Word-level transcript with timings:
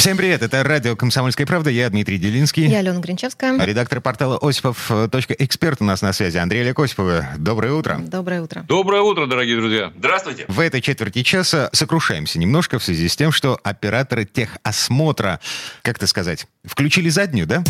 Всем 0.00 0.16
привет, 0.16 0.40
это 0.40 0.62
радио 0.62 0.96
«Комсомольская 0.96 1.46
правда», 1.46 1.68
я 1.68 1.90
Дмитрий 1.90 2.16
Делинский. 2.16 2.66
Я 2.66 2.78
Алена 2.78 3.00
Гринчевская. 3.00 3.62
Редактор 3.62 4.00
портала 4.00 4.38
осипов.эксперт 4.40 5.82
у 5.82 5.84
нас 5.84 6.00
на 6.00 6.14
связи. 6.14 6.38
Андрей 6.38 6.62
Олег 6.62 6.78
Осипова. 6.78 7.28
Доброе 7.36 7.74
утро. 7.74 7.98
Доброе 8.00 8.40
утро. 8.40 8.64
Доброе 8.66 9.02
утро, 9.02 9.26
дорогие 9.26 9.56
друзья. 9.56 9.92
Здравствуйте. 9.98 10.46
В 10.48 10.58
этой 10.58 10.80
четверти 10.80 11.22
часа 11.22 11.68
сокрушаемся 11.74 12.38
немножко 12.38 12.78
в 12.78 12.82
связи 12.82 13.08
с 13.08 13.14
тем, 13.14 13.30
что 13.30 13.60
операторы 13.62 14.24
техосмотра, 14.24 15.38
как 15.82 15.98
это 15.98 16.06
сказать, 16.06 16.46
включили 16.64 17.10
заднюю, 17.10 17.46
да? 17.46 17.62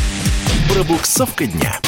Пробуксовка 0.73 1.47
дня. 1.47 1.81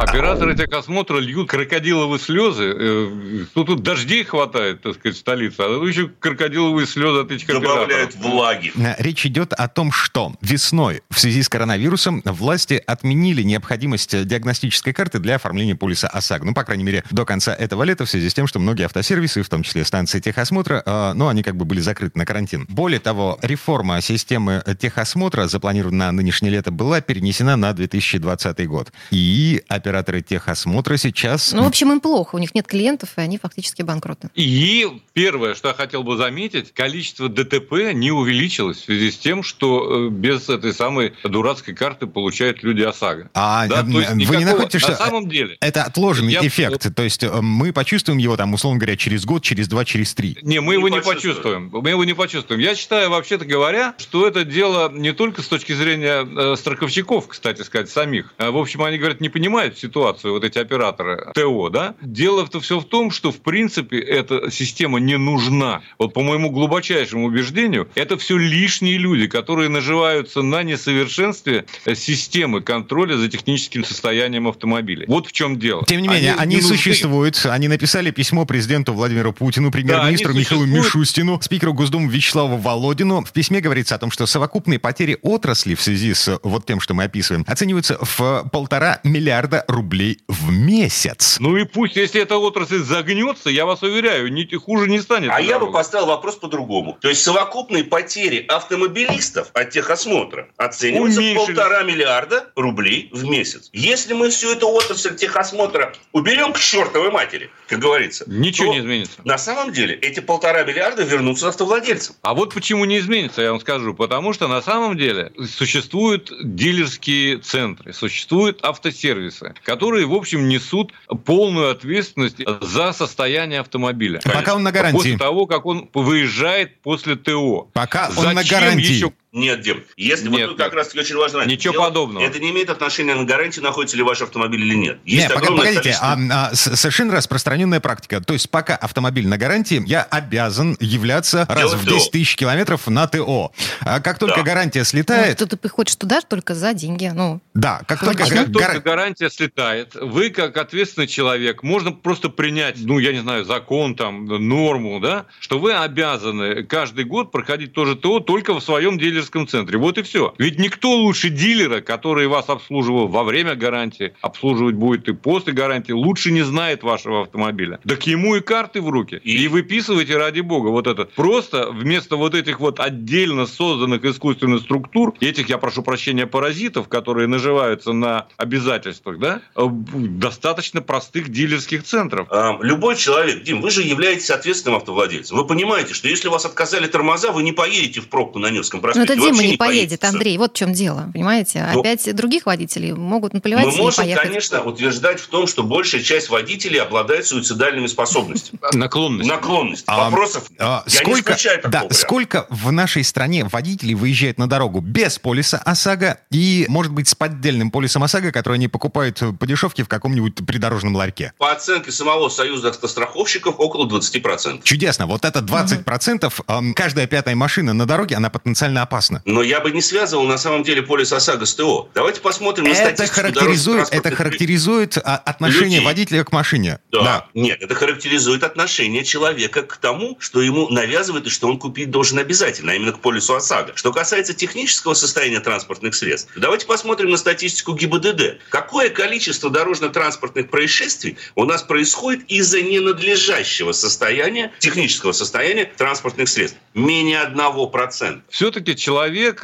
Операторы 0.00 0.56
техосмотра 0.56 1.18
льют 1.18 1.50
крокодиловые 1.50 2.18
слезы. 2.18 2.74
Э, 2.74 3.46
Ну, 3.54 3.64
тут 3.64 3.82
дождей 3.82 4.24
хватает, 4.24 4.80
так 4.82 4.94
сказать, 4.94 5.16
в 5.16 5.20
столице, 5.20 5.60
а 5.60 5.68
тут 5.68 5.88
еще 5.88 6.08
крокодиловые 6.18 6.86
слезы 6.86 7.20
от 7.20 7.30
этих 7.30 7.46
Добавляют 7.46 8.10
операторов. 8.14 8.32
влаги. 8.32 8.72
Э, 8.76 8.94
Речь 8.98 9.26
идет 9.26 9.52
о 9.52 9.68
том, 9.68 9.92
что 9.92 10.34
весной 10.40 11.02
в 11.10 11.20
связи 11.20 11.42
с 11.42 11.48
коронавирусом 11.50 12.22
власти 12.24 12.82
отменили 12.86 13.42
необходимость 13.42 14.26
диагностической 14.26 14.92
карты 14.94 15.18
для 15.18 15.34
оформления 15.36 15.74
полиса 15.76 16.08
ОСАГО. 16.08 16.46
Ну, 16.46 16.54
по 16.54 16.64
крайней 16.64 16.84
мере, 16.84 17.04
до 17.10 17.26
конца 17.26 17.54
этого 17.54 17.82
лета 17.82 18.06
в 18.06 18.10
связи 18.10 18.30
с 18.30 18.34
тем, 18.34 18.46
что 18.46 18.58
многие 18.58 18.84
автосервисы, 18.84 19.42
в 19.42 19.48
том 19.50 19.62
числе 19.62 19.84
станции 19.84 20.18
техосмотра, 20.20 20.82
э, 20.84 21.12
ну, 21.14 21.28
они 21.28 21.42
как 21.42 21.56
бы 21.56 21.66
были 21.66 21.80
закрыты 21.80 22.18
на 22.18 22.24
карантин. 22.24 22.64
Более 22.70 23.00
того, 23.00 23.38
реформа 23.42 24.00
системы 24.00 24.62
техосмотра, 24.80 25.46
запланированная 25.46 26.06
на 26.06 26.12
нынешнее 26.12 26.50
лето, 26.50 26.70
была 26.70 27.02
перенесена 27.02 27.56
на 27.56 27.72
2020 27.74 28.66
год. 28.66 28.92
И 29.10 29.62
операторы 29.90 30.22
техосмотра 30.22 30.96
сейчас... 30.96 31.52
Ну, 31.52 31.64
в 31.64 31.66
общем, 31.66 31.90
им 31.92 32.00
плохо. 32.00 32.36
У 32.36 32.38
них 32.38 32.54
нет 32.54 32.66
клиентов, 32.66 33.10
и 33.16 33.20
они 33.20 33.38
фактически 33.38 33.82
банкроты. 33.82 34.28
И 34.36 34.86
первое, 35.14 35.54
что 35.54 35.68
я 35.68 35.74
хотел 35.74 36.04
бы 36.04 36.16
заметить, 36.16 36.72
количество 36.72 37.28
ДТП 37.28 37.92
не 37.92 38.12
увеличилось 38.12 38.78
в 38.78 38.84
связи 38.84 39.10
с 39.10 39.18
тем, 39.18 39.42
что 39.42 40.06
э, 40.06 40.10
без 40.10 40.48
этой 40.48 40.72
самой 40.72 41.12
дурацкой 41.24 41.74
карты 41.74 42.06
получают 42.06 42.62
люди 42.62 42.82
ОСАГО. 42.82 43.30
А 43.34 43.66
Да, 43.66 43.82
то 43.82 43.88
есть 44.00 44.10
вы 44.10 44.16
не 44.16 44.24
никакого- 44.24 44.44
находите, 44.44 44.78
что 44.78 44.90
на 44.92 44.96
самом 44.96 45.28
деле... 45.28 45.56
это 45.60 45.82
отложенный 45.82 46.32
Я- 46.34 46.46
эффект? 46.46 46.94
То 46.94 47.02
есть 47.02 47.22
э, 47.24 47.40
мы 47.40 47.72
почувствуем 47.72 48.18
его, 48.18 48.36
там, 48.36 48.54
условно 48.54 48.78
говоря, 48.78 48.96
через 48.96 49.24
год, 49.24 49.42
через 49.42 49.66
два, 49.68 49.84
через 49.84 50.14
три? 50.14 50.38
Не, 50.42 50.60
мы 50.60 50.74
Не 50.74 50.78
его 50.78 50.88
не 50.88 51.00
почувствуем. 51.00 51.70
почувствуем. 51.70 51.82
Мы 51.82 51.90
его 51.90 52.04
не 52.04 52.14
почувствуем. 52.14 52.60
Я 52.60 52.74
считаю, 52.76 53.10
вообще-то 53.10 53.44
говоря, 53.44 53.94
что 53.98 54.26
это 54.28 54.44
дело 54.44 54.90
не 54.92 55.12
только 55.12 55.42
с 55.42 55.48
точки 55.48 55.72
зрения 55.72 56.24
э, 56.24 56.56
страховщиков, 56.56 57.26
кстати 57.26 57.62
сказать, 57.62 57.90
самих. 57.90 58.32
А, 58.38 58.50
В 58.52 58.56
общем, 58.56 58.82
они, 58.82 58.98
говорят, 58.98 59.20
не 59.20 59.28
понимают 59.28 59.69
ситуацию, 59.78 60.32
вот 60.32 60.44
эти 60.44 60.58
операторы 60.58 61.32
ТО, 61.34 61.68
да? 61.68 61.94
Дело-то 62.00 62.60
все 62.60 62.80
в 62.80 62.84
том, 62.84 63.10
что, 63.10 63.32
в 63.32 63.40
принципе, 63.40 63.98
эта 63.98 64.50
система 64.50 65.00
не 65.00 65.18
нужна. 65.18 65.82
Вот 65.98 66.14
по 66.14 66.22
моему 66.22 66.50
глубочайшему 66.50 67.26
убеждению, 67.26 67.88
это 67.94 68.18
все 68.18 68.36
лишние 68.36 68.98
люди, 68.98 69.26
которые 69.26 69.68
наживаются 69.68 70.42
на 70.42 70.62
несовершенстве 70.62 71.66
э, 71.84 71.94
системы 71.94 72.60
контроля 72.60 73.16
за 73.16 73.28
техническим 73.28 73.84
состоянием 73.84 74.48
автомобиля. 74.48 75.04
Вот 75.08 75.26
в 75.26 75.32
чем 75.32 75.58
дело. 75.58 75.84
Тем 75.86 76.00
не 76.02 76.08
менее, 76.08 76.34
они, 76.34 76.56
не 76.56 76.62
нужны. 76.62 76.76
существуют. 76.76 77.40
Они 77.44 77.68
написали 77.68 78.10
письмо 78.10 78.44
президенту 78.44 78.92
Владимиру 78.92 79.32
Путину, 79.32 79.70
премьер-министру 79.70 80.30
они 80.30 80.40
Михаилу 80.40 80.62
существуют. 80.62 80.86
Мишустину, 80.86 81.40
спикеру 81.40 81.74
Госдумы 81.74 82.10
Вячеславу 82.10 82.56
Володину. 82.56 83.24
В 83.24 83.32
письме 83.32 83.60
говорится 83.60 83.94
о 83.94 83.98
том, 83.98 84.10
что 84.10 84.26
совокупные 84.26 84.78
потери 84.78 85.18
отрасли 85.22 85.74
в 85.74 85.82
связи 85.82 86.14
с 86.14 86.38
вот 86.42 86.66
тем, 86.66 86.80
что 86.80 86.94
мы 86.94 87.04
описываем, 87.04 87.44
оцениваются 87.46 87.98
в 88.00 88.48
полтора 88.52 89.00
миллиарда 89.04 89.59
рублей 89.68 90.20
в 90.28 90.50
месяц. 90.50 91.36
Ну 91.40 91.56
и 91.56 91.64
пусть, 91.64 91.96
если 91.96 92.20
эта 92.20 92.36
отрасль 92.36 92.82
загнется, 92.82 93.50
я 93.50 93.66
вас 93.66 93.82
уверяю, 93.82 94.32
ни, 94.32 94.44
хуже 94.56 94.88
не 94.88 95.00
станет. 95.00 95.30
А 95.32 95.40
я 95.40 95.58
бы 95.58 95.70
поставил 95.70 96.06
вопрос 96.06 96.36
по-другому. 96.36 96.98
То 97.00 97.08
есть 97.08 97.22
совокупные 97.22 97.84
потери 97.84 98.44
автомобилистов 98.48 99.50
от 99.54 99.70
техосмотра 99.70 100.48
оцениваются 100.56 101.20
в 101.20 101.34
полтора 101.34 101.82
миллиарда 101.82 102.50
рублей 102.56 103.10
в 103.12 103.24
месяц. 103.24 103.70
Если 103.72 104.14
мы 104.14 104.30
всю 104.30 104.52
эту 104.52 104.68
отрасль 104.68 105.16
техосмотра 105.16 105.92
уберем 106.12 106.52
к 106.52 106.58
чертовой 106.58 107.10
матери, 107.10 107.50
как 107.68 107.78
говорится, 107.78 108.24
Ничего 108.26 108.68
то 108.68 108.72
не 108.74 108.80
изменится. 108.80 109.20
На 109.24 109.38
самом 109.38 109.72
деле 109.72 109.94
эти 109.94 110.20
полтора 110.20 110.64
миллиарда 110.64 111.02
вернутся 111.02 111.48
автовладельцам. 111.48 112.16
А 112.22 112.34
вот 112.34 112.54
почему 112.54 112.84
не 112.84 112.98
изменится, 112.98 113.42
я 113.42 113.50
вам 113.52 113.60
скажу. 113.60 113.94
Потому 113.94 114.32
что 114.32 114.48
на 114.48 114.62
самом 114.62 114.96
деле 114.96 115.32
существуют 115.48 116.32
дилерские 116.42 117.38
центры, 117.38 117.92
существуют 117.92 118.64
автосервисы, 118.64 119.49
которые, 119.62 120.06
в 120.06 120.14
общем, 120.14 120.48
несут 120.48 120.92
полную 121.24 121.70
ответственность 121.70 122.36
за 122.60 122.92
состояние 122.92 123.60
автомобиля. 123.60 124.20
Пока 124.24 124.54
он 124.54 124.62
на 124.62 124.72
гарантии. 124.72 124.96
После 124.96 125.18
того, 125.18 125.46
как 125.46 125.66
он 125.66 125.88
выезжает 125.94 126.80
после 126.82 127.16
ТО. 127.16 127.68
Пока 127.72 128.08
он 128.08 128.14
Зачем 128.14 128.34
на 128.34 128.44
гарантии. 128.44 128.92
еще 128.92 129.12
Нет, 129.32 129.60
Дим, 129.60 129.84
если 129.96 130.28
вот 130.28 130.36
Нет, 130.38 130.48
тут 130.48 130.58
как 130.58 130.68
нет. 130.68 130.74
раз 130.74 130.88
таки 130.88 130.98
очень 131.00 131.14
важно. 131.14 131.44
Ничего 131.46 131.72
Дело- 131.72 131.84
подобного. 131.84 132.24
Это 132.24 132.40
не 132.40 132.50
имеет 132.50 132.68
отношения 132.68 133.14
на 133.14 133.22
гарантии, 133.24 133.60
находится 133.60 133.96
ли 133.96 134.02
ваш 134.02 134.20
автомобиль 134.22 134.60
или 134.62 134.74
нет. 134.74 134.98
Есть 135.04 135.22
Не, 135.22 135.28
пока- 135.28 135.40
огромное 135.40 135.58
погодите, 135.66 135.82
количество- 135.82 136.08
а, 136.32 136.48
а, 136.50 136.54
совершенно 136.56 137.14
распространенная 137.14 137.78
практика. 137.78 138.20
То 138.20 138.32
есть 138.32 138.50
пока 138.50 138.74
автомобиль 138.74 139.28
на 139.28 139.38
гарантии, 139.38 139.80
я 139.86 140.02
обязан 140.02 140.76
являться 140.80 141.46
раз 141.48 141.58
Делать 141.70 141.78
в 141.80 141.84
ТО. 141.86 141.94
10 141.94 142.10
тысяч 142.10 142.34
километров 142.34 142.88
на 142.88 143.06
ТО. 143.06 143.52
А 143.82 144.00
как 144.00 144.18
только 144.18 144.38
Да. 144.38 144.42
гарантия 144.42 144.80
Ну, 144.80 144.84
слетает, 144.84 145.36
что 145.36 145.46
ты 145.46 145.56
приходишь 145.56 145.94
туда 145.94 146.22
только 146.22 146.56
за 146.56 146.74
деньги. 146.74 147.12
Ну, 147.14 147.40
да, 147.54 147.82
как 147.86 148.00
только 148.00 148.24
А 148.24 148.26
га- 148.28 148.34
как 148.36 148.52
только 148.52 148.72
гар- 148.72 148.80
гарантия 148.80 149.30
слетает, 149.30 149.94
вы 149.94 150.30
как 150.30 150.56
ответственный 150.56 151.06
человек, 151.06 151.62
можно 151.62 151.92
просто 151.92 152.30
принять, 152.30 152.78
ну, 152.80 152.98
я 152.98 153.12
не 153.12 153.20
знаю, 153.20 153.44
закон, 153.44 153.94
там, 153.94 154.24
норму, 154.26 154.98
да, 154.98 155.26
что 155.38 155.60
вы 155.60 155.72
обязаны 155.72 156.64
каждый 156.64 157.04
год 157.04 157.30
проходить 157.30 157.72
то 157.74 157.84
же 157.84 157.94
ТО 157.94 158.18
только 158.18 158.54
в 158.54 158.60
своем 158.60 158.98
дилерском 159.20 159.46
центре. 159.46 159.78
Вот 159.78 159.98
и 159.98 160.02
все. 160.02 160.34
Ведь 160.38 160.58
никто 160.58 160.90
лучше 160.92 161.28
дилера, 161.28 161.80
который 161.80 162.26
вас 162.26 162.48
обслуживал 162.48 163.08
во 163.08 163.22
время 163.24 163.54
гарантии, 163.54 164.14
обслуживать 164.20 164.74
будет 164.74 165.08
и 165.08 165.12
после 165.12 165.52
гарантии, 165.52 165.92
лучше 165.92 166.30
не 166.32 166.42
знает 166.42 166.82
вашего 166.82 167.22
автомобиля. 167.22 167.78
Так 167.86 168.06
ему 168.06 168.36
и 168.36 168.40
карты 168.40 168.80
в 168.80 168.88
руки. 168.88 169.20
И, 169.22 169.44
И- 169.44 169.48
выписывайте, 169.48 170.16
ради 170.16 170.40
бога, 170.40 170.68
вот 170.68 170.86
это. 170.86 171.04
Просто 171.04 171.70
вместо 171.70 172.16
вот 172.16 172.34
этих 172.34 172.60
вот 172.60 172.80
отдельно 172.80 173.46
созданных 173.46 174.04
искусственных 174.04 174.62
структур, 174.62 175.14
этих, 175.20 175.48
я 175.48 175.58
прошу 175.58 175.82
прощения, 175.82 176.26
паразитов, 176.26 176.88
которые 176.88 177.26
наживаются 177.28 177.92
на 177.92 178.26
обязательствах, 178.36 179.18
да, 179.18 179.42
э, 179.56 179.66
достаточно 179.68 180.80
простых 180.80 181.28
дилерских 181.28 181.82
центров. 181.84 182.26
А, 182.30 182.58
Любой 182.60 182.96
человек, 182.96 183.42
Дим, 183.42 183.60
вы 183.60 183.70
же 183.70 183.82
являетесь 183.82 184.30
ответственным 184.30 184.76
автовладельцем. 184.78 185.36
Вы 185.36 185.46
понимаете, 185.46 185.94
что 185.94 186.08
если 186.08 186.28
вас 186.28 186.44
отказали 186.44 186.86
тормоза, 186.86 187.32
вы 187.32 187.42
не 187.42 187.52
поедете 187.52 188.00
в 188.00 188.08
пробку 188.08 188.38
на 188.38 188.50
Невском 188.50 188.80
проспекте. 188.80 189.09
Это 189.10 189.20
Дима 189.20 189.42
не 189.42 189.56
поедет. 189.56 190.04
Андрей. 190.04 190.38
Вот 190.38 190.52
в 190.52 190.56
чем 190.56 190.72
дело, 190.72 191.10
понимаете? 191.12 191.66
Ну, 191.72 191.80
Опять 191.80 192.14
других 192.14 192.46
водителей 192.46 192.92
могут 192.92 193.34
наплевать 193.34 193.66
Мы 193.66 193.72
и 193.72 193.76
можем, 193.76 194.04
поехать. 194.04 194.22
конечно, 194.24 194.62
утверждать 194.62 195.20
в 195.20 195.26
том, 195.28 195.46
что 195.46 195.62
большая 195.62 196.02
часть 196.02 196.28
водителей 196.28 196.80
обладает 196.80 197.26
суицидальными 197.26 197.86
способностями. 197.86 198.58
Наклонность. 198.72 199.28
Наклонность. 199.28 199.84
А, 199.86 200.04
Вопросов 200.04 200.44
а, 200.58 200.84
я 200.86 200.98
не 200.98 201.04
сколько, 201.04 201.32
исключаю 201.32 201.62
такого 201.62 201.88
да, 201.88 201.94
сколько 201.94 202.46
в 202.50 202.70
нашей 202.72 203.04
стране 203.04 203.44
водителей 203.44 203.94
выезжает 203.94 204.38
на 204.38 204.48
дорогу 204.48 204.80
без 204.80 205.18
полиса 205.18 205.58
ОСАГО 205.58 206.18
и, 206.30 206.66
может 206.68 206.92
быть, 206.92 207.08
с 207.08 207.14
поддельным 207.14 207.70
полисом 207.70 208.04
ОСАГО, 208.04 208.32
который 208.32 208.54
они 208.54 208.68
покупают 208.68 209.22
по 209.38 209.46
дешевке 209.46 209.84
в 209.84 209.88
каком-нибудь 209.88 210.46
придорожном 210.46 210.96
ларьке? 210.96 211.32
По 211.38 211.52
оценке 211.52 211.92
самого 211.92 212.28
Союза 212.28 212.70
автостраховщиков, 212.70 213.56
около 213.58 213.86
20%. 213.86 214.62
Чудесно. 214.62 215.06
Вот 215.06 215.24
это 215.24 215.40
20%, 215.40 216.32
эм, 216.48 216.74
каждая 216.74 217.06
пятая 217.06 217.34
машина 217.34 217.72
на 217.72 217.86
дороге, 217.86 218.16
она 218.16 218.30
потенциально 218.30 218.82
опасна. 218.82 218.99
Но 219.24 219.42
я 219.42 219.60
бы 219.60 219.70
не 219.70 219.82
связывал 219.82 220.24
на 220.24 220.38
самом 220.38 220.62
деле 220.62 220.82
полис 220.82 221.12
ОСАГО 221.12 221.46
с 221.46 221.54
ТО. 221.54 221.88
Давайте 221.94 222.20
посмотрим 222.20 222.64
на 222.64 222.70
Это 222.70 222.94
статистику 222.94 223.20
характеризует, 223.20 223.88
это 223.90 224.14
характеризует 224.14 224.98
а, 224.98 225.16
отношение 225.16 225.78
людей. 225.78 225.84
водителя 225.84 226.24
к 226.24 226.32
машине. 226.32 226.78
Да. 226.92 227.26
Нет, 227.34 227.62
это 227.62 227.74
характеризует 227.74 228.42
отношение 228.42 229.04
человека 229.04 229.62
к 229.62 229.76
тому, 229.76 230.16
что 230.20 230.42
ему 230.42 230.68
навязывают 230.68 231.26
и 231.26 231.30
что 231.30 231.48
он 231.48 231.58
купить 231.58 231.90
должен 231.90 232.18
обязательно, 232.18 232.72
а 232.72 232.74
именно 232.74 232.92
к 232.92 233.00
полису 233.00 233.34
ОСАГО. 233.34 233.72
Что 233.74 233.92
касается 233.92 234.34
технического 234.34 234.94
состояния 234.94 235.40
транспортных 235.40 235.94
средств, 235.94 236.30
давайте 236.36 236.66
посмотрим 236.66 237.10
на 237.10 237.16
статистику 237.16 237.74
ГИБДД. 237.74 238.38
Какое 238.48 238.90
количество 238.90 239.50
дорожно-транспортных 239.50 240.50
происшествий 240.50 241.16
у 241.34 241.44
нас 241.44 241.62
происходит 241.62 242.24
из-за 242.28 242.62
ненадлежащего 242.62 243.72
состояния, 243.72 244.52
технического 244.58 245.12
состояния 245.12 245.64
транспортных 245.64 246.28
средств? 246.28 246.58
менее 246.74 247.22
1%. 247.24 248.22
Все-таки 248.28 248.76
человек 248.76 248.89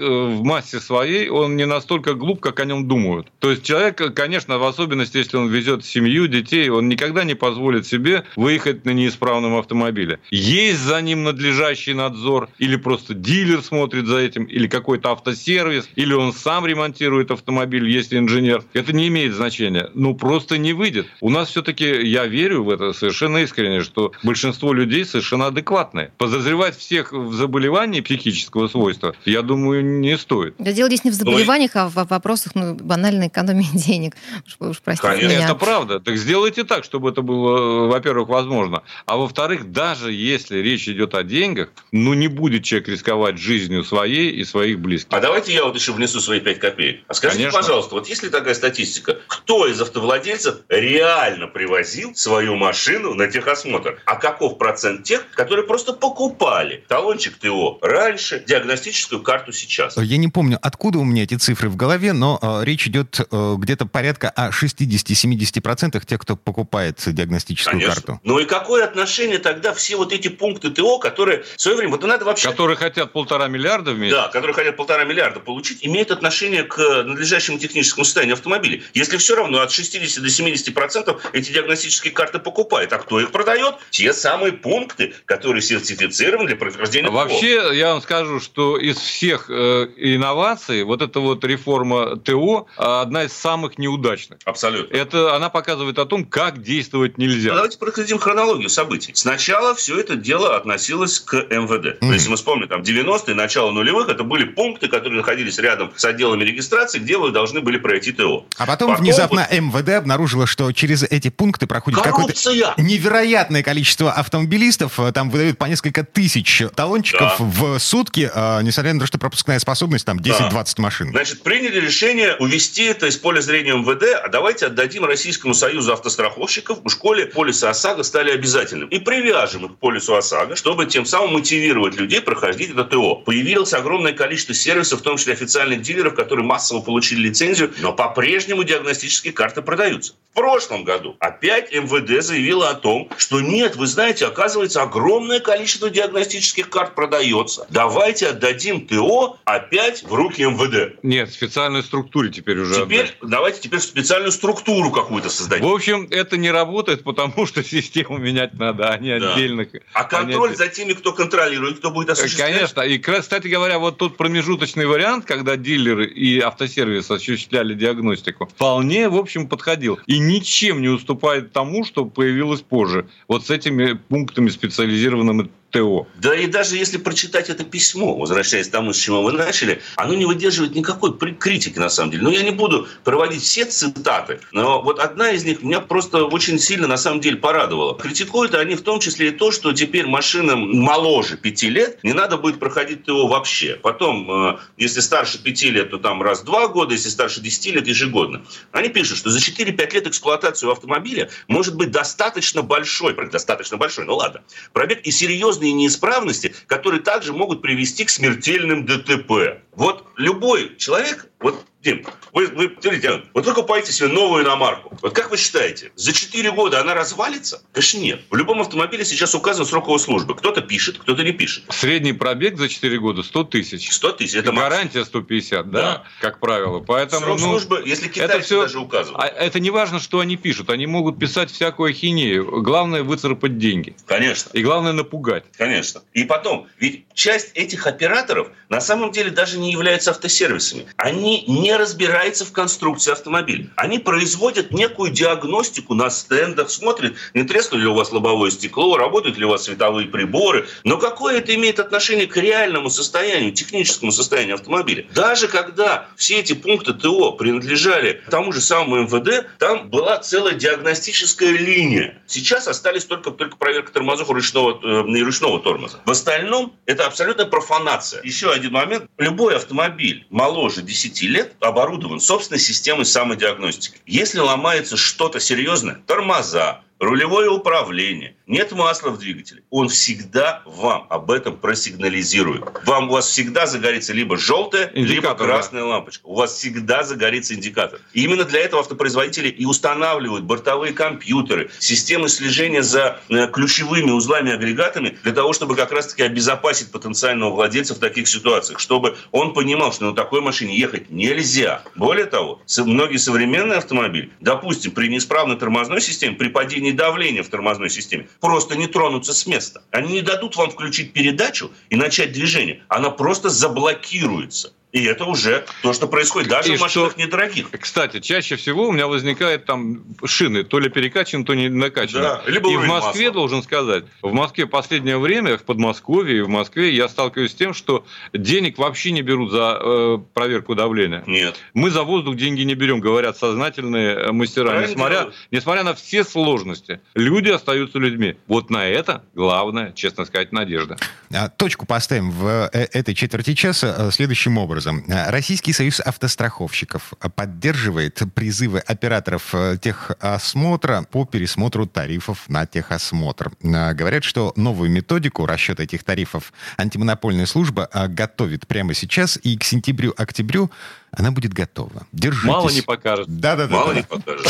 э, 0.01 0.05
в 0.05 0.43
массе 0.43 0.81
своей, 0.81 1.29
он 1.29 1.57
не 1.57 1.67
настолько 1.67 2.15
глуп, 2.15 2.41
как 2.41 2.61
о 2.61 2.65
нем 2.65 2.89
думают. 2.89 3.29
То 3.39 3.51
есть 3.51 3.63
человек, 3.63 4.15
конечно, 4.15 4.59
в 4.59 4.65
особенности, 4.65 5.19
если 5.19 5.37
он 5.37 5.49
везет 5.49 5.85
семью, 5.85 6.27
детей, 6.27 6.69
он 6.69 6.89
никогда 6.89 7.25
не 7.25 7.35
позволит 7.35 7.87
себе 7.87 8.25
выехать 8.37 8.85
на 8.85 8.91
неисправном 8.91 9.57
автомобиле. 9.57 10.19
Есть 10.31 10.81
за 10.81 11.01
ним 11.01 11.25
надлежащий 11.25 11.95
надзор, 11.95 12.49
или 12.59 12.77
просто 12.77 13.15
дилер 13.15 13.63
смотрит 13.63 14.07
за 14.07 14.19
этим, 14.19 14.45
или 14.45 14.67
какой-то 14.67 15.13
автосервис, 15.13 15.89
или 15.97 16.13
он 16.13 16.33
сам 16.33 16.67
ремонтирует 16.67 17.31
автомобиль, 17.31 17.89
если 17.89 18.19
инженер. 18.19 18.63
Это 18.73 18.93
не 18.93 19.09
имеет 19.09 19.35
значения. 19.35 19.91
Ну, 19.95 20.15
просто 20.15 20.59
не 20.59 20.73
выйдет. 20.73 21.07
У 21.21 21.31
нас 21.31 21.49
все-таки, 21.51 21.85
я 21.85 22.27
верю 22.27 22.65
в 22.65 22.71
это 22.71 22.93
совершенно 22.93 23.39
искренне, 23.39 23.83
что 23.83 24.13
большинство 24.23 24.73
людей 24.73 25.05
совершенно 25.05 25.47
адекватные. 25.47 26.13
Подозревать 26.19 26.77
всех 26.77 27.13
в 27.13 27.33
заболевании 27.33 28.01
психического 28.01 28.69
свойства, 28.69 29.15
я 29.25 29.36
думаю, 29.43 29.85
не 29.85 30.17
стоит. 30.17 30.55
Да 30.59 30.73
дело 30.73 30.89
здесь 30.89 31.05
не 31.05 31.11
в 31.11 31.15
заболеваниях, 31.15 31.73
а 31.75 31.89
в 31.89 31.95
вопросах 31.95 32.55
ну, 32.55 32.75
банальной 32.75 33.29
экономии 33.29 33.67
денег. 33.75 34.15
Уж, 34.47 34.71
уж 34.71 34.81
простите 34.81 35.09
Конечно, 35.09 35.29
меня. 35.29 35.45
Это 35.45 35.55
правда. 35.55 36.01
Так 36.01 36.17
сделайте 36.17 36.65
так, 36.65 36.85
чтобы 36.85 37.11
это 37.11 37.23
было, 37.23 37.87
во-первых, 37.87 38.29
возможно. 38.29 38.83
А 39.07 39.17
во-вторых, 39.17 39.73
даже 39.73 40.13
если 40.13 40.59
речь 40.59 40.89
идет 40.89 41.15
о 41.15 41.23
деньгах, 41.23 41.69
ну 41.93 42.15
не 42.15 42.29
будет 42.29 42.65
человек 42.65 42.89
рисковать 42.89 43.39
жизнью 43.39 43.85
своей 43.85 44.31
и 44.31 44.45
своих 44.45 44.81
близких. 44.81 45.13
А 45.13 45.21
давайте 45.21 45.53
я 45.53 45.65
вот 45.65 45.75
еще 45.75 45.93
внесу 45.93 46.21
свои 46.21 46.41
5 46.41 46.59
копеек. 46.59 47.03
А 47.09 47.15
скажите, 47.15 47.45
Конечно. 47.45 47.61
пожалуйста, 47.61 47.95
вот 47.95 48.09
есть 48.09 48.23
ли 48.23 48.29
такая 48.29 48.55
статистика, 48.55 49.19
кто 49.27 49.67
из 49.67 49.81
автовладельцев 49.81 50.61
реально 50.69 51.47
привозил 51.47 52.15
свою 52.15 52.57
машину 52.57 53.15
на 53.15 53.27
техосмотр? 53.29 54.01
А 54.05 54.17
каков 54.17 54.59
процент 54.59 55.05
тех, 55.05 55.27
которые 55.33 55.67
просто 55.67 55.93
покупали 55.93 56.85
талончик 56.89 57.37
ТО 57.37 57.79
раньше, 57.83 58.43
диагностическую 58.47 59.23
карту 59.27 59.53
сейчас? 59.53 59.97
Я 59.97 60.17
не 60.17 60.29
помню, 60.29 60.59
откуда 60.63 60.99
у 60.99 61.05
меня 61.05 61.25
эти 61.25 61.35
цифры 61.35 61.69
в 61.69 61.77
голове, 61.77 62.13
но 62.13 62.39
э, 62.41 62.65
речь 62.65 62.87
идет 62.87 63.21
э, 63.21 63.55
где-то 63.59 63.87
порядка 63.87 64.31
о 64.31 64.51
60-70% 64.51 66.07
тех, 66.07 66.21
кто 66.21 66.37
покупает 66.37 67.03
диагностическую 67.05 67.73
Конечно. 67.73 67.95
карту. 67.95 68.21
Ну 68.23 68.39
и 68.39 68.45
какое 68.45 68.85
отношение 68.85 69.39
тогда 69.39 69.75
все 69.75 69.97
вот 69.97 70.13
эти 70.13 70.29
пункты 70.29 70.71
ТО, 70.71 70.99
которые 70.99 71.45
в 71.57 71.61
свое 71.61 71.77
время, 71.77 71.93
вот 71.93 72.05
надо 72.05 72.25
вообще... 72.25 72.49
Которые 72.49 72.77
хотят 72.77 73.13
полтора 73.13 73.49
миллиарда 73.49 73.93
в 73.93 73.99
месяц. 73.99 74.15
Да, 74.15 74.29
которые 74.29 74.55
хотят 74.55 74.77
полтора 74.77 75.05
миллиарда 75.05 75.41
получить, 75.41 75.85
имеют 75.85 76.11
отношение 76.13 76.63
к 76.63 76.79
надлежащему 77.03 77.59
техническому 77.59 78.05
состоянию 78.05 78.35
автомобиля. 78.35 78.83
Если 78.95 79.17
все 79.17 79.35
равно 79.35 79.61
от 79.61 79.73
60 79.73 80.23
до 80.23 80.31
70 80.31 80.73
процентов 80.73 81.23
эти 81.33 81.51
диагностические 81.53 82.13
карты 82.13 82.39
покупает, 82.39 82.93
а 82.93 82.99
кто 82.99 83.21
их 83.21 83.33
продает? 83.33 83.75
Те 83.91 84.13
самые 84.13 84.53
пункты, 84.53 85.15
которые 85.25 85.63
сертифицированы 85.63 86.47
для 86.47 86.57
прохождения 86.57 87.09
ТО. 87.09 87.13
Вообще, 87.13 87.71
я 87.75 87.93
вам 87.93 88.03
скажу, 88.03 88.41
что 88.41 88.77
из 88.79 88.99
всех 89.17 89.47
э, 89.49 89.89
инноваций 89.97 90.83
вот 90.85 91.01
эта 91.01 91.21
вот 91.21 91.43
реформа 91.45 92.17
ТО 92.17 92.67
э, 92.77 92.83
одна 92.83 93.25
из 93.25 93.33
самых 93.33 93.79
неудачных. 93.79 94.39
Абсолютно. 94.45 94.95
Это 94.95 95.35
она 95.35 95.49
показывает 95.49 95.99
о 95.99 96.05
том, 96.05 96.25
как 96.27 96.63
действовать 96.63 97.17
Ну, 97.17 97.25
нельзя. 97.25 97.55
давайте 97.55 97.79
проследим 97.79 98.19
хронологию 98.19 98.69
событий. 98.69 99.13
Сначала 99.15 99.75
все 99.75 99.99
это 99.99 100.17
дело 100.17 100.55
относилось 100.57 101.19
к 101.21 101.33
МВД. 101.35 102.03
Мгм. 102.03 102.13
Если 102.13 102.29
мы 102.29 102.37
вспомним, 102.37 102.69
там, 102.69 102.83
90-е, 102.83 103.35
начало 103.35 103.71
нулевых, 103.71 104.09
это 104.11 104.23
были 104.23 104.45
пункты, 104.45 104.89
которые 104.89 105.17
находились 105.19 105.59
рядом 105.59 105.93
с 105.97 106.05
отделами 106.05 106.45
регистрации, 106.45 106.99
где 106.99 107.17
вы 107.17 107.31
должны 107.31 107.61
были 107.63 107.79
пройти 107.79 108.13
ТО. 108.13 108.45
А 108.59 108.67
потом, 108.67 108.91
Потом 108.91 109.03
внезапно 109.03 109.49
МВД 109.51 109.89
обнаружила, 109.95 110.47
что 110.47 110.71
через 110.73 111.03
эти 111.05 111.31
пункты 111.31 111.67
проходит 111.67 112.01
какое-то 112.03 112.35
невероятное 112.77 113.63
количество 113.63 114.13
автомобилистов. 114.13 114.99
Там 115.15 115.31
выдают 115.31 115.57
по 115.59 115.65
несколько 115.65 116.05
тысяч 116.05 116.63
талончиков 116.75 117.37
Да. 117.39 117.45
в 117.45 117.79
сутки, 117.79 118.31
э, 118.33 118.63
несмотря 118.63 118.93
на 118.93 119.01
то, 119.01 119.06
пропускная 119.13 119.59
способность 119.59 120.05
там 120.05 120.19
10-20 120.19 120.81
машин. 120.81 121.11
Значит, 121.11 121.43
приняли 121.43 121.81
решение 121.81 122.37
увести 122.37 122.85
это 122.85 123.07
из 123.07 123.17
поля 123.17 123.41
зрения 123.41 123.75
МВД, 123.75 124.21
а 124.23 124.29
давайте 124.29 124.67
отдадим 124.67 125.05
Российскому 125.05 125.55
союзу 125.55 125.93
автостраховщиков. 125.93 126.81
В 126.85 126.89
школе 126.89 127.27
полисы 127.27 127.65
ОСАГО 127.65 128.03
стали 128.03 128.31
обязательным. 128.31 128.89
И 128.89 128.99
привяжем 128.99 129.67
их 129.67 129.73
к 129.73 129.77
полису 129.77 130.17
ОСАГО, 130.17 130.57
чтобы 130.57 130.87
тем 130.87 131.07
самым 131.07 131.35
мотивировать 131.35 131.97
людей 131.97 132.21
проходить 132.21 132.71
это 132.71 132.85
ТО. 132.85 133.17
Появилось 133.17 133.73
огромное 133.73 134.13
количество 134.13 134.55
сервисов, 134.55 135.01
в 135.01 135.03
том 135.03 135.17
числе 135.17 135.35
официальных 135.35 135.83
дилеров, 135.83 136.15
которые 136.15 136.45
массово 136.45 136.81
получили 136.81 137.29
лицензию, 137.29 137.73
но 137.79 137.93
по-прежнему 137.93 138.65
диагностические 138.65 139.33
карты 139.33 139.63
продаются. 139.63 140.15
В 140.33 140.37
прошлом 140.37 140.85
году 140.85 141.17
опять 141.19 141.73
МВД 141.73 142.23
заявило 142.23 142.69
о 142.71 142.75
том, 142.75 143.09
что 143.17 143.41
нет, 143.41 143.77
вы 143.77 143.87
знаете, 143.87 144.27
оказывается, 144.27 144.83
огромное 144.83 145.41
количество 145.41 145.89
диагностических 145.89 146.69
карт 146.69 146.95
продается. 146.95 147.67
Давайте 147.71 148.29
отдадим 148.29 148.86
ТО 148.89 149.39
опять 149.45 150.03
в 150.03 150.13
руки 150.15 150.43
МВД. 150.43 150.99
Нет, 151.03 151.31
специальной 151.33 151.83
структуре 151.83 152.31
теперь 152.31 152.59
уже 152.59 152.75
Теперь 152.75 153.01
отдать. 153.07 153.17
давайте 153.23 153.61
теперь 153.61 153.81
специальную 153.81 154.33
структуру 154.33 154.91
какую-то 154.91 155.29
создать. 155.31 155.61
В 155.63 155.67
общем, 155.69 156.07
это 156.11 156.37
не 156.37 156.51
работает, 156.51 157.05
потому 157.05 157.47
что 157.47 157.63
систему 157.63 158.19
менять 158.19 158.55
надо, 158.55 158.91
а 158.91 158.99
не 158.99 159.19
Да. 159.19 159.35
отдельных. 159.35 159.69
А 159.93 160.05
контроль 160.05 160.51
понятий. 160.53 160.57
за 160.57 160.69
теми, 160.69 160.93
кто 160.93 161.13
контролирует, 161.13 161.79
кто 161.79 161.91
будет 161.91 162.11
осуществлять. 162.11 162.53
Конечно. 162.55 162.81
И, 162.83 162.99
кстати 162.99 163.49
говоря, 163.49 163.79
вот 163.79 163.99
тот 163.99 164.17
промежуточный 164.17 164.87
вариант, 164.87 165.25
когда 165.25 165.57
дилеры 165.57 166.07
и 166.07 166.41
автосервис 166.41 167.11
осуществляли 167.11 167.75
диагностику, 167.75 168.47
вполне, 168.47 169.09
в 169.09 169.17
общем, 169.17 169.49
подходил. 169.49 169.99
И 170.07 170.19
ничем 170.19 170.81
не 170.83 170.89
уступает 170.89 171.53
тому, 171.53 171.85
что 171.85 172.05
появилось 172.05 172.61
позже. 172.63 173.09
Вот 173.29 173.47
с 173.47 173.51
этими 173.51 173.95
пунктами 173.95 174.49
специализированными 174.49 175.51
ТО. 175.71 176.07
Да 176.17 176.35
и 176.35 176.47
даже 176.47 176.77
если 176.77 176.97
прочитать 176.97 177.51
это 177.51 177.65
письмо, 177.65 178.17
возвращаясь 178.17 178.69
к 178.69 178.71
тому, 178.71 178.93
с 178.93 178.99
чего 178.99 179.23
вы 179.23 179.33
начали, 179.33 179.83
оно 179.97 180.15
не 180.15 180.25
выдерживает 180.25 180.75
никакой 180.75 181.17
критики, 181.17 181.79
на 181.79 181.89
самом 181.89 182.11
деле. 182.11 182.23
Ну, 182.23 182.31
я 182.31 182.43
не 182.43 182.51
буду 182.51 182.87
проводить 183.05 183.43
все 183.43 183.65
цитаты, 183.65 184.41
но 184.53 184.83
вот 184.83 184.99
одна 184.99 185.31
из 185.31 185.45
них 185.45 185.63
меня 185.63 185.81
просто 185.81 186.25
очень 186.25 186.59
сильно, 186.59 186.87
на 186.87 186.97
самом 186.97 187.21
деле, 187.21 187.37
порадовала. 187.37 187.97
Критикуют 187.99 188.55
они 188.55 188.75
в 188.75 188.83
том 188.83 189.01
числе 189.01 189.29
и 189.29 189.31
то, 189.31 189.51
что 189.51 189.73
теперь 189.73 190.07
машинам 190.07 190.77
моложе 190.79 191.37
пяти 191.37 191.69
лет 191.69 192.03
не 192.03 192.13
надо 192.13 192.37
будет 192.37 192.59
проходить 192.59 193.05
ТО 193.05 193.27
вообще. 193.27 193.79
Потом, 193.83 194.31
э, 194.31 194.59
если 194.77 195.01
старше 195.01 195.39
пяти 195.43 195.71
лет, 195.71 195.91
то 195.91 195.99
там 195.99 196.23
раз 196.23 196.41
в 196.41 196.45
два 196.45 196.69
года, 196.69 196.95
если 196.95 197.09
старше 197.09 197.41
10 197.41 197.73
лет, 197.73 197.87
ежегодно. 197.87 198.45
Они 198.73 198.89
пишут, 198.89 199.19
что 199.19 199.31
за 199.31 199.41
4-5 199.41 199.95
лет 199.95 200.07
эксплуатации 200.07 200.71
автомобиля 200.71 201.31
может 201.49 201.77
быть 201.77 201.91
достаточно 201.91 202.63
большой, 202.63 203.15
достаточно 203.31 203.77
большой, 203.77 204.05
ну 204.05 204.17
ладно, 204.17 204.43
пробег 204.73 205.01
и 205.05 205.11
серьезные 205.57 205.73
неисправности, 205.73 206.55
которые 206.67 207.01
также 207.03 207.33
могут 207.33 207.63
привести 207.63 208.05
к 208.05 208.11
смертельным 208.11 208.87
ДТП. 208.87 209.63
Вот 209.75 210.07
любой 210.17 210.77
человек, 210.77 211.31
вот, 211.41 211.65
Дим, 211.87 212.05
вы, 212.33 212.49
вы 212.49 212.77
смотрите, 212.81 213.23
вот 213.33 213.47
вы 213.47 213.55
покупаете 213.55 213.93
себе 213.93 214.09
новую 214.09 214.43
иномарку. 214.43 214.93
Вот 215.03 215.15
как 215.15 215.31
вы 215.31 215.37
считаете, 215.37 215.93
за 215.95 216.13
4 216.13 216.51
года 216.51 216.81
она 216.81 216.95
развалится? 216.95 217.63
Конечно, 217.73 217.99
нет. 217.99 218.21
В 218.29 218.35
любом 218.35 218.61
автомобиле 218.61 219.05
сейчас 219.05 219.37
указан 219.37 219.65
срок 219.65 219.85
его 219.87 219.97
службы. 219.99 220.35
Кто-то 220.35 220.63
пишет, 220.63 220.99
кто-то 220.99 221.23
не 221.23 221.31
пишет. 221.31 221.63
Средний 221.71 222.13
пробег 222.13 222.59
за 222.59 222.69
4 222.69 222.99
года 222.99 223.23
100 223.23 223.45
тысяч. 223.45 223.93
100 223.93 224.13
тысяч, 224.13 224.35
это 224.35 224.51
гарантия 224.51 225.05
150, 225.05 225.71
да, 225.71 225.81
Да. 225.81 226.05
как 226.21 226.41
правило. 226.41 226.81
Поэтому, 226.81 227.21
Срок 227.25 227.39
ну, 227.41 227.47
службы, 227.51 227.83
если 227.87 228.09
китайцы 228.09 228.41
всё- 228.45 228.63
даже 228.63 228.81
указывают. 228.81 229.23
а 229.23 229.29
это 229.29 229.61
не 229.61 229.71
важно, 229.71 230.01
что 230.01 230.19
они 230.19 230.37
пишут. 230.37 230.69
Они 230.71 230.87
могут 230.89 231.21
писать 231.21 231.53
всякую 231.53 231.91
ахинею. 231.91 232.63
Главное 232.63 233.05
выцарапать 233.05 233.59
деньги. 233.59 233.95
Конечно. 234.07 234.51
И 234.55 234.63
главное 234.65 234.93
напугать. 234.93 235.45
Конечно. 235.57 236.03
И 236.15 236.25
потом, 236.25 236.67
ведь 236.81 237.05
часть 237.15 237.53
этих 237.55 237.87
операторов 237.87 238.49
на 238.71 238.81
самом 238.81 239.13
деле 239.13 239.31
даже 239.31 239.59
не 239.61 239.71
являются 239.71 240.11
автосервисами. 240.11 240.87
Они 240.97 241.45
не 241.47 241.76
разбираются 241.79 242.45
в 242.45 242.53
конструкции 242.53 243.13
автомобиля. 243.13 243.71
Они 243.77 243.99
производят 243.99 244.71
некую 244.71 245.11
диагностику 245.11 245.95
на 245.95 246.11
стендах, 246.11 246.71
смотрят, 246.71 247.15
не 247.35 247.45
треснуло 247.45 247.81
ли 247.81 247.87
у 247.87 247.95
вас 247.95 248.13
лобовое 248.13 248.51
стекло, 248.51 248.97
работают 248.97 249.39
ли 249.39 249.45
у 249.45 249.51
вас 249.51 249.65
световые 249.65 250.09
приборы. 250.09 250.67
Но 250.85 250.99
какое 250.99 251.39
это 251.39 251.55
имеет 251.55 251.81
отношение 251.81 252.27
к 252.27 252.37
реальному 252.37 252.91
состоянию, 252.91 253.53
техническому 253.53 254.13
состоянию 254.13 254.55
автомобиля? 254.55 255.07
Даже 255.15 255.49
когда 255.49 256.09
все 256.17 256.41
эти 256.41 256.55
пункты 256.55 256.93
ТО 256.93 257.33
принадлежали 257.33 258.23
тому 258.31 258.53
же 258.53 258.61
самому 258.61 259.03
МВД, 259.03 259.47
там 259.59 259.89
была 259.91 260.19
целая 260.19 260.55
диагностическая 260.55 261.51
линия. 261.51 262.23
Сейчас 262.27 262.69
остались 262.69 263.05
только, 263.05 263.31
только 263.31 263.57
проверка 263.57 263.93
тормозов 263.93 264.31
ручного, 264.31 264.81
э, 264.83 265.23
ручного 265.23 265.61
тормоза. 265.61 266.01
В 266.05 266.11
остальном 266.11 266.75
это 266.87 267.07
абсолютная 267.07 267.47
профанация. 267.47 268.23
Еще 268.23 268.51
один 268.51 268.73
момент. 268.73 269.11
Любой 269.19 269.57
автомобиль 269.57 270.27
моложе 270.31 270.83
10 270.83 271.23
лет 271.23 271.55
оборудован 271.67 272.21
собственной 272.21 272.61
системой 272.61 273.05
самодиагностики. 273.05 274.01
Если 274.07 274.39
ломается 274.39 274.97
что-то 274.97 275.41
серьезное, 275.41 276.01
тормоза, 276.07 276.83
рулевое 276.99 277.51
управление, 277.51 278.37
нет 278.47 278.73
масла 278.73 279.11
в 279.11 279.19
двигателе, 279.19 279.63
он 279.71 279.89
всегда 279.89 280.63
вам 280.65 281.07
об 281.11 281.31
этом 281.31 281.57
просигнализирует. 281.57 282.65
Вам 282.85 283.09
у 283.09 283.13
вас 283.13 283.29
всегда 283.29 283.67
загорится 283.67 284.13
либо 284.13 284.37
желтая, 284.37 284.91
либо 284.95 285.35
красная 285.35 285.83
да. 285.83 285.89
лампочка. 285.89 286.27
У 286.27 286.35
вас 286.35 286.55
всегда 286.55 287.03
загорится 287.03 287.55
индикатор. 287.55 288.01
И 288.13 288.25
именно 288.25 288.45
для 288.45 288.61
этого 288.61 288.81
автопроизводители 288.81 289.49
и 289.49 289.65
устанавливают 289.67 290.45
бортовые 290.45 290.93
компьютеры, 290.93 291.71
системы 291.79 292.29
слежения 292.29 292.83
за 292.83 293.21
э, 293.29 293.49
ключевыми 293.49 294.11
узлами 294.11 294.53
агрегатами 294.53 295.19
для 295.23 295.33
того, 295.33 295.53
чтобы 295.53 295.77
как 295.77 295.93
раз-таки 295.93 296.23
обезопасить 296.23 296.91
потенциального 296.91 297.51
владельца 297.51 297.95
в 297.95 297.99
таких 297.99 298.29
ситуациях, 298.29 298.79
чтобы 298.79 299.17
он 299.33 299.53
понимал, 299.55 299.93
что 299.93 300.07
на 300.07 300.15
такой 300.15 300.41
машине 300.41 300.79
ехать 300.79 301.11
нельзя. 301.11 301.83
Более 301.95 302.27
того, 302.27 302.61
многие 302.79 303.19
современные 303.19 303.79
автомобили, 303.79 304.31
допустим, 304.41 304.93
при 304.93 305.09
неисправной 305.09 305.57
тормозной 305.57 306.01
системе, 306.01 306.37
при 306.37 306.49
падении 306.49 306.86
давления 306.93 307.43
в 307.43 307.49
тормозной 307.49 307.91
системе, 307.91 308.29
просто 308.41 308.77
не 308.77 308.87
тронутся 308.87 309.33
с 309.33 309.47
места. 309.47 309.83
Они 309.91 310.15
не 310.15 310.23
дадут 310.23 310.57
вам 310.57 310.71
включить 310.71 311.13
передачу 311.13 311.71
и 311.91 311.97
начать 311.97 312.33
движение. 312.33 312.83
Она 312.89 313.11
просто 313.11 313.51
заблокируется. 313.51 314.73
И 314.93 315.05
это 315.05 315.25
уже 315.25 315.67
то, 315.83 315.93
что 315.93 316.07
происходит 316.07 316.49
даже 316.49 316.73
и 316.73 316.77
в 316.77 316.81
машинах 316.81 317.13
что, 317.13 317.21
недорогих. 317.21 317.71
Кстати, 317.79 318.21
чаще 318.21 318.57
всего 318.57 318.89
у 318.89 318.93
меня 318.93 319.09
возникает 319.09 319.67
там 319.67 320.05
шины, 320.25 320.63
то 320.63 320.79
ли 320.79 320.89
перекачаны, 320.89 321.45
то 321.45 321.55
не 321.55 321.69
накачаны. 321.69 322.23
Да, 322.23 322.43
либо 322.47 322.71
и 322.71 322.77
в 322.77 322.87
Москве, 322.87 323.27
масла. 323.27 323.33
должен 323.33 323.63
сказать, 323.63 324.05
в 324.23 324.33
Москве 324.33 324.67
последнее 324.67 325.19
время, 325.19 325.59
в 325.59 325.65
Подмосковье 325.65 326.39
и 326.39 326.41
в 326.41 326.49
Москве 326.49 326.95
я 326.95 327.09
сталкиваюсь 327.09 327.51
с 327.51 327.55
тем, 327.55 327.75
что 327.75 328.07
денег 328.33 328.79
вообще 328.79 329.11
не 329.11 329.23
берут 329.23 329.51
за 329.51 329.79
э, 329.79 330.19
проверку 330.33 330.75
давления. 330.75 331.25
Нет. 331.27 331.57
Мы 331.75 331.91
за 331.91 332.05
воздух 332.05 332.37
деньги 332.37 332.63
не 332.63 332.75
берем, 332.75 333.01
говорят 333.01 333.37
сознательные 333.37 334.15
э, 334.15 334.33
мастера. 334.33 334.87
несмотря, 334.87 335.31
несмотря 335.51 335.83
на 335.83 335.95
все 335.95 336.23
сложности, 336.25 337.01
люди 337.15 337.51
остаются 337.51 337.99
людьми. 337.99 338.37
Вот 338.47 338.71
на 338.71 338.87
это 338.87 339.25
главное, 339.35 339.93
честно 339.93 340.25
сказать, 340.25 340.53
надежда. 340.53 340.97
А, 341.35 341.49
точку 341.49 341.87
поставим 341.87 342.31
в 342.31 342.71
э, 342.73 342.87
этой 342.93 343.15
четверти 343.15 343.55
часа 343.55 343.95
э, 343.99 344.11
следующим 344.13 344.57
образом 344.57 344.76
образом. 344.77 345.05
Э, 345.09 345.31
Российский 345.31 345.73
союз 345.73 346.01
автостраховщиков 346.01 347.15
поддерживает 347.35 348.23
призывы 348.35 348.81
операторов 348.81 349.55
э, 349.55 349.79
техосмотра 349.81 351.07
по 351.11 351.25
пересмотру 351.25 351.87
тарифов 351.87 352.49
на 352.49 352.67
техосмотр. 352.67 353.53
Э, 353.63 353.95
говорят, 353.95 354.25
что 354.25 354.53
новую 354.57 354.91
методику 354.91 355.47
расчета 355.47 355.85
этих 355.85 356.05
тарифов 356.05 356.53
антимонопольная 356.77 357.47
служба 357.47 357.89
готовит 358.09 358.67
прямо 358.67 358.95
сейчас, 358.95 359.39
и 359.43 359.57
к 359.57 359.65
сентябрю-октябрю 359.65 360.71
она 361.11 361.31
будет 361.31 361.55
готова. 361.55 362.07
Держитесь. 362.13 362.49
Мало 362.49 362.69
не 362.71 362.83
покажет. 362.83 363.27
Да-да-да. 363.29 363.75
Мало 363.75 363.93
не 363.93 364.03
покажет. 364.03 364.47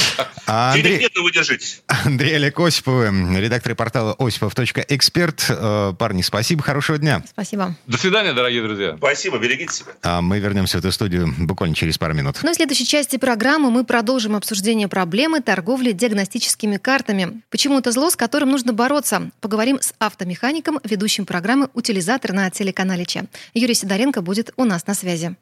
А 0.46 0.72
Андрей... 0.72 1.08
вы 1.14 1.30
держитесь. 1.30 1.82
Андрей 2.06 2.36
Олег 2.36 2.60
Осиповы, 2.60 3.06
редактор 3.36 3.74
портала 3.74 4.14
осипов.эксперт. 4.18 5.46
Э, 5.48 5.92
парни, 5.98 6.22
спасибо, 6.22 6.62
хорошего 6.62 6.98
дня. 6.98 7.24
Спасибо. 7.28 7.74
До 7.88 7.98
свидания, 7.98 8.32
дорогие 8.32 8.62
друзья. 8.62 8.94
Спасибо, 8.96 9.38
берегите 9.38 9.74
себя. 9.74 9.92
А 10.02 10.20
мы 10.20 10.38
вернемся 10.38 10.76
в 10.76 10.80
эту 10.80 10.92
студию 10.92 11.34
буквально 11.36 11.74
через 11.74 11.98
пару 11.98 12.14
минут. 12.14 12.38
Ну 12.44 12.50
и 12.50 12.52
в 12.52 12.56
следующей 12.56 12.86
части 12.86 13.16
программы 13.16 13.72
мы 13.72 13.84
продолжим 13.84 14.36
обсуждение 14.36 14.86
проблемы 14.86 15.40
торговли 15.40 15.90
диагностическими 15.90 16.76
картами. 16.76 17.42
Почему 17.50 17.80
это 17.80 17.90
зло, 17.90 18.08
с 18.08 18.14
которым 18.14 18.50
нужно 18.50 18.72
бороться? 18.72 19.30
Поговорим 19.40 19.80
с 19.80 19.92
автомехаником, 19.98 20.78
ведущим 20.84 21.26
программы 21.26 21.68
«Утилизатор» 21.74 22.32
на 22.32 22.48
телеканале 22.50 23.04
Че. 23.04 23.24
Юрий 23.52 23.74
Сидоренко 23.74 24.22
будет 24.22 24.52
у 24.56 24.64
нас 24.64 24.86
на 24.86 24.94
связи. 24.94 25.34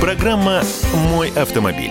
Программа 0.00 0.62
«Мой 0.94 1.30
автомобиль». 1.30 1.90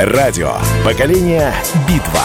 Радио. 0.00 0.56
Поколение. 0.84 1.54
Битва. 1.86 2.24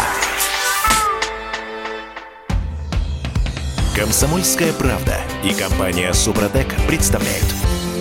Комсомольская 3.95 4.73
правда 4.73 5.17
и 5.43 5.53
компания 5.53 6.11
Супротек 6.13 6.67
представляют. 6.87 7.45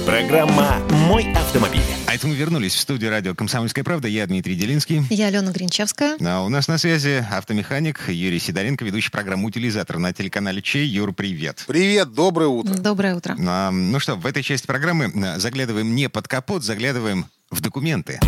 Программа 0.07 0.79
«Мой 1.07 1.31
автомобиль». 1.35 1.83
А 2.07 2.15
это 2.15 2.27
мы 2.27 2.35
вернулись 2.35 2.73
в 2.75 2.79
студию 2.79 3.11
радио 3.11 3.35
«Комсомольская 3.35 3.85
правда». 3.85 4.09
Я 4.09 4.27
Дмитрий 4.27 4.55
Делинский. 4.55 5.03
Я 5.11 5.27
Алена 5.27 5.53
Гринчевская. 5.53 6.17
А 6.25 6.43
у 6.45 6.49
нас 6.49 6.67
на 6.67 6.79
связи 6.79 7.23
автомеханик 7.31 8.09
Юрий 8.09 8.39
Сидоренко, 8.39 8.87
ведущий 8.87 9.11
программу 9.11 9.49
«Утилизатор» 9.49 9.99
на 9.99 10.15
телеканале 10.15 10.63
Чей. 10.63 10.87
Юр, 10.87 11.13
привет. 11.13 11.65
Привет, 11.67 12.15
доброе 12.15 12.49
утро. 12.49 12.73
Доброе 12.73 13.17
утро. 13.17 13.37
А, 13.47 13.71
ну 13.71 14.01
что, 14.01 14.15
в 14.15 14.25
этой 14.25 14.43
части 14.43 14.67
программы 14.67 15.13
а, 15.15 15.39
заглядываем 15.39 15.95
не 15.95 16.09
под 16.09 16.27
капот, 16.27 16.65
заглядываем 16.65 17.27
в 17.51 17.61
документы. 17.61 18.19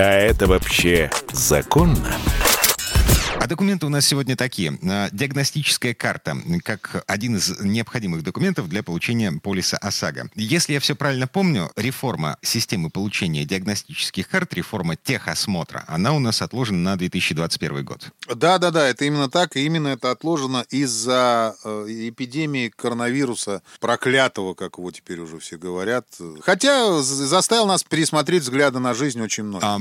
А 0.00 0.12
это 0.12 0.46
вообще 0.46 1.10
законно? 1.32 2.14
А 3.40 3.46
документы 3.46 3.86
у 3.86 3.88
нас 3.88 4.04
сегодня 4.04 4.34
такие. 4.34 4.76
А, 4.82 5.10
диагностическая 5.12 5.94
карта, 5.94 6.36
как 6.64 7.04
один 7.06 7.36
из 7.36 7.60
необходимых 7.60 8.24
документов 8.24 8.68
для 8.68 8.82
получения 8.82 9.30
полиса 9.30 9.76
ОСАГО. 9.76 10.30
Если 10.34 10.72
я 10.72 10.80
все 10.80 10.96
правильно 10.96 11.28
помню, 11.28 11.70
реформа 11.76 12.36
системы 12.42 12.90
получения 12.90 13.44
диагностических 13.44 14.28
карт, 14.28 14.54
реформа 14.54 14.96
техосмотра, 14.96 15.84
она 15.86 16.14
у 16.14 16.18
нас 16.18 16.42
отложена 16.42 16.78
на 16.78 16.96
2021 16.96 17.84
год. 17.84 18.08
Да, 18.26 18.58
да, 18.58 18.72
да, 18.72 18.88
это 18.88 19.04
именно 19.04 19.30
так, 19.30 19.56
и 19.56 19.64
именно 19.64 19.88
это 19.88 20.10
отложено 20.10 20.64
из-за 20.70 21.54
э, 21.62 21.86
эпидемии 22.08 22.72
коронавируса, 22.74 23.62
проклятого, 23.78 24.54
как 24.54 24.78
его 24.78 24.90
теперь 24.90 25.20
уже 25.20 25.38
все 25.38 25.56
говорят. 25.58 26.06
Хотя 26.42 27.00
заставил 27.02 27.66
нас 27.66 27.84
пересмотреть 27.84 28.42
взгляды 28.42 28.80
на 28.80 28.94
жизнь 28.94 29.20
очень 29.20 29.44
много. 29.44 29.64
А, 29.64 29.78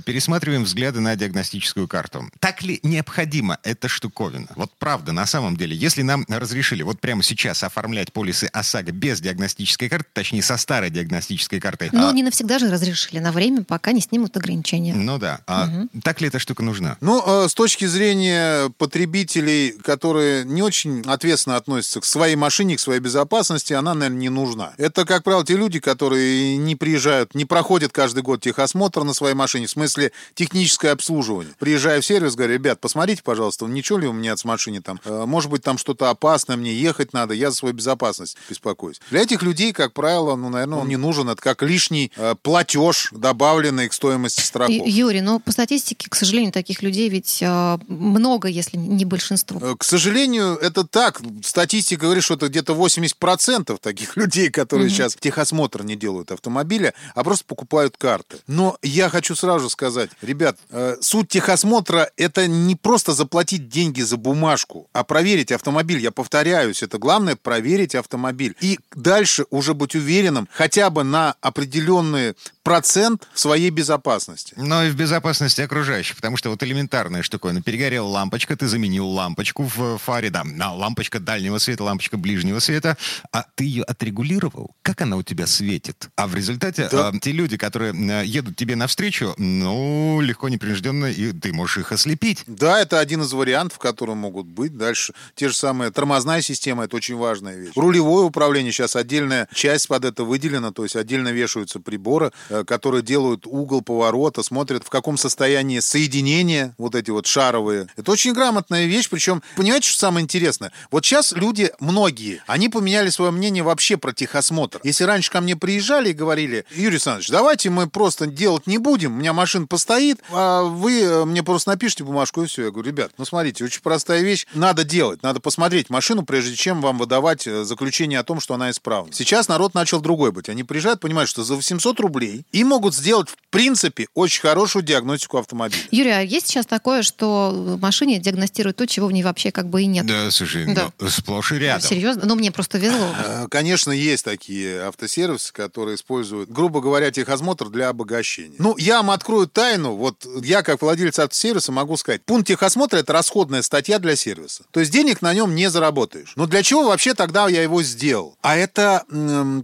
пересматриваем 0.00 0.64
взгляды 0.64 0.98
на 0.98 1.14
диагностическую 1.14 1.86
карту. 1.86 2.28
Так 2.40 2.62
ли 2.62 2.80
необходима 2.88 3.58
эта 3.62 3.88
штуковина. 3.88 4.48
Вот 4.56 4.72
правда, 4.78 5.12
на 5.12 5.26
самом 5.26 5.56
деле, 5.56 5.76
если 5.76 6.02
нам 6.02 6.24
разрешили 6.28 6.82
вот 6.82 7.00
прямо 7.00 7.22
сейчас 7.22 7.62
оформлять 7.62 8.12
полисы 8.12 8.44
ОСАГО 8.52 8.92
без 8.92 9.20
диагностической 9.20 9.88
карты, 9.88 10.08
точнее, 10.12 10.42
со 10.42 10.56
старой 10.56 10.90
диагностической 10.90 11.60
картой... 11.60 11.90
Ну, 11.92 12.08
а... 12.08 12.12
не 12.12 12.22
навсегда 12.22 12.58
же 12.58 12.70
разрешили, 12.70 13.18
на 13.18 13.32
время, 13.32 13.64
пока 13.64 13.92
не 13.92 14.00
снимут 14.00 14.36
ограничения. 14.36 14.94
Ну 14.94 15.18
да. 15.18 15.40
А 15.46 15.68
угу. 15.68 16.00
так 16.02 16.20
ли 16.20 16.28
эта 16.28 16.38
штука 16.38 16.62
нужна? 16.62 16.96
Ну, 17.00 17.44
э, 17.44 17.48
с 17.48 17.54
точки 17.54 17.84
зрения 17.84 18.70
потребителей, 18.78 19.72
которые 19.72 20.44
не 20.44 20.62
очень 20.62 21.02
ответственно 21.06 21.56
относятся 21.56 22.00
к 22.00 22.04
своей 22.04 22.36
машине, 22.36 22.76
к 22.76 22.80
своей 22.80 23.00
безопасности, 23.00 23.72
она, 23.72 23.94
наверное, 23.94 24.18
не 24.18 24.28
нужна. 24.28 24.72
Это, 24.78 25.04
как 25.04 25.24
правило, 25.24 25.44
те 25.44 25.56
люди, 25.56 25.80
которые 25.80 26.56
не 26.56 26.76
приезжают, 26.76 27.34
не 27.34 27.44
проходят 27.44 27.92
каждый 27.92 28.22
год 28.22 28.40
техосмотр 28.40 29.04
на 29.04 29.14
своей 29.14 29.34
машине, 29.34 29.66
в 29.66 29.70
смысле 29.70 30.12
техническое 30.34 30.90
обслуживание. 30.90 31.54
Приезжая 31.58 32.00
в 32.00 32.06
сервис, 32.06 32.34
говорю, 32.34 32.54
ребят, 32.54 32.77
ребят, 32.78 32.80
посмотрите, 32.80 33.22
пожалуйста, 33.22 33.66
ничего 33.66 33.98
ли 33.98 34.06
у 34.06 34.12
меня 34.12 34.36
с 34.36 34.44
машине 34.44 34.80
там, 34.80 35.00
э, 35.04 35.24
может 35.26 35.50
быть, 35.50 35.62
там 35.62 35.78
что-то 35.78 36.10
опасное, 36.10 36.56
мне 36.56 36.72
ехать 36.72 37.12
надо, 37.12 37.34
я 37.34 37.50
за 37.50 37.56
свою 37.56 37.74
безопасность 37.74 38.36
беспокоюсь. 38.48 39.00
Для 39.10 39.20
этих 39.20 39.42
людей, 39.42 39.72
как 39.72 39.92
правило, 39.92 40.36
ну, 40.36 40.48
наверное, 40.48 40.78
он 40.78 40.88
не 40.88 40.96
нужен, 40.96 41.28
это 41.28 41.40
как 41.42 41.62
лишний 41.62 42.12
э, 42.16 42.34
платеж, 42.42 43.08
добавленный 43.12 43.88
к 43.88 43.92
стоимости 43.92 44.40
страховки. 44.40 44.88
Юрий, 44.88 45.20
но 45.20 45.40
по 45.40 45.52
статистике, 45.52 46.08
к 46.08 46.14
сожалению, 46.14 46.52
таких 46.52 46.82
людей 46.82 47.08
ведь 47.08 47.42
э, 47.42 47.78
много, 47.88 48.48
если 48.48 48.76
не 48.76 49.04
большинство. 49.04 49.76
К 49.76 49.84
сожалению, 49.84 50.56
это 50.56 50.84
так. 50.84 51.20
Статистика 51.42 52.02
говорит, 52.02 52.24
что 52.24 52.34
это 52.34 52.48
где-то 52.48 52.74
80% 52.74 53.78
таких 53.80 54.16
людей, 54.16 54.50
которые 54.50 54.88
угу. 54.88 54.94
сейчас 54.94 55.16
техосмотр 55.18 55.82
не 55.82 55.96
делают 55.96 56.30
автомобиля, 56.30 56.94
а 57.14 57.24
просто 57.24 57.44
покупают 57.44 57.96
карты. 57.96 58.38
Но 58.46 58.76
я 58.82 59.08
хочу 59.08 59.34
сразу 59.34 59.68
сказать, 59.68 60.10
ребят, 60.22 60.58
суть 61.00 61.28
техосмотра 61.28 62.10
это 62.16 62.46
не 62.46 62.67
просто 62.74 63.12
заплатить 63.12 63.68
деньги 63.68 64.00
за 64.00 64.16
бумажку, 64.16 64.88
а 64.92 65.04
проверить 65.04 65.52
автомобиль. 65.52 66.00
Я 66.00 66.10
повторяюсь, 66.10 66.82
это 66.82 66.98
главное 66.98 67.36
проверить 67.36 67.94
автомобиль. 67.94 68.56
И 68.60 68.78
дальше 68.94 69.46
уже 69.50 69.74
быть 69.74 69.94
уверенным 69.94 70.48
хотя 70.52 70.90
бы 70.90 71.04
на 71.04 71.34
определенные 71.40 72.34
процент 72.68 73.26
своей 73.34 73.70
безопасности. 73.70 74.52
Но 74.56 74.84
и 74.84 74.90
в 74.90 74.94
безопасности 74.94 75.62
окружающих, 75.62 76.16
потому 76.16 76.36
что 76.36 76.50
вот 76.50 76.62
элементарная 76.62 77.22
штуковина. 77.22 77.62
Перегорела 77.62 78.06
лампочка, 78.06 78.56
ты 78.56 78.68
заменил 78.68 79.08
лампочку 79.08 79.62
в 79.64 79.98
фаре, 79.98 80.28
да, 80.30 80.42
лампочка 80.72 81.18
дальнего 81.18 81.58
света, 81.58 81.84
лампочка 81.84 82.18
ближнего 82.18 82.58
света, 82.58 82.96
а 83.32 83.44
ты 83.54 83.64
ее 83.64 83.84
отрегулировал, 83.84 84.74
как 84.82 85.00
она 85.00 85.16
у 85.16 85.22
тебя 85.22 85.46
светит. 85.46 86.10
А 86.16 86.26
в 86.26 86.34
результате 86.34 86.88
Да. 86.92 87.10
э, 87.14 87.18
те 87.20 87.32
люди, 87.32 87.56
которые 87.56 87.94
э, 87.94 88.26
едут 88.26 88.56
тебе 88.56 88.76
навстречу, 88.76 89.34
ну, 89.38 90.20
легко, 90.20 90.48
непринужденно, 90.48 91.06
и 91.06 91.32
ты 91.32 91.52
можешь 91.54 91.78
их 91.78 91.92
ослепить. 91.92 92.44
Да, 92.46 92.80
это 92.80 92.98
один 93.00 93.22
из 93.22 93.32
вариантов, 93.32 93.78
которые 93.78 94.16
могут 94.16 94.46
быть. 94.46 94.76
Дальше 94.76 95.14
те 95.34 95.48
же 95.48 95.56
самые 95.56 95.90
тормозная 95.90 96.42
система, 96.42 96.84
это 96.84 96.96
очень 96.96 97.16
важная 97.16 97.56
вещь. 97.56 97.72
Рулевое 97.76 98.26
управление, 98.26 98.72
сейчас 98.72 98.94
отдельная 98.94 99.48
часть 99.54 99.88
под 99.88 100.04
это 100.04 100.24
выделена, 100.24 100.70
то 100.72 100.82
есть 100.82 100.96
отдельно 100.96 101.28
вешаются 101.28 101.80
приборы, 101.80 102.32
э, 102.50 102.57
которые 102.64 103.02
делают 103.02 103.46
угол 103.46 103.82
поворота, 103.82 104.42
смотрят, 104.42 104.84
в 104.84 104.90
каком 104.90 105.16
состоянии 105.16 105.80
соединения, 105.80 106.74
вот 106.78 106.94
эти 106.94 107.10
вот 107.10 107.26
шаровые. 107.26 107.88
Это 107.96 108.12
очень 108.12 108.32
грамотная 108.32 108.86
вещь, 108.86 109.08
причем, 109.08 109.42
понимаете, 109.56 109.88
что 109.88 109.98
самое 109.98 110.24
интересное? 110.24 110.72
Вот 110.90 111.04
сейчас 111.04 111.32
люди, 111.32 111.70
многие, 111.80 112.42
они 112.46 112.68
поменяли 112.68 113.10
свое 113.10 113.30
мнение 113.30 113.62
вообще 113.62 113.96
про 113.96 114.12
техосмотр. 114.12 114.80
Если 114.84 115.04
раньше 115.04 115.30
ко 115.30 115.40
мне 115.40 115.56
приезжали 115.56 116.10
и 116.10 116.12
говорили, 116.12 116.64
Юрий 116.70 116.96
Александрович, 116.96 117.28
давайте 117.28 117.70
мы 117.70 117.88
просто 117.88 118.26
делать 118.26 118.66
не 118.66 118.78
будем, 118.78 119.14
у 119.14 119.16
меня 119.16 119.32
машина 119.32 119.66
постоит, 119.66 120.18
а 120.30 120.62
вы 120.62 121.00
э, 121.02 121.24
мне 121.24 121.42
просто 121.42 121.70
напишите 121.70 122.04
бумажку 122.04 122.42
и 122.42 122.46
все. 122.46 122.64
Я 122.64 122.70
говорю, 122.70 122.88
ребят, 122.88 123.12
ну 123.18 123.24
смотрите, 123.24 123.64
очень 123.64 123.80
простая 123.82 124.22
вещь, 124.22 124.46
надо 124.54 124.84
делать, 124.84 125.22
надо 125.22 125.40
посмотреть 125.40 125.90
машину, 125.90 126.24
прежде 126.24 126.56
чем 126.56 126.80
вам 126.80 126.98
выдавать 126.98 127.46
э, 127.46 127.64
заключение 127.64 128.18
о 128.18 128.24
том, 128.24 128.40
что 128.40 128.54
она 128.54 128.70
исправна. 128.70 129.12
Сейчас 129.12 129.48
народ 129.48 129.74
начал 129.74 130.00
другой 130.00 130.32
быть. 130.32 130.48
Они 130.48 130.64
приезжают, 130.64 131.00
понимают, 131.00 131.28
что 131.30 131.44
за 131.44 131.54
800 131.54 132.00
рублей 132.00 132.44
и 132.52 132.64
могут 132.64 132.94
сделать, 132.94 133.28
в 133.28 133.36
принципе, 133.50 134.06
очень 134.14 134.40
хорошую 134.42 134.82
диагностику 134.82 135.38
автомобиля. 135.38 135.80
Юрий, 135.90 136.10
а 136.10 136.20
есть 136.20 136.48
сейчас 136.48 136.66
такое, 136.66 137.02
что 137.02 137.50
в 137.54 137.80
машине 137.80 138.18
диагностируют 138.18 138.76
то, 138.76 138.86
чего 138.86 139.06
в 139.06 139.12
ней 139.12 139.22
вообще 139.22 139.50
как 139.50 139.68
бы 139.68 139.82
и 139.82 139.86
нет? 139.86 140.06
Да, 140.06 140.30
слушай, 140.30 140.66
Да. 140.74 140.92
ну, 140.98 141.08
сплошь 141.08 141.52
и 141.52 141.56
рядом. 141.58 141.88
Серьезно? 141.88 142.26
Ну, 142.26 142.34
мне 142.34 142.50
просто 142.52 142.78
везло. 142.78 143.14
Э, 143.24 143.46
Конечно, 143.50 143.90
есть 143.92 144.24
такие 144.24 144.82
автосервисы, 144.82 145.52
которые 145.52 145.96
используют, 145.96 146.50
грубо 146.50 146.80
говоря, 146.80 147.10
техосмотр 147.10 147.68
для 147.70 147.88
обогащения. 147.88 148.56
Ну, 148.58 148.76
я 148.76 148.98
вам 148.98 149.10
открою 149.10 149.46
тайну. 149.48 149.94
Вот 149.96 150.26
я, 150.44 150.62
как 150.62 150.82
владелец 150.82 151.18
автосервиса, 151.18 151.72
могу 151.72 151.96
сказать, 151.96 152.22
пункт 152.24 152.48
техосмотра– 152.48 152.96
это 152.98 153.12
расходная 153.12 153.62
статья 153.62 153.98
для 153.98 154.14
сервиса. 154.16 154.64
То 154.70 154.80
есть 154.80 154.92
денег 154.92 155.22
на 155.22 155.32
нем 155.32 155.54
не 155.54 155.70
заработаешь. 155.70 156.32
Но 156.36 156.46
для 156.46 156.62
чего 156.62 156.84
вообще 156.88 157.14
тогда 157.14 157.48
я 157.48 157.62
его 157.62 157.82
сделал? 157.82 158.36
А 158.42 158.56
это, 158.56 159.04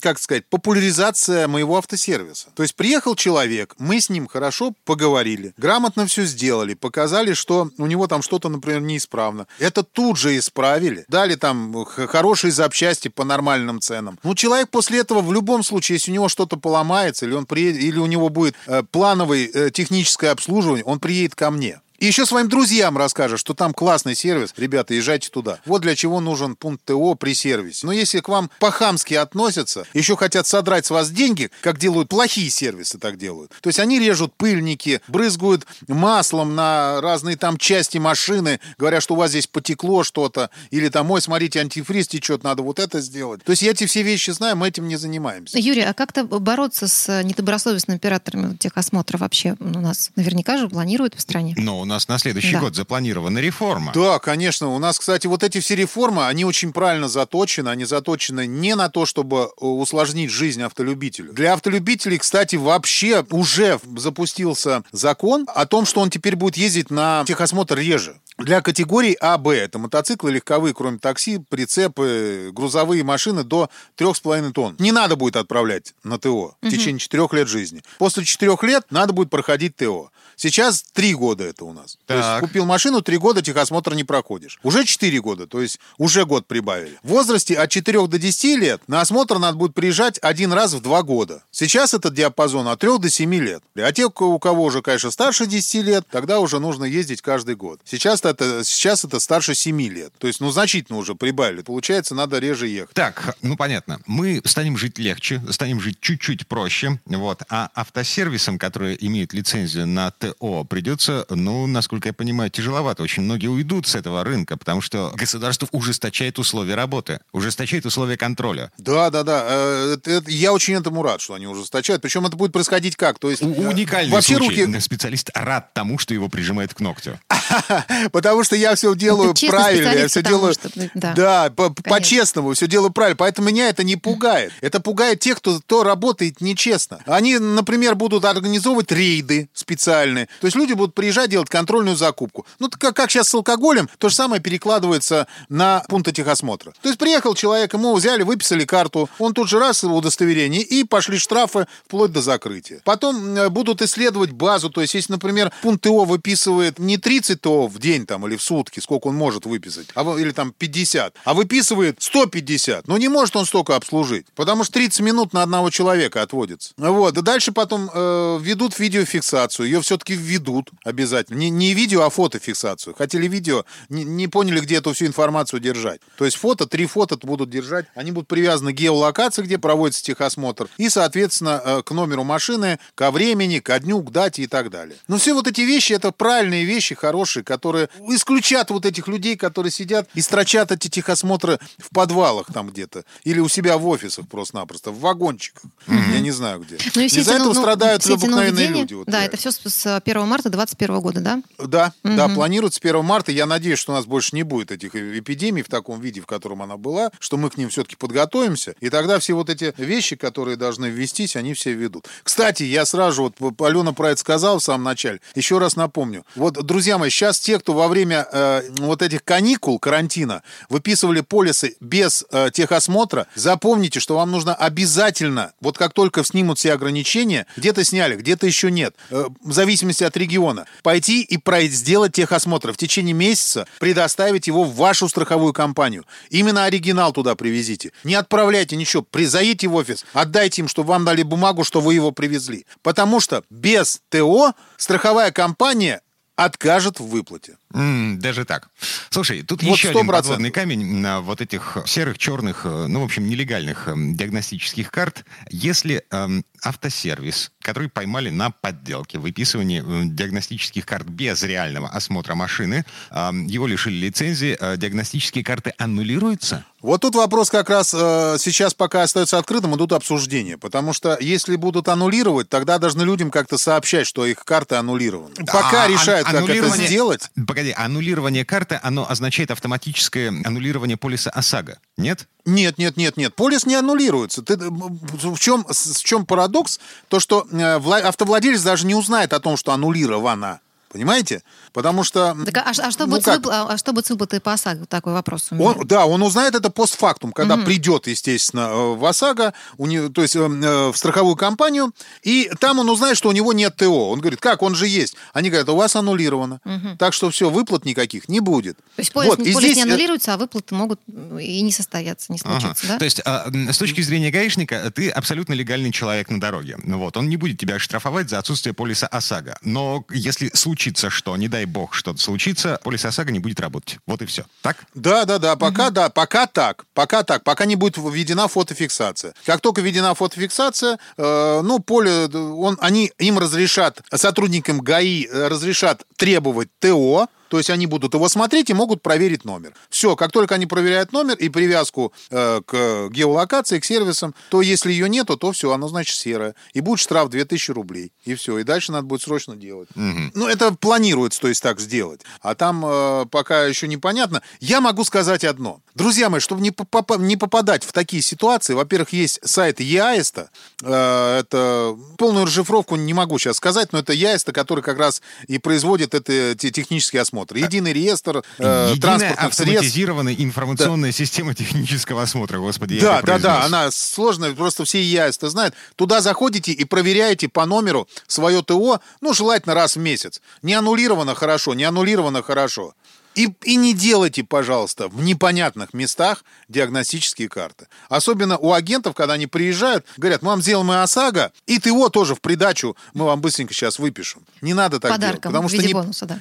как 0.01 0.19
сказать, 0.19 0.47
популяризация 0.49 1.49
моего 1.49 1.77
автосервиса. 1.79 2.49
То 2.55 2.63
есть 2.63 2.74
приехал 2.77 3.15
человек, 3.15 3.75
мы 3.79 4.01
с 4.01 4.11
ним 4.11 4.27
хорошо 4.27 4.75
поговорили, 4.85 5.55
грамотно 5.57 6.07
все 6.07 6.25
сделали, 6.25 6.75
показали, 6.75 7.35
что 7.35 7.71
у 7.79 7.87
него 7.87 8.07
там 8.07 8.23
что-то, 8.23 8.49
например, 8.49 8.81
неисправно. 8.81 9.47
Это 9.59 9.83
тут 9.83 10.19
же 10.19 10.37
исправили, 10.37 11.05
дали 11.09 11.35
там 11.35 11.85
хорошие 11.85 12.51
запчасти 12.51 13.09
по 13.09 13.25
нормальным 13.25 13.81
ценам. 13.81 14.19
Ну, 14.23 14.35
человек 14.35 14.71
после 14.71 15.01
этого 15.01 15.21
в 15.21 15.33
любом 15.33 15.63
случае, 15.63 15.97
если 15.97 16.11
у 16.11 16.15
него 16.15 16.29
что-то 16.29 16.57
поломается, 16.57 17.27
или, 17.27 17.35
он 17.35 17.47
приедет, 17.47 17.83
или 17.83 17.99
у 17.99 18.07
него 18.07 18.29
будет 18.29 18.55
э, 18.67 18.83
плановое 18.83 19.49
э, 19.53 19.71
техническое 19.71 20.31
обслуживание, 20.31 20.85
он 20.85 21.01
приедет 21.01 21.35
ко 21.35 21.51
мне. 21.51 21.81
И 21.99 22.07
еще 22.07 22.27
своим 22.27 22.49
друзьям 22.49 22.99
расскажешь, 22.99 23.41
что 23.41 23.55
там 23.55 23.73
классный 23.73 24.15
сервис. 24.15 24.53
Ребята, 24.57 24.95
езжайте 24.95 25.31
туда. 25.31 25.59
Вот 25.65 25.83
для 25.83 25.95
чего 25.95 26.21
нужен 26.21 26.57
пункт 26.57 26.85
ТО 26.85 27.15
при 27.15 27.35
сервисе. 27.35 27.87
Но 27.87 27.93
если 27.93 28.21
к 28.21 28.29
вам 28.29 28.51
по-хамски 28.59 29.15
относятся, 29.15 29.87
еще 29.95 30.17
хотят 30.17 30.47
содрать 30.47 30.87
с 30.87 30.91
вас 30.91 31.11
деньги, 31.11 31.51
как 31.61 31.79
делают 31.79 32.09
плохие 32.09 32.51
сервисы, 32.51 32.99
так 32.99 33.17
делают. 33.17 33.53
То 33.61 33.69
есть 33.69 33.79
они 33.79 33.99
режут 33.99 34.35
пыльники, 34.35 35.01
брызгают 35.09 35.67
маслом 35.89 36.55
на 36.55 37.01
разные 37.01 37.37
там 37.37 37.57
части 37.57 37.99
машины, 37.99 38.61
говорят, 38.77 39.03
что 39.03 39.15
у 39.15 39.17
вас 39.17 39.31
здесь 39.31 39.47
потекло 39.47 40.03
что-то, 40.03 40.51
или 40.71 40.89
там, 40.89 41.11
ой, 41.11 41.23
смотрите, 41.23 41.61
антифриз 41.61 42.09
течет, 42.09 42.43
надо 42.43 42.63
вот 42.63 42.81
это 42.81 43.01
сделать. 43.01 43.43
То 43.45 43.53
есть 43.53 43.63
я 43.63 43.71
эти 43.71 43.87
все 43.87 44.03
вещи 44.03 44.31
знаю, 44.31 44.57
мы 44.57 44.69
этим 44.69 44.89
не 44.89 44.97
занимаемся. 44.97 45.59
Юрий, 45.59 45.83
а 45.83 45.95
как-то 45.95 46.25
бороться 46.25 46.89
с 46.89 47.23
недобросовестными 47.23 47.97
операторами 47.97 48.57
техосмотра 48.57 49.19
вообще 49.19 49.57
у 49.61 49.69
нас 49.69 50.11
наверняка 50.17 50.59
же 50.59 50.69
планируют 50.69 51.15
в 51.15 51.21
стране? 51.21 51.55
Но 51.59 51.84
у 51.85 51.87
нас 51.87 52.09
на 52.09 52.19
следующий 52.19 52.53
Да. 52.55 52.61
год 52.61 52.75
запланирована 52.75 53.39
реформа. 53.39 53.93
Да, 53.95 54.19
конечно. 54.19 54.69
У 54.69 54.79
нас, 54.79 54.99
кстати, 54.99 55.27
вот 55.27 55.43
эти 55.43 55.61
все 55.61 55.77
реформы, 55.77 56.27
они 56.27 56.45
очень 56.45 56.73
правильно 56.73 57.09
заточены. 57.09 57.69
Они 57.69 57.85
заточены 57.85 58.47
не 58.47 58.75
на 58.75 58.89
то, 58.89 59.05
чтобы 59.07 59.37
э, 59.61 59.65
усложнить 59.65 60.31
жизнь 60.31 60.63
автолюбителю. 60.63 61.33
Для 61.35 61.53
автолюбителей, 61.53 62.19
кстати, 62.19 62.57
вообще 62.57 63.25
уже 63.31 63.79
запустился 63.97 64.83
закон 64.93 65.47
о 65.55 65.67
том, 65.67 65.85
что 65.87 66.01
он 66.01 66.11
теперь 66.11 66.37
будет 66.37 66.57
ездить 66.57 66.91
на 66.91 67.25
техосмотр 67.27 67.79
реже. 67.79 68.17
Для 68.39 68.61
категории 68.63 69.17
А, 69.21 69.39
Б, 69.39 69.55
это 69.57 69.79
мотоциклы 69.79 70.33
легковые, 70.33 70.75
кроме 70.75 70.99
такси, 70.99 71.39
прицепы, 71.39 72.51
грузовые 72.53 73.05
машины 73.05 73.45
до 73.45 73.69
3,5 73.97 74.53
тонн. 74.53 74.75
Не 74.79 74.91
надо 74.91 75.15
будет 75.17 75.37
отправлять 75.37 75.95
на 76.03 76.19
ТО 76.19 76.57
в 76.63 76.69
течение 76.71 76.99
4 76.99 77.29
лет 77.33 77.47
жизни. 77.49 77.83
После 77.99 78.25
4 78.25 78.57
лет 78.63 78.87
надо 78.91 79.13
будет 79.13 79.31
проходить 79.31 79.77
ТО. 79.77 80.11
Сейчас 80.37 80.83
3 80.95 81.15
года 81.15 81.45
это 81.45 81.65
у 81.65 81.73
нас. 81.75 81.99
То 82.07 82.15
есть 82.15 82.27
Так. 82.27 82.41
купил 82.41 82.65
машину, 82.65 83.03
3 83.03 83.17
года 83.19 83.43
техосмотр 83.43 83.95
не 83.95 84.05
проходишь. 84.05 84.59
Уже 84.63 84.85
4 84.85 85.21
года, 85.21 85.47
то 85.47 85.61
есть 85.61 85.79
уже 85.99 86.25
год 86.25 86.47
прибавили. 86.47 86.99
В 87.03 87.09
возрасте 87.09 87.55
от 87.57 87.71
4 87.71 88.07
до 88.07 88.19
10 88.19 88.57
лет 88.57 88.81
на 88.87 89.01
осмотр 89.01 89.39
надо 89.39 89.57
будет 89.59 89.75
приезжать 89.75 90.19
один 90.23 90.53
раз 90.53 90.73
в 90.73 90.81
2 90.81 91.03
года. 91.03 91.43
Сейчас 91.51 91.95
этот 91.95 92.15
диапазон 92.15 92.69
от 92.69 92.81
3 92.81 92.99
до 92.99 93.11
7 93.11 93.35
лет. 93.35 93.63
А 93.77 93.93
те, 93.93 94.07
у 94.07 94.39
кого 94.39 94.65
уже, 94.65 94.83
конечно, 94.83 95.11
старше 95.11 95.47
10 95.47 95.83
лет, 95.83 96.07
тогда 96.11 96.41
уже 96.41 96.59
нужно 96.61 96.85
ездить 96.85 97.21
каждый 97.23 97.57
год. 97.57 97.81
Сейчас 97.85 98.25
это, 98.25 98.65
сейчас 98.65 99.05
это 99.05 99.21
старше 99.21 99.55
7 99.55 99.81
лет. 99.83 100.13
То 100.19 100.27
есть, 100.27 100.41
ну, 100.41 100.51
значительно 100.51 100.99
уже 100.99 101.15
прибавили. 101.15 101.63
Получается, 101.63 102.15
надо 102.15 102.39
реже 102.39 102.69
ехать. 102.69 102.95
Так, 102.95 103.37
ну 103.43 103.57
понятно. 103.57 104.01
Мы 104.07 104.41
станем 104.45 104.77
жить 104.77 104.99
легче, 104.99 105.43
станем 105.51 105.81
жить 105.81 105.99
чуть-чуть 106.01 106.47
проще. 106.47 107.01
Вот. 107.07 107.43
А 107.49 107.71
автосервисам, 107.75 108.59
которые 108.59 108.97
имеют 109.07 109.33
лицензию 109.33 109.87
на 109.87 110.11
ТО, 110.11 110.65
придется, 110.65 111.27
ну, 111.31 111.64
насколько 111.73 112.09
я 112.09 112.13
понимаю, 112.13 112.51
тяжеловато. 112.51 113.03
Очень 113.03 113.23
многие 113.23 113.49
уйдут 113.49 113.87
с 113.87 113.95
этого 113.95 114.25
рынка, 114.25 114.57
потому 114.57 114.81
что 114.81 115.13
государство 115.15 115.69
ужесточает 115.73 116.39
условия 116.39 116.75
работы, 116.75 117.21
ужесточает 117.33 117.87
условия 117.87 118.17
контроля. 118.17 118.71
Да, 118.79 119.11
да, 119.11 119.23
да. 119.23 119.45
Э, 119.49 119.97
я 120.27 120.53
очень 120.53 120.75
этому 120.75 121.03
рад, 121.03 121.21
что 121.21 121.35
они 121.35 121.47
ужесточают. 121.47 122.03
Причем 122.03 122.27
это 122.27 122.37
будет 122.37 122.53
происходить 122.53 122.97
как? 122.97 123.19
То 123.19 123.31
есть 123.31 123.43
э, 123.43 123.47
Уникальный 123.47 124.13
во 124.13 124.21
все 124.21 124.37
случай. 124.37 124.65
руки, 124.65 124.81
Специалист 124.81 125.31
рад 125.35 125.73
тому, 125.75 125.99
что 125.99 126.15
его 126.15 126.29
прижимает 126.29 126.75
к 126.75 126.81
ногтю. 126.81 127.19
потому 128.13 128.45
что 128.45 128.57
я 128.57 128.75
все 128.75 128.95
делаю 128.95 129.35
правильно, 129.49 129.91
я 129.91 130.09
все 130.09 130.23
делаю, 130.23 130.55
ну, 130.75 130.91
да. 130.95 131.13
да, 131.15 131.51
по- 131.51 131.71
по-честному, 131.71 132.53
все 132.55 132.67
делаю 132.67 132.91
правильно. 132.93 133.17
Поэтому 133.17 133.49
меня 133.49 133.69
это 133.69 133.85
не 133.85 133.97
пугает. 133.97 134.53
Это 134.61 134.81
пугает 134.81 135.21
тех, 135.21 135.39
кто, 135.39 135.61
кто 135.61 135.85
работает 135.85 136.41
нечестно. 136.41 137.01
Они, 137.07 137.39
например, 137.39 137.95
будут 137.95 138.25
организовывать 138.25 138.91
рейды 138.93 139.49
специальные. 139.53 140.27
То 140.41 140.47
есть 140.47 140.57
люди 140.57 140.73
будут 140.73 140.95
приезжать 140.95 141.31
делать 141.31 141.49
контрольную 141.55 141.97
закупку. 141.97 142.47
Ну, 142.59 142.69
как, 142.69 142.97
как 142.97 143.11
сейчас 143.13 143.29
с 143.29 143.35
алкоголем, 143.35 143.89
то 143.99 144.09
же 144.09 144.17
самое 144.17 144.43
перекладывается 144.43 145.29
на 145.49 145.85
пункты 145.89 146.11
техосмотра. 146.11 146.73
То 146.83 146.89
есть 146.89 146.99
приехал 146.99 147.37
человек, 147.37 147.73
ему 147.75 147.95
взяли, 147.95 148.25
выписали 148.25 148.65
карту, 148.65 149.09
он 149.21 149.35
тут 149.35 149.49
же 149.49 149.61
раз 149.61 149.85
удостоверение, 149.85 150.63
и 150.63 150.83
пошли 150.83 151.17
штрафы 151.17 151.69
вплоть 151.87 152.11
до 152.11 152.23
закрытия. 152.23 152.81
Потом 152.83 153.37
э, 153.37 153.49
будут 153.51 153.83
исследовать 153.83 154.33
базу, 154.33 154.69
то 154.69 154.81
есть 154.81 154.95
если, 154.95 155.13
например, 155.13 155.53
пункт 155.63 155.85
ТО 155.85 156.05
выписывает 156.05 156.81
не 156.81 156.99
30 156.99 157.41
ТО 157.41 157.69
в 157.69 157.79
день 157.79 158.05
там 158.05 158.27
или 158.27 158.35
в 158.35 158.43
сутки, 158.43 158.81
сколько 158.81 159.07
он 159.07 159.15
может 159.15 159.47
выписать, 159.47 159.87
а, 159.95 160.03
или 160.19 160.33
там 160.33 160.53
50, 160.53 161.15
а 161.25 161.35
выписывает 161.35 162.03
150, 162.03 162.89
ну 162.89 162.97
не 162.97 163.07
может 163.07 163.37
он 163.37 163.47
столько 163.47 163.77
обслужить, 163.77 164.27
потому 164.35 164.65
что 164.65 164.73
30 164.73 165.01
минут 165.01 165.33
на 165.33 165.45
одного 165.45 165.71
человека 165.71 166.21
отводится. 166.23 166.73
Вот, 166.77 167.17
и 167.17 167.23
дальше 167.23 167.53
потом 167.53 167.89
э, 167.95 168.39
ведут 168.41 168.77
видеофиксацию, 168.81 169.67
ее 169.67 169.81
все-таки 169.83 170.15
введут 170.15 170.71
обязательно. 170.85 171.44
Не, 171.45 171.51
не 171.51 171.75
видео, 171.75 172.03
а 172.03 172.11
фотофиксацию. 172.11 172.95
Хотели 172.95 173.29
видео, 173.29 173.65
не, 173.89 174.05
не 174.05 174.29
поняли, 174.29 174.61
где 174.61 174.77
эту 174.77 174.93
всю 174.95 175.07
информацию 175.07 175.61
держать. 175.61 176.01
То 176.17 176.25
есть 176.25 176.37
фото, 176.37 176.67
три 176.67 176.87
фото 176.87 177.19
будут 177.23 177.51
держать, 177.51 177.87
они 177.95 178.13
будут 178.13 178.29
привязаны 178.29 178.73
к 178.73 178.77
геолокации, 178.77 179.43
где 179.43 179.59
проводится 179.59 180.03
техосмотр, 180.03 180.69
и, 180.79 180.89
соответственно, 180.89 181.61
э, 181.65 181.83
к 181.83 181.91
номеру 181.91 182.25
машины, 182.25 182.79
ко 182.95 183.11
времени, 183.11 183.59
ко 183.59 183.79
дню, 183.79 184.03
к 184.03 184.11
дате 184.11 184.43
и 184.43 184.47
так 184.47 184.71
далее. 184.71 184.97
Но 185.09 185.19
все 185.19 185.35
вот 185.35 185.47
эти 185.47 185.61
вещи, 185.61 185.93
это 185.93 186.13
правильные 186.13 186.65
вещи, 186.65 186.95
хорошие, 186.95 187.45
которые 187.45 187.89
исключат 188.09 188.71
вот 188.71 188.87
этих 188.87 189.09
людей, 189.09 189.37
которые 189.37 189.71
сидят 189.71 190.09
и 190.15 190.21
строчат 190.21 190.73
эти 190.73 190.89
техосмотры 190.89 191.59
в 191.79 191.91
подвалах 191.95 192.47
там 192.53 192.71
где-то. 192.71 193.05
Или 193.25 193.41
у 193.41 193.49
себя 193.49 193.77
в 193.77 193.87
офисах 193.87 194.29
просто-напросто, 194.29 194.91
в 194.91 195.01
вагончиках. 195.01 195.63
Я 195.89 196.21
не 196.21 196.31
знаю 196.31 196.61
где. 196.61 196.79
Ну, 196.95 197.03
и 197.03 197.07
Из-за 197.07 197.35
этого 197.35 197.53
ну, 197.53 197.55
страдают 197.55 198.03
все 198.03 198.15
обыкновенные 198.15 198.69
люди. 198.69 198.95
вот 198.95 199.07
да, 199.07 199.19
реально. 199.19 199.27
это 199.27 199.37
все 199.37 199.51
с, 199.51 199.61
с 199.69 199.97
1 199.97 200.27
марта 200.27 200.49
2021 200.49 201.01
года, 201.01 201.21
да? 201.21 201.34
Да, 201.59 201.93
да, 202.03 202.27
Мгм. 202.27 202.35
планируют 202.35 202.75
с 202.75 202.79
1 202.79 203.03
марта. 203.03 203.33
Я 203.33 203.47
надеюсь, 203.47 203.79
что 203.79 203.93
у 203.93 203.95
нас 203.95 204.05
больше 204.07 204.35
не 204.37 204.43
будет 204.43 204.71
этих 204.73 204.95
э- 204.95 205.19
эпидемий 205.19 205.63
в 205.63 205.69
таком 205.69 206.01
виде, 206.01 206.21
в 206.21 206.27
котором 206.27 206.63
она 206.63 206.77
была, 206.77 207.11
что 207.19 207.37
мы 207.37 207.51
к 207.51 207.57
ним 207.57 207.69
все-таки 207.69 207.97
подготовимся. 207.97 208.75
И 208.81 208.91
тогда 208.91 209.19
все 209.19 209.35
вот 209.35 209.51
эти 209.51 209.75
вещи, 209.79 210.17
которые 210.17 210.57
должны 210.57 210.87
ввестись, 210.87 211.37
они 211.37 211.55
все 211.55 211.73
ведут. 211.73 212.07
Кстати, 212.23 212.63
я 212.65 212.85
сразу 212.85 213.33
вот, 213.39 213.61
Алена 213.61 213.93
про 213.93 214.11
это 214.11 214.21
сказала 214.21 214.59
в 214.59 214.63
самом 214.63 214.85
начале. 214.85 215.21
Еще 215.35 215.59
раз 215.59 215.77
напомню. 215.77 216.25
Вот, 216.35 216.55
друзья 216.65 216.99
мои, 216.99 217.11
сейчас 217.11 217.39
те, 217.41 217.59
кто 217.59 217.73
во 217.73 217.89
время 217.89 218.27
э, 218.31 218.63
вот 218.79 219.03
этих 219.03 219.25
каникул, 219.25 219.79
карантина, 219.79 220.43
выписывали 220.69 221.21
полисы 221.21 221.77
без 221.81 222.25
э, 222.31 222.51
техосмотра, 222.53 223.27
запомните, 223.35 224.01
что 224.01 224.17
вам 224.17 224.31
нужно 224.31 224.55
обязательно, 224.55 225.53
вот 225.61 225.79
как 225.79 225.93
только 225.93 226.23
снимут 226.25 226.59
все 226.59 226.73
ограничения, 226.73 227.47
где-то 227.57 227.85
сняли, 227.85 228.17
где-то 228.17 228.47
еще 228.47 228.71
нет, 228.71 228.95
э, 229.11 229.25
в 229.43 229.53
зависимости 229.53 230.05
от 230.05 230.17
региона, 230.17 230.67
пойти 230.83 231.24
и 231.25 231.39
сделать 231.73 232.13
техосмотр. 232.13 232.73
В 232.73 232.77
течение 232.77 233.15
месяца 233.15 233.67
предоставить 233.81 234.47
его 234.47 234.65
в 234.65 234.75
вашу 234.77 235.09
страховую 235.09 235.53
компанию. 235.53 236.05
Именно 236.31 236.65
оригинал 236.65 237.13
туда 237.13 237.35
привезите. 237.35 237.93
Не 238.05 238.15
отправляйте 238.15 238.77
ничего, 238.77 239.03
при- 239.03 239.27
заедьте 239.27 239.69
в 239.69 239.75
офис, 239.75 240.05
отдайте 240.13 240.63
им, 240.63 240.69
чтобы 240.69 240.91
вам 240.91 241.05
дали 241.05 241.23
бумагу, 241.23 241.65
что 241.65 241.81
вы 241.81 241.95
его 241.95 242.13
привезли. 242.13 242.67
Потому 242.83 243.21
что 243.21 243.43
без 243.51 244.01
ТО 244.09 244.53
страховая 244.77 245.31
компания 245.33 246.01
откажет 246.37 247.01
в 247.01 247.07
выплате. 247.07 247.57
Даже 247.75 248.45
так. 248.45 248.69
Слушай, 249.11 249.43
тут 249.43 249.63
Вот 249.63 249.77
еще 249.77 249.91
один 249.91 250.03
100%. 250.09 250.13
подводный 250.13 250.51
камень 250.51 250.97
на 251.01 251.21
вот 251.21 251.41
этих 251.41 251.79
серых, 251.87 252.19
черных, 252.19 252.63
э, 252.65 252.87
ну, 252.89 253.01
в 253.01 253.05
общем, 253.05 253.29
нелегальных 253.29 253.89
эм, 253.89 254.15
диагностических 254.17 254.91
карт. 254.91 255.25
Если 255.51 256.05
эм, 256.11 256.45
автосервис, 256.63 257.51
который 257.61 257.89
поймали 257.89 258.31
на 258.31 258.51
подделке, 258.51 259.19
выписывании 259.19 259.83
э, 259.85 260.03
диагностических 260.07 260.87
карт 260.87 261.07
без 261.09 261.43
реального 261.43 261.89
осмотра 261.89 262.35
машины, 262.35 262.85
эм, 263.11 263.47
его 263.47 263.67
лишили 263.67 263.95
лицензии, 264.07 264.57
э, 264.59 264.77
диагностические 264.77 265.43
карты 265.45 265.75
аннулируются? 265.79 266.65
Вот 266.81 267.01
тут 267.01 267.15
вопрос 267.15 267.49
как 267.49 267.71
раз 267.71 267.95
э, 267.95 268.37
сейчас 268.39 268.75
пока 268.75 269.03
остается 269.05 269.39
открытым, 269.39 269.75
идут 269.75 269.93
обсуждения. 269.93 270.59
Потому 270.59 270.93
что 270.93 271.17
если 271.19 271.57
будут 271.57 271.89
аннулировать, 271.89 272.51
тогда 272.51 272.79
должны 272.79 273.03
людям 273.03 273.31
как-то 273.31 273.57
сообщать, 273.57 274.07
что 274.07 274.27
их 274.27 274.45
карты 274.45 274.75
аннулированы. 274.75 275.35
Пока 275.47 275.85
А, 275.85 275.89
решают, 275.89 276.29
ан- 276.29 276.47
как 276.47 276.55
это 276.55 276.69
сделать. 276.87 277.31
Погоди, 277.47 277.64
аннулирование 277.73 278.45
карты, 278.45 278.79
оно 278.83 279.09
означает 279.09 279.51
автоматическое 279.51 280.29
аннулирование 280.29 280.97
полиса 280.97 281.31
ОСАГО, 281.31 281.79
нет? 281.97 282.27
Нет, 282.45 282.79
нет, 282.79 282.97
нет, 282.97 283.17
нет. 283.17 283.35
Полис 283.35 283.67
не 283.67 283.75
аннулируется. 283.75 284.43
Ты, 284.43 284.57
в, 284.59 285.39
чем, 285.39 285.65
в 285.65 286.05
чем 286.05 286.27
парадокс? 286.27 286.79
То, 287.09 287.21
что 287.21 287.47
э, 287.51 287.79
вла- 287.79 288.03
автовладелец 288.03 288.63
даже 288.63 288.87
не 288.87 288.95
узнает 288.95 289.33
о 289.33 289.41
том, 289.41 289.57
что 289.57 289.73
аннулирована. 289.73 290.61
Понимаете? 290.95 291.43
Потому 291.73 292.05
что... 292.05 292.37
Так, 292.47 292.57
а, 292.59 292.71
а 292.71 292.91
что 292.93 293.07
ну 293.07 293.11
будет 293.17 293.27
выпл- 293.27 293.51
а- 293.51 293.73
а 293.73 293.77
что 293.79 293.93
будет 293.93 294.07
с 294.07 294.11
выплатой 294.11 294.39
по 294.41 294.53
ОСАГО? 294.53 294.87
Такой 294.87 295.13
вопрос 295.13 295.49
у 295.51 295.57
меня. 295.57 295.71
Он, 295.71 295.85
да, 295.89 296.07
он 296.07 296.23
узнает 296.23 296.55
это 296.55 296.71
постфактум, 296.71 297.33
когда 297.33 297.57
придет, 297.57 298.07
естественно, 298.07 298.69
э, 298.71 298.95
в 298.95 299.05
ОСАГО, 299.05 299.55
у 299.77 299.87
него, 299.89 300.09
то 300.09 300.23
есть 300.23 300.37
э, 300.37 300.39
э, 300.39 300.93
в 300.93 300.97
страховую 300.97 301.35
компанию, 301.35 301.93
и 302.23 302.49
там 302.61 302.79
он 302.79 302.89
узнает, 302.89 303.17
что 303.17 303.29
у 303.29 303.33
него 303.33 303.53
нет 303.53 303.75
ТО. 303.77 304.11
Он 304.11 304.21
говорит, 304.21 304.39
как, 304.41 304.63
он 304.63 304.77
же 304.77 304.87
есть. 304.87 305.17
Они 305.33 305.51
говорят, 305.51 305.69
у 305.69 305.75
вас 305.75 305.97
аннулировано. 305.97 306.61
Так 306.97 307.13
что 307.13 307.29
все, 307.31 307.51
выплат 307.51 307.85
никаких 307.85 308.29
не 308.29 308.39
будет. 308.39 308.77
То 308.77 308.83
есть 308.99 309.13
полис, 309.13 309.31
Вот, 309.31 309.41
не- 309.41 309.51
и 309.51 309.53
полис 309.53 309.67
здесь, 309.73 309.77
не 309.79 309.83
аннулируется, 309.91 310.35
а 310.35 310.37
выплаты 310.37 310.77
могут 310.77 311.01
и 311.41 311.61
не 311.63 311.73
состояться, 311.73 312.33
не 312.33 312.39
Ага. 312.45 312.61
случиться, 312.61 312.87
да? 312.87 312.99
То 312.99 313.05
есть, 313.05 313.21
а, 313.25 313.51
с 313.73 313.79
точки 313.79 314.01
зрения 314.01 314.31
гаишника, 314.31 314.93
ты 314.95 315.11
абсолютно 315.11 315.55
легальный 315.55 315.91
человек 315.91 316.31
на 316.31 316.41
дороге. 316.41 316.77
Ну 316.85 316.99
Вот, 317.01 317.17
он 317.17 317.29
не 317.29 317.37
будет 317.37 317.59
тебя 317.59 317.81
штрафовать 317.81 318.31
за 318.31 318.39
отсутствие 318.39 318.75
полиса 318.75 319.09
ОСАГО. 319.09 319.59
Но 319.63 320.05
если 320.11 320.51
случится 320.85 321.09
что, 321.09 321.35
не 321.37 321.49
дай 321.49 321.65
бог 321.65 321.95
что-то 321.95 322.19
случится, 322.19 322.79
полис 322.83 323.05
ОСАГО 323.07 323.33
не 323.33 323.39
будет 323.39 323.59
работать. 323.59 323.99
Вот 324.07 324.21
и 324.21 324.27
все. 324.27 324.45
Так? 324.61 324.85
Да, 324.95 325.25
да, 325.25 325.39
да, 325.39 325.57
пока, 325.57 325.89
да, 325.89 326.11
пока 326.11 326.47
так, 326.47 326.85
пока 326.93 327.23
так, 327.23 327.43
пока 327.43 327.65
не 327.65 327.75
будет 327.75 327.97
введена 327.97 328.49
фотофиксация. 328.49 329.33
Как 329.47 329.63
только 329.63 329.81
введена 329.81 330.15
фотофиксация, 330.15 330.99
э, 331.17 331.61
ну, 331.63 331.79
поле, 331.79 332.27
он, 332.27 332.77
они, 332.81 333.13
им 333.19 333.39
разрешат, 333.39 334.03
сотрудникам 334.15 334.81
ГАИ 334.81 335.27
э, 335.27 335.49
разрешат 335.49 336.03
требовать 336.17 336.69
ТО, 336.81 337.29
то 337.55 337.59
есть 337.59 337.71
они 337.71 337.87
будут 337.87 338.15
его 338.15 338.29
смотреть 338.29 338.71
и 338.71 338.75
могут 338.75 339.01
проверить 339.01 339.45
номер. 339.45 339.75
Все, 339.89 340.17
как 340.17 340.33
только 340.33 340.57
они 340.57 340.67
проверяют 340.67 341.13
номер 341.13 341.37
и 341.37 341.49
привязку 341.49 342.13
э, 342.29 342.61
к 342.67 343.11
геолокации, 343.11 343.79
к 343.79 343.85
сервисам, 343.85 344.35
то 344.51 344.61
если 344.61 344.91
ее 344.91 345.09
нету, 345.09 345.37
то 345.37 345.53
все, 345.53 345.71
оно 345.71 345.87
значит 345.87 346.17
серое. 346.17 346.57
И 346.73 346.81
будет 346.81 346.99
штраф 346.99 347.29
2000 347.29 347.71
рублей. 347.71 348.11
И 348.25 348.35
все, 348.35 348.59
и 348.59 348.65
дальше 348.65 348.91
надо 348.91 349.07
будет 349.07 349.23
срочно 349.23 349.55
делать. 349.55 349.89
Ну, 349.95 350.49
это 350.49 350.75
планируется, 350.75 351.41
то 351.41 351.47
есть 351.47 351.63
так 351.63 351.79
сделать. 351.79 352.23
А 352.41 352.57
там 352.57 352.85
э, 352.85 353.27
пока 353.31 353.67
еще 353.67 353.87
непонятно. 353.87 354.43
Я 354.59 354.81
могу 354.81 355.05
сказать 355.05 355.45
одно. 355.45 355.81
Друзья 355.95 356.31
мои, 356.31 356.41
чтобы 356.41 356.61
не, 356.61 356.73
попа- 356.73 357.19
не 357.19 357.37
попадать 357.37 357.85
в 357.85 357.93
такие 357.93 358.21
ситуации, 358.21 358.75
во-первых, 358.75 359.13
есть 359.13 359.39
сайт 359.45 359.79
ЕАЭСТа. 359.79 360.51
Э, 360.83 361.39
это 361.39 361.97
полную 362.19 362.47
расшифровку 362.47 362.97
не 362.97 363.15
могу 363.15 363.39
сейчас 363.39 363.59
сказать, 363.59 363.93
но 363.93 364.01
это 364.01 364.13
ЕАЭСТа, 364.13 364.51
который 364.51 364.83
как 364.83 364.99
раз 364.99 365.23
и 365.47 365.59
производит 365.59 366.15
это, 366.15 366.57
те 366.57 366.73
технические 366.73 367.23
осмотры. 367.45 367.59
Единый 367.59 367.93
реестр 367.93 368.43
э, 368.59 368.91
Единая 368.93 369.01
транспортных 369.01 369.55
средств. 369.55 369.61
автоматизированная 369.61 370.35
информационная 370.35 371.13
система 371.13 371.55
технического 371.55 372.23
осмотра, 372.23 372.59
господи, 372.59 372.95
я 372.95 373.01
Да, 373.01 373.23
да, 373.23 373.39
да, 373.39 373.65
она 373.65 373.91
сложная, 373.91 374.53
просто 374.53 374.85
все 374.85 375.03
ЕАЭС 375.03 375.37
это 375.39 375.51
знают. 375.51 375.75
Туда 375.97 376.21
заходите 376.21 376.73
и 376.73 376.85
проверяете 376.85 377.49
по 377.49 377.67
номеру 377.67 378.09
свое 378.27 378.63
ТО, 378.63 379.01
ну, 379.21 379.35
желательно 379.35 379.75
раз 379.75 379.97
в 379.97 380.01
месяц. 380.01 380.41
Не 380.63 380.75
аннулировано 380.75 381.35
хорошо, 381.35 381.75
не 381.75 381.85
аннулировано 381.85 382.43
хорошо. 382.43 382.95
И, 383.35 383.49
и 383.65 383.77
не 383.77 383.95
делайте, 383.95 384.45
пожалуйста, 384.45 385.09
в 385.09 385.21
непонятных 385.23 385.93
местах 385.93 386.45
диагностические 386.69 387.49
карты. 387.49 387.89
Особенно 388.09 388.59
у 388.59 388.73
агентов, 388.73 389.15
когда 389.15 389.35
они 389.35 389.47
приезжают, 389.47 390.07
говорят, 390.17 390.43
мы 390.43 390.49
вам 390.51 390.63
сделаем 390.63 390.93
и 390.93 390.97
ОСАГО, 390.97 391.53
и 391.67 391.79
ТО 391.79 392.09
тоже 392.11 392.35
в 392.35 392.41
придачу 392.41 392.97
мы 393.13 393.25
вам 393.25 393.41
быстренько 393.41 393.75
сейчас 393.75 393.99
выпишем. 393.99 394.43
Не 394.61 394.75
надо 394.75 395.01
так 395.01 395.11
делать. 395.11 395.21
Подарком 395.21 395.53
Потому 395.53 395.69
в 395.69 395.71
что 395.71 395.77
виде 395.79 395.89
не- 395.89 395.95
бонуса, 395.95 396.27
да. 396.27 396.41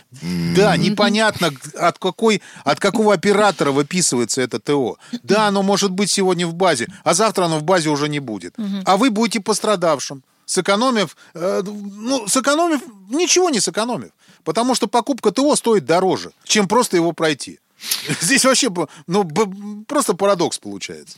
да, 0.56 0.78
непонятно, 0.78 1.52
от, 1.80 1.98
какой, 1.98 2.42
от 2.64 2.80
какого 2.80 3.14
оператора 3.14 3.72
выписывается 3.72 4.42
это 4.42 4.60
ТО. 4.60 4.98
Да, 5.24 5.48
оно 5.48 5.64
может 5.64 5.92
быть 5.92 6.12
сегодня 6.12 6.46
в 6.48 6.54
базе, 6.54 6.88
а 7.04 7.14
завтра 7.14 7.46
оно 7.46 7.60
в 7.60 7.64
базе 7.64 7.90
уже 7.90 8.08
не 8.10 8.20
будет. 8.20 8.56
А 8.86 8.98
вы 8.98 9.10
будете 9.10 9.40
пострадавшим, 9.40 10.24
сэкономив, 10.46 11.16
э, 11.34 11.62
ну, 11.66 12.28
сэкономив, 12.28 12.82
ничего 13.10 13.50
не 13.50 13.60
сэкономив. 13.60 14.12
Потому 14.44 14.76
что 14.76 14.88
покупка 14.88 15.32
ТО 15.32 15.56
стоит 15.56 15.86
дороже, 15.86 16.32
чем 16.44 16.68
просто 16.68 16.98
его 16.98 17.14
пройти. 17.14 17.60
Здесь 18.22 18.46
вообще, 18.46 18.70
ну, 19.08 19.30
просто 19.88 20.14
парадокс 20.14 20.60
получается. 20.60 21.18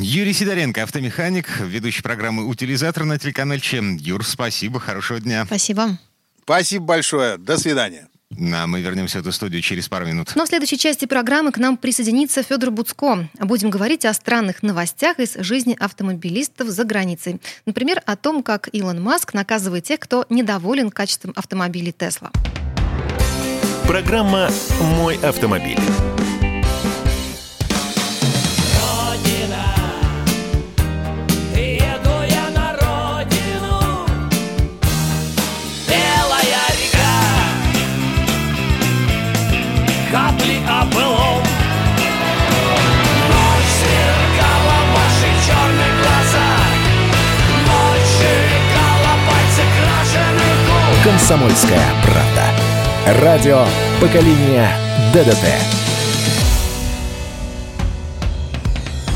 Юрий 0.00 0.32
Сидоренко, 0.32 0.82
автомеханик, 0.82 1.60
ведущий 1.60 2.02
программы 2.02 2.46
«Утилизатор» 2.46 3.04
на 3.04 3.18
телеканале 3.18 3.60
ЧЕМ. 3.60 3.96
Юр, 3.96 4.24
спасибо, 4.26 4.78
хорошего 4.78 5.20
дня. 5.20 5.46
Спасибо. 5.46 5.98
Спасибо 6.42 6.84
большое. 6.84 7.38
До 7.38 7.56
свидания. 7.56 8.08
А 8.38 8.66
мы 8.66 8.80
вернемся 8.80 9.18
в 9.18 9.20
эту 9.20 9.32
студию 9.32 9.62
через 9.62 9.88
пару 9.88 10.06
минут. 10.06 10.32
Но 10.34 10.44
в 10.44 10.48
следующей 10.48 10.78
части 10.78 11.04
программы 11.04 11.52
к 11.52 11.58
нам 11.58 11.76
присоединится 11.76 12.42
Федор 12.42 12.70
Буцко. 12.70 13.28
Будем 13.38 13.70
говорить 13.70 14.04
о 14.04 14.14
странных 14.14 14.62
новостях 14.62 15.18
из 15.18 15.34
жизни 15.34 15.76
автомобилистов 15.78 16.68
за 16.68 16.84
границей. 16.84 17.40
Например, 17.66 18.02
о 18.06 18.16
том, 18.16 18.42
как 18.42 18.68
Илон 18.72 19.02
Маск 19.02 19.34
наказывает 19.34 19.84
тех, 19.84 20.00
кто 20.00 20.26
недоволен 20.28 20.90
качеством 20.90 21.32
автомобилей 21.36 21.92
Тесла. 21.92 22.30
Программа 23.86 24.48
«Мой 24.80 25.16
автомобиль». 25.16 25.78
«Комсомольская 51.12 51.86
правда». 52.06 53.20
Радио 53.22 53.66
поколения 54.00 54.70
ДДТ». 55.12 55.44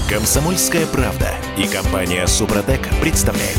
Комсомольская 0.06 0.84
правда 0.86 1.30
и 1.56 1.66
компания 1.66 2.26
«Супротек» 2.26 2.86
представляют. 3.00 3.58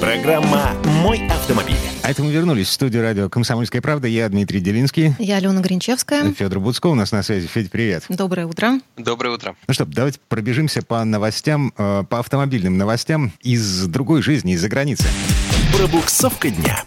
Программа 0.00 0.72
«Мой 1.02 1.26
автомобиль». 1.28 1.76
А 2.02 2.10
это 2.10 2.22
мы 2.22 2.32
вернулись 2.32 2.68
в 2.68 2.72
студию 2.72 3.02
радио 3.02 3.28
«Комсомольская 3.28 3.82
правда». 3.82 4.08
Я 4.08 4.26
Дмитрий 4.30 4.60
Делинский. 4.60 5.14
Я 5.18 5.36
Алена 5.36 5.60
Гринчевская. 5.60 6.32
Федор 6.32 6.60
Буцко 6.60 6.86
у 6.86 6.94
нас 6.94 7.12
на 7.12 7.22
связи. 7.22 7.46
Федь, 7.46 7.70
привет. 7.70 8.04
Доброе 8.08 8.46
утро. 8.46 8.80
Доброе 8.96 9.34
утро. 9.34 9.54
Ну 9.68 9.74
что, 9.74 9.84
давайте 9.84 10.18
пробежимся 10.28 10.80
по 10.80 11.04
новостям, 11.04 11.74
э, 11.76 12.04
по 12.08 12.20
автомобильным 12.20 12.78
новостям 12.78 13.32
из 13.42 13.86
другой 13.86 14.22
жизни, 14.22 14.54
из-за 14.54 14.70
границы. 14.70 15.04
Пробуксовка 15.76 16.48
дня. 16.48 16.82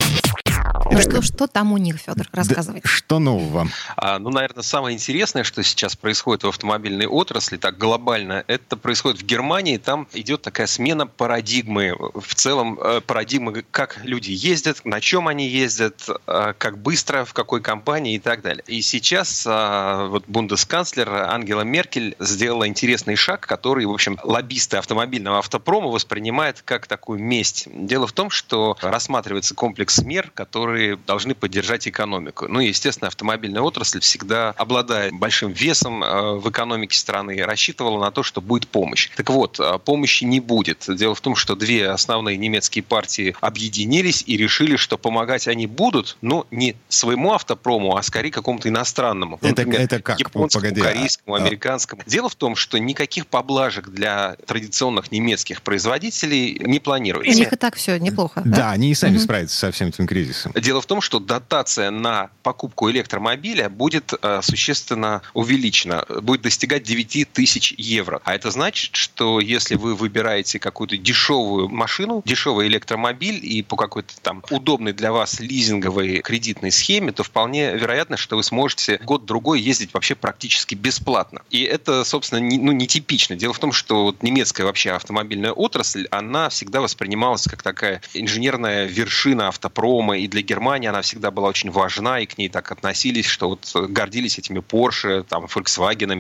Ну 0.92 1.02
что, 1.02 1.22
что 1.22 1.48
там 1.48 1.72
у 1.72 1.78
них, 1.78 1.98
Федор? 1.98 2.28
Рассказывай. 2.32 2.82
Да, 2.84 2.90
что 2.90 3.20
нового? 3.20 3.68
А, 3.96 4.18
ну, 4.18 4.32
наверное, 4.32 4.64
самое 4.64 4.96
интересное, 4.96 5.44
что 5.44 5.64
сейчас 5.64 5.96
происходит 5.96 6.44
в 6.44 6.48
автомобильной 6.48 7.06
отрасли, 7.06 7.58
так 7.58 7.78
глобально, 7.78 8.44
это 8.48 8.76
происходит 8.76 9.22
в 9.22 9.26
Германии. 9.26 9.78
Там 9.78 10.08
идет 10.14 10.42
такая 10.42 10.68
смена 10.68 11.06
парадигмы. 11.06 11.96
В 12.16 12.34
целом, 12.34 12.80
э, 12.82 13.02
парадигмы, 13.02 13.64
как 13.70 14.00
люди 14.04 14.32
ездят, 14.32 14.84
на 14.84 15.00
чем 15.00 15.28
они 15.28 15.48
ездят, 15.48 16.10
э, 16.28 16.54
как 16.58 16.80
быстро, 16.80 17.24
в 17.24 17.34
какой 17.34 17.62
компании 17.62 18.16
и 18.16 18.20
так 18.20 18.42
далее. 18.42 18.64
И 18.66 18.82
сейчас 18.82 19.46
э, 19.46 20.08
вот 20.10 20.26
бундесканцлер 20.28 21.10
Ангела 21.10 21.62
Меркель 21.62 22.16
сделала 22.20 22.68
интересный 22.68 23.16
шаг, 23.16 23.42
который, 23.42 23.86
в 23.86 23.92
общем, 23.92 24.18
лоббисты 24.24 24.78
автомобильного 24.78 25.38
автопрома 25.38 25.90
воспринимают 25.90 26.62
как 26.66 26.88
такую 26.88 27.20
месть. 27.20 27.68
Дело 27.72 28.08
в 28.08 28.12
том, 28.12 28.32
что 28.32 28.76
рассматривается 28.82 29.54
комплекс 29.54 30.02
мер, 30.02 30.32
которые 30.80 30.98
должны 31.08 31.36
поддержать 31.36 31.88
экономику. 31.90 32.48
Ну 32.48 32.62
и, 32.62 32.68
естественно, 32.68 33.08
автомобильная 33.10 33.62
отрасль 33.62 34.00
всегда, 34.00 34.52
обладая 34.52 35.12
большим 35.12 35.52
весом 35.52 36.02
э, 36.04 36.34
в 36.40 36.50
экономике 36.50 36.98
страны, 36.98 37.42
рассчитывала 37.44 38.00
на 38.00 38.12
то, 38.12 38.24
что 38.24 38.40
будет 38.40 38.68
помощь. 38.70 39.10
Так 39.18 39.30
вот, 39.30 39.60
э, 39.60 39.78
помощи 39.84 40.24
не 40.24 40.40
будет. 40.40 40.86
Дело 40.88 41.16
в 41.16 41.22
том, 41.22 41.36
что 41.36 41.56
две 41.56 41.90
основные 41.90 42.38
немецкие 42.38 42.82
партии 42.84 43.36
объединились 43.42 44.24
и 44.26 44.38
решили, 44.38 44.78
что 44.78 44.98
помогать 44.98 45.48
они 45.50 45.68
будут, 45.68 46.18
но 46.22 46.48
не 46.50 46.76
своему 46.88 47.34
автопрому, 47.34 47.98
а 47.98 48.04
скорее 48.04 48.32
какому-то 48.32 48.70
иностранному. 48.70 49.38
Это, 49.42 49.50
Например, 49.50 49.82
это 49.82 50.02
как? 50.02 50.18
Японскому, 50.20 50.64
Погоди, 50.64 50.82
а- 50.82 50.84
корейскому, 50.94 51.36
а- 51.36 51.40
американскому. 51.40 52.04
Дело 52.06 52.30
в 52.30 52.36
том, 52.36 52.56
что 52.56 52.78
никаких 52.78 53.28
поблажек 53.28 53.90
для 53.90 54.38
традиционных 54.48 55.12
немецких 55.12 55.62
производителей 55.62 56.58
не 56.66 56.78
У 56.78 56.82
планируется. 56.82 57.38
них 57.38 57.52
и 57.52 57.56
так 57.58 57.76
все 57.76 57.98
неплохо. 58.00 58.42
Да, 58.46 58.72
они 58.72 58.92
и 58.92 58.96
сами 58.96 59.16
Мгм. 59.16 59.20
справятся 59.24 59.58
со 59.58 59.72
всем 59.72 59.90
этим 59.90 60.08
кризисом. 60.08 60.54
Дело 60.70 60.82
в 60.82 60.86
том, 60.86 61.02
что 61.02 61.18
дотация 61.18 61.90
на 61.90 62.30
покупку 62.44 62.92
электромобиля 62.92 63.72
будет 63.72 64.14
э, 64.22 64.42
существенно 64.44 65.24
увеличена, 65.34 66.06
будет 66.22 66.44
достигать 66.44 66.84
9 66.84 67.34
тысяч 67.34 67.74
евро. 67.76 68.22
А 68.24 68.36
это 68.36 68.52
значит, 68.52 68.96
что 68.96 69.40
если 69.40 69.74
вы 69.74 69.96
выбираете 69.96 70.60
какую-то 70.60 70.96
дешевую 70.96 71.70
машину, 71.70 72.22
дешевый 72.24 72.68
электромобиль 72.68 73.44
и 73.44 73.64
по 73.64 73.76
какой-то 73.78 74.14
там 74.22 74.44
удобной 74.52 74.94
для 74.94 75.12
вас 75.12 75.40
лизинговой 75.40 76.20
кредитной 76.20 76.70
схеме, 76.70 77.14
то 77.14 77.24
вполне 77.24 77.76
вероятно, 77.76 78.16
что 78.16 78.36
вы 78.36 78.44
сможете 78.44 79.00
год-другой 79.04 79.60
ездить 79.60 79.92
вообще 79.96 80.14
практически 80.14 80.76
бесплатно. 80.76 81.42
И 81.50 81.64
это, 81.64 82.04
собственно, 82.04 82.42
не, 82.42 82.60
ну, 82.60 82.74
нетипично. 82.74 83.36
Дело 83.36 83.54
в 83.54 83.60
том, 83.60 83.72
что 83.72 84.04
вот 84.04 84.22
немецкая 84.22 84.66
вообще 84.66 84.92
автомобильная 84.92 85.52
отрасль, 85.52 86.06
она 86.12 86.50
всегда 86.50 86.80
воспринималась 86.80 87.46
как 87.46 87.64
такая 87.64 88.04
инженерная 88.14 88.86
вершина 88.86 89.48
автопрома, 89.48 90.20
и 90.20 90.28
для 90.28 90.44
Германии 90.44 90.59
она 90.68 91.02
всегда 91.02 91.32
была 91.32 91.50
очень 91.50 91.72
важна, 91.72 92.20
и 92.20 92.26
к 92.26 92.38
ней 92.38 92.50
так 92.50 92.72
относились, 92.72 93.26
что 93.26 93.50
вот 93.50 93.72
гордились 93.90 94.38
этими 94.38 94.60
Porsche, 94.60 95.24
там, 95.24 95.46
Volkswagen, 95.46 96.14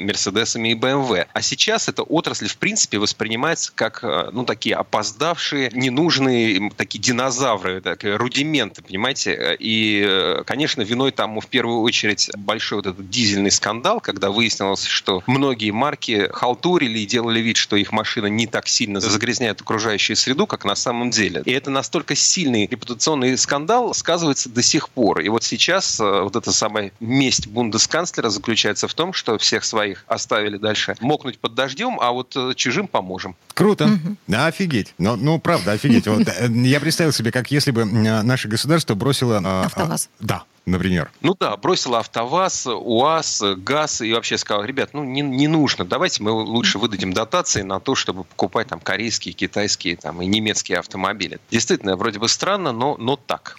Mercedes 0.00 0.60
и 0.60 0.74
BMW. 0.74 1.26
А 1.32 1.42
сейчас 1.42 1.88
эта 1.88 2.02
отрасль, 2.02 2.48
в 2.48 2.56
принципе, 2.56 2.98
воспринимается 2.98 3.72
как, 3.74 4.00
э, 4.02 4.30
ну, 4.32 4.44
такие 4.44 4.76
опоздавшие, 4.76 5.70
ненужные, 5.72 6.70
такие 6.76 7.00
динозавры, 7.00 7.80
такие 7.80 8.16
рудименты, 8.16 8.82
понимаете? 8.82 9.56
И, 9.58 10.04
э, 10.06 10.42
конечно, 10.46 10.82
виной 10.82 11.12
тому 11.12 11.40
в 11.40 11.46
первую 11.46 11.80
очередь 11.80 12.30
большой 12.36 12.78
вот 12.78 12.86
этот 12.86 13.10
дизельный 13.10 13.50
скандал, 13.50 14.00
когда 14.00 14.30
выяснилось, 14.30 14.84
что 14.84 15.22
многие 15.26 15.70
марки 15.70 16.28
халтурили 16.32 17.00
и 17.00 17.06
делали 17.06 17.40
вид, 17.40 17.56
что 17.56 17.76
их 17.76 17.92
машина 17.92 18.26
не 18.26 18.46
так 18.46 18.68
сильно 18.68 19.00
загрязняет 19.00 19.60
окружающую 19.60 20.16
среду, 20.16 20.46
как 20.46 20.64
на 20.64 20.74
самом 20.74 21.10
деле. 21.10 21.42
И 21.44 21.52
это 21.52 21.70
настолько 21.70 22.14
сильный 22.14 22.66
репутационный 22.66 23.36
скандал 23.38 23.69
сказывается 23.94 24.48
до 24.48 24.62
сих 24.62 24.88
пор. 24.88 25.20
И 25.20 25.28
вот 25.28 25.44
сейчас 25.44 26.00
э, 26.00 26.22
вот 26.22 26.36
эта 26.36 26.52
самая 26.52 26.92
месть 27.00 27.46
бундесканцлера 27.46 28.28
заключается 28.28 28.88
в 28.88 28.94
том, 28.94 29.12
что 29.12 29.38
всех 29.38 29.64
своих 29.64 30.04
оставили 30.06 30.56
дальше 30.56 30.96
мокнуть 31.00 31.38
под 31.38 31.54
дождем, 31.54 31.98
а 32.00 32.12
вот 32.12 32.36
э, 32.36 32.54
чужим 32.54 32.88
поможем. 32.88 33.36
Круто. 33.54 33.88
Да, 34.26 34.46
офигеть. 34.46 34.94
Ну, 34.98 35.16
ну, 35.16 35.38
правда, 35.38 35.72
офигеть. 35.72 36.06
Вот, 36.06 36.26
э, 36.28 36.48
я 36.48 36.80
представил 36.80 37.12
себе, 37.12 37.32
как 37.32 37.50
если 37.50 37.70
бы 37.70 37.84
наше 37.84 38.48
государство 38.48 38.94
бросило... 38.94 39.40
э, 39.42 39.66
АвтоВАЗ. 39.66 40.08
Да, 40.20 40.44
например. 40.66 41.10
Ну 41.20 41.36
да, 41.38 41.56
бросила 41.56 41.98
АвтоВАЗ, 42.00 42.66
УАЗ, 42.66 43.42
ГАЗ 43.56 44.02
и 44.02 44.12
вообще 44.12 44.38
сказал, 44.38 44.64
ребят, 44.64 44.90
ну 44.92 45.04
не, 45.04 45.20
не 45.20 45.48
нужно, 45.48 45.84
давайте 45.84 46.22
мы 46.22 46.30
лучше 46.30 46.78
выдадим 46.78 47.12
дотации 47.12 47.62
на 47.62 47.80
то, 47.80 47.94
чтобы 47.94 48.24
покупать 48.24 48.68
там 48.68 48.80
корейские, 48.80 49.34
китайские 49.34 49.96
там, 49.96 50.22
и 50.22 50.26
немецкие 50.26 50.78
автомобили. 50.78 51.40
Действительно, 51.50 51.96
вроде 51.96 52.18
бы 52.18 52.28
странно, 52.28 52.72
но, 52.72 52.96
но 52.98 53.16
так. 53.16 53.58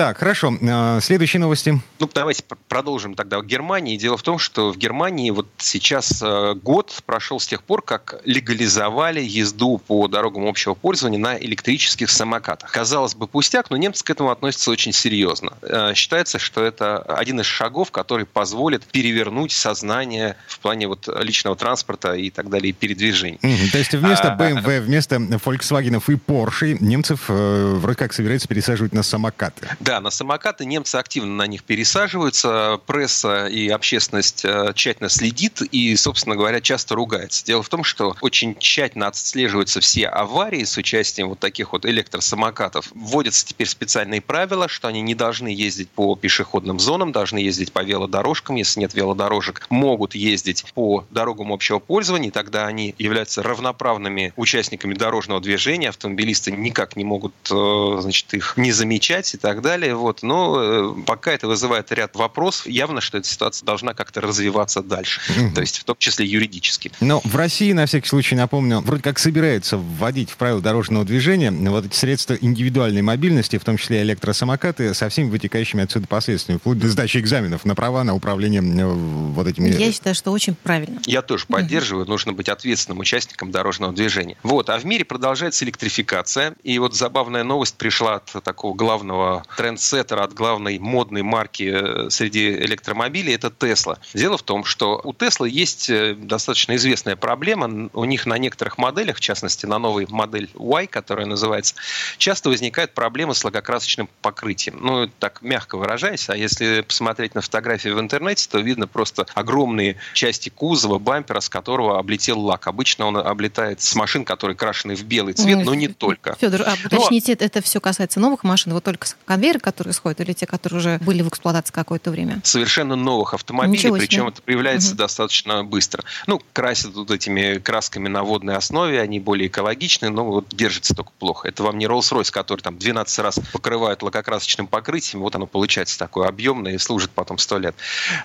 Так, 0.00 0.16
хорошо. 0.16 0.54
Э, 0.62 0.98
Следующие 1.02 1.40
новости. 1.40 1.78
Ну, 1.98 2.08
давайте 2.14 2.42
пр- 2.42 2.56
продолжим 2.68 3.14
тогда 3.14 3.36
о 3.36 3.42
Германии. 3.42 3.98
Дело 3.98 4.16
в 4.16 4.22
том, 4.22 4.38
что 4.38 4.72
в 4.72 4.78
Германии 4.78 5.30
вот 5.30 5.46
сейчас 5.58 6.22
э, 6.22 6.54
год 6.54 7.02
прошел 7.04 7.38
с 7.38 7.46
тех 7.46 7.62
пор, 7.62 7.82
как 7.82 8.18
легализовали 8.24 9.20
езду 9.20 9.76
по 9.76 10.08
дорогам 10.08 10.46
общего 10.46 10.72
пользования 10.72 11.18
на 11.18 11.36
электрических 11.38 12.08
самокатах. 12.08 12.72
Казалось 12.72 13.14
бы, 13.14 13.26
пустяк, 13.26 13.68
но 13.68 13.76
немцы 13.76 14.02
к 14.02 14.08
этому 14.08 14.30
относятся 14.30 14.70
очень 14.70 14.94
серьезно. 14.94 15.52
Э, 15.60 15.92
Считается, 15.94 16.38
что 16.38 16.64
это 16.64 16.96
один 17.02 17.40
из 17.40 17.44
шагов, 17.44 17.90
который 17.90 18.24
позволит 18.24 18.84
перевернуть 18.86 19.52
сознание 19.52 20.36
в 20.48 20.60
плане 20.60 20.88
вот 20.88 21.10
личного 21.22 21.56
транспорта 21.56 22.14
и 22.14 22.30
так 22.30 22.48
далее, 22.48 22.70
и 22.70 22.72
передвижений. 22.72 23.38
То 23.70 23.76
есть 23.76 23.92
вместо 23.92 24.32
А, 24.32 24.38
BMW, 24.38 24.80
вместо 24.80 25.16
Volkswagen 25.16 26.02
и 26.08 26.14
Porsche 26.14 26.78
немцев 26.80 27.24
э, 27.28 27.74
вроде 27.76 27.96
как 27.98 28.14
собираются 28.14 28.48
пересаживать 28.48 28.94
на 28.94 29.02
самокаты. 29.02 29.68
Да, 29.80 29.89
на 29.98 30.10
самокаты 30.10 30.64
немцы 30.64 30.96
активно 30.96 31.34
на 31.34 31.46
них 31.48 31.64
пересаживаются, 31.64 32.78
пресса 32.86 33.46
и 33.46 33.68
общественность 33.68 34.44
э, 34.44 34.72
тщательно 34.74 35.08
следит 35.08 35.62
и, 35.62 35.96
собственно 35.96 36.36
говоря, 36.36 36.60
часто 36.60 36.94
ругается. 36.94 37.44
Дело 37.44 37.62
в 37.62 37.68
том, 37.68 37.82
что 37.82 38.14
очень 38.20 38.56
тщательно 38.56 39.08
отслеживаются 39.08 39.80
все 39.80 40.06
аварии 40.06 40.64
с 40.64 40.76
участием 40.76 41.30
вот 41.30 41.38
таких 41.40 41.72
вот 41.72 41.86
электросамокатов. 41.86 42.92
Вводятся 42.94 43.46
теперь 43.46 43.66
специальные 43.66 44.20
правила, 44.20 44.68
что 44.68 44.88
они 44.88 45.00
не 45.00 45.14
должны 45.14 45.48
ездить 45.48 45.88
по 45.90 46.14
пешеходным 46.14 46.78
зонам, 46.78 47.10
должны 47.10 47.38
ездить 47.38 47.72
по 47.72 47.82
велодорожкам, 47.82 48.56
если 48.56 48.80
нет 48.80 48.94
велодорожек, 48.94 49.66
могут 49.70 50.14
ездить 50.14 50.64
по 50.74 51.06
дорогам 51.10 51.52
общего 51.52 51.78
пользования, 51.78 52.30
тогда 52.30 52.66
они 52.66 52.94
являются 52.98 53.42
равноправными 53.42 54.32
участниками 54.36 54.94
дорожного 54.94 55.40
движения, 55.40 55.88
автомобилисты 55.88 56.52
никак 56.52 56.96
не 56.96 57.04
могут 57.04 57.34
э, 57.50 57.98
значит, 58.00 58.34
их 58.34 58.56
не 58.56 58.72
замечать 58.72 59.34
и 59.34 59.38
так 59.38 59.62
далее. 59.62 59.79
Вот. 59.88 60.22
Но 60.22 60.60
э, 60.60 61.02
пока 61.06 61.32
это 61.32 61.48
вызывает 61.48 61.90
ряд 61.92 62.14
вопросов, 62.16 62.66
явно, 62.66 63.00
что 63.00 63.18
эта 63.18 63.28
ситуация 63.28 63.64
должна 63.64 63.94
как-то 63.94 64.20
развиваться 64.20 64.82
дальше, 64.82 65.20
то 65.54 65.60
есть 65.60 65.78
в 65.78 65.84
том 65.84 65.96
числе 65.98 66.26
юридически. 66.26 66.92
Но 67.00 67.20
в 67.24 67.36
России, 67.36 67.72
на 67.72 67.86
всякий 67.86 68.08
случай, 68.08 68.34
напомню, 68.34 68.80
вроде 68.80 69.02
как 69.02 69.18
собирается 69.18 69.76
вводить 69.78 70.30
в 70.30 70.36
правила 70.36 70.60
дорожного 70.60 71.04
движения 71.04 71.50
вот 71.50 71.86
эти 71.86 71.94
средства 71.94 72.34
индивидуальной 72.34 73.02
мобильности, 73.02 73.58
в 73.58 73.64
том 73.64 73.76
числе 73.76 74.02
электросамокаты, 74.02 74.94
со 74.94 75.08
всеми 75.08 75.30
вытекающими 75.30 75.84
отсюда 75.84 76.06
последствиями, 76.06 76.58
вплоть 76.58 76.78
до 76.78 76.88
сдачи 76.88 77.18
экзаменов 77.18 77.64
на 77.64 77.74
права, 77.74 78.04
на 78.04 78.14
управление 78.14 78.62
э, 78.62 78.86
вот 78.86 79.46
этими... 79.46 79.70
Я 79.70 79.92
считаю, 79.92 80.14
что 80.14 80.30
очень 80.30 80.54
правильно. 80.54 81.00
Я 81.06 81.22
тоже 81.22 81.46
поддерживаю, 81.46 82.06
нужно 82.06 82.32
быть 82.32 82.48
ответственным 82.48 82.98
участником 82.98 83.50
дорожного 83.50 83.92
движения. 83.92 84.36
Вот, 84.42 84.70
а 84.70 84.78
в 84.78 84.84
мире 84.84 85.04
продолжается 85.04 85.64
электрификация, 85.64 86.54
и 86.62 86.78
вот 86.78 86.94
забавная 86.94 87.44
новость 87.44 87.76
пришла 87.76 88.16
от 88.16 88.42
такого 88.42 88.74
главного 88.74 89.44
трендсеттера, 89.60 90.24
от 90.24 90.32
главной 90.32 90.78
модной 90.78 91.20
марки 91.20 91.70
э, 91.70 92.08
среди 92.08 92.48
электромобилей, 92.48 93.34
это 93.34 93.48
Tesla. 93.48 93.98
Дело 94.14 94.38
в 94.38 94.42
том, 94.42 94.64
что 94.64 94.98
у 95.04 95.12
Tesla 95.12 95.46
есть 95.46 95.90
э, 95.90 96.14
достаточно 96.14 96.76
известная 96.76 97.14
проблема, 97.14 97.90
у 97.92 98.04
них 98.06 98.24
на 98.24 98.38
некоторых 98.38 98.78
моделях, 98.78 99.18
в 99.18 99.20
частности 99.20 99.66
на 99.66 99.78
новой 99.78 100.06
модель 100.08 100.48
Y, 100.54 100.86
которая 100.86 101.26
называется, 101.26 101.74
часто 102.16 102.48
возникает 102.48 102.94
проблема 102.94 103.34
с 103.34 103.44
лакокрасочным 103.44 104.08
покрытием. 104.22 104.78
Ну, 104.80 105.10
так 105.18 105.42
мягко 105.42 105.76
выражаясь, 105.76 106.30
а 106.30 106.36
если 106.38 106.80
посмотреть 106.80 107.34
на 107.34 107.42
фотографии 107.42 107.90
в 107.90 108.00
интернете, 108.00 108.48
то 108.50 108.60
видно 108.60 108.86
просто 108.86 109.26
огромные 109.34 109.96
части 110.14 110.48
кузова, 110.48 110.98
бампера, 110.98 111.40
с 111.40 111.50
которого 111.50 111.98
облетел 111.98 112.40
лак. 112.40 112.66
Обычно 112.66 113.04
он 113.04 113.18
облетает 113.18 113.82
с 113.82 113.94
машин, 113.94 114.24
которые 114.24 114.56
крашены 114.56 114.94
в 114.94 115.02
белый 115.02 115.34
цвет, 115.34 115.58
Ой, 115.58 115.64
но 115.64 115.74
не 115.74 115.88
только. 115.88 116.34
Федор, 116.40 116.62
а 116.62 116.76
Ну, 116.90 116.96
уточните, 116.96 117.34
это 117.34 117.60
все 117.60 117.78
касается 117.78 118.20
новых 118.20 118.42
машин, 118.42 118.72
вот 118.72 118.84
только 118.84 119.06
с 119.06 119.16
конвейеры, 119.50 119.60
которые 119.60 119.94
сходят, 119.94 120.20
или 120.20 120.32
те, 120.32 120.46
которые 120.46 120.78
уже 120.78 120.98
были 121.04 121.22
в 121.22 121.28
эксплуатации 121.28 121.72
какое-то 121.72 122.10
время? 122.10 122.40
Совершенно 122.44 122.96
новых 122.96 123.34
автомобилей, 123.34 123.92
причем 123.92 124.28
это 124.28 124.42
появляется 124.42 124.90
Мгм. 124.90 124.96
достаточно 124.96 125.64
быстро. 125.64 126.04
Ну, 126.26 126.40
красят 126.52 126.94
вот 126.94 127.10
этими 127.10 127.58
красками 127.58 128.08
на 128.08 128.22
водной 128.22 128.56
основе, 128.56 129.00
они 129.00 129.20
более 129.20 129.48
экологичные, 129.48 130.10
но 130.10 130.24
вот 130.24 130.48
держится 130.50 130.94
только 130.94 131.10
плохо. 131.18 131.48
Это 131.48 131.62
вам 131.62 131.78
не 131.78 131.86
Rolls-Royce, 131.86 132.30
который 132.30 132.60
там 132.60 132.78
12 132.78 133.18
раз 133.18 133.40
покрывают 133.52 134.02
лакокрасочным 134.02 134.66
покрытием, 134.66 135.22
вот 135.22 135.34
оно 135.34 135.46
получается 135.46 135.98
такое 135.98 136.28
объемное 136.28 136.74
и 136.74 136.78
служит 136.78 137.10
потом 137.10 137.38
100 137.38 137.58
лет. 137.58 137.74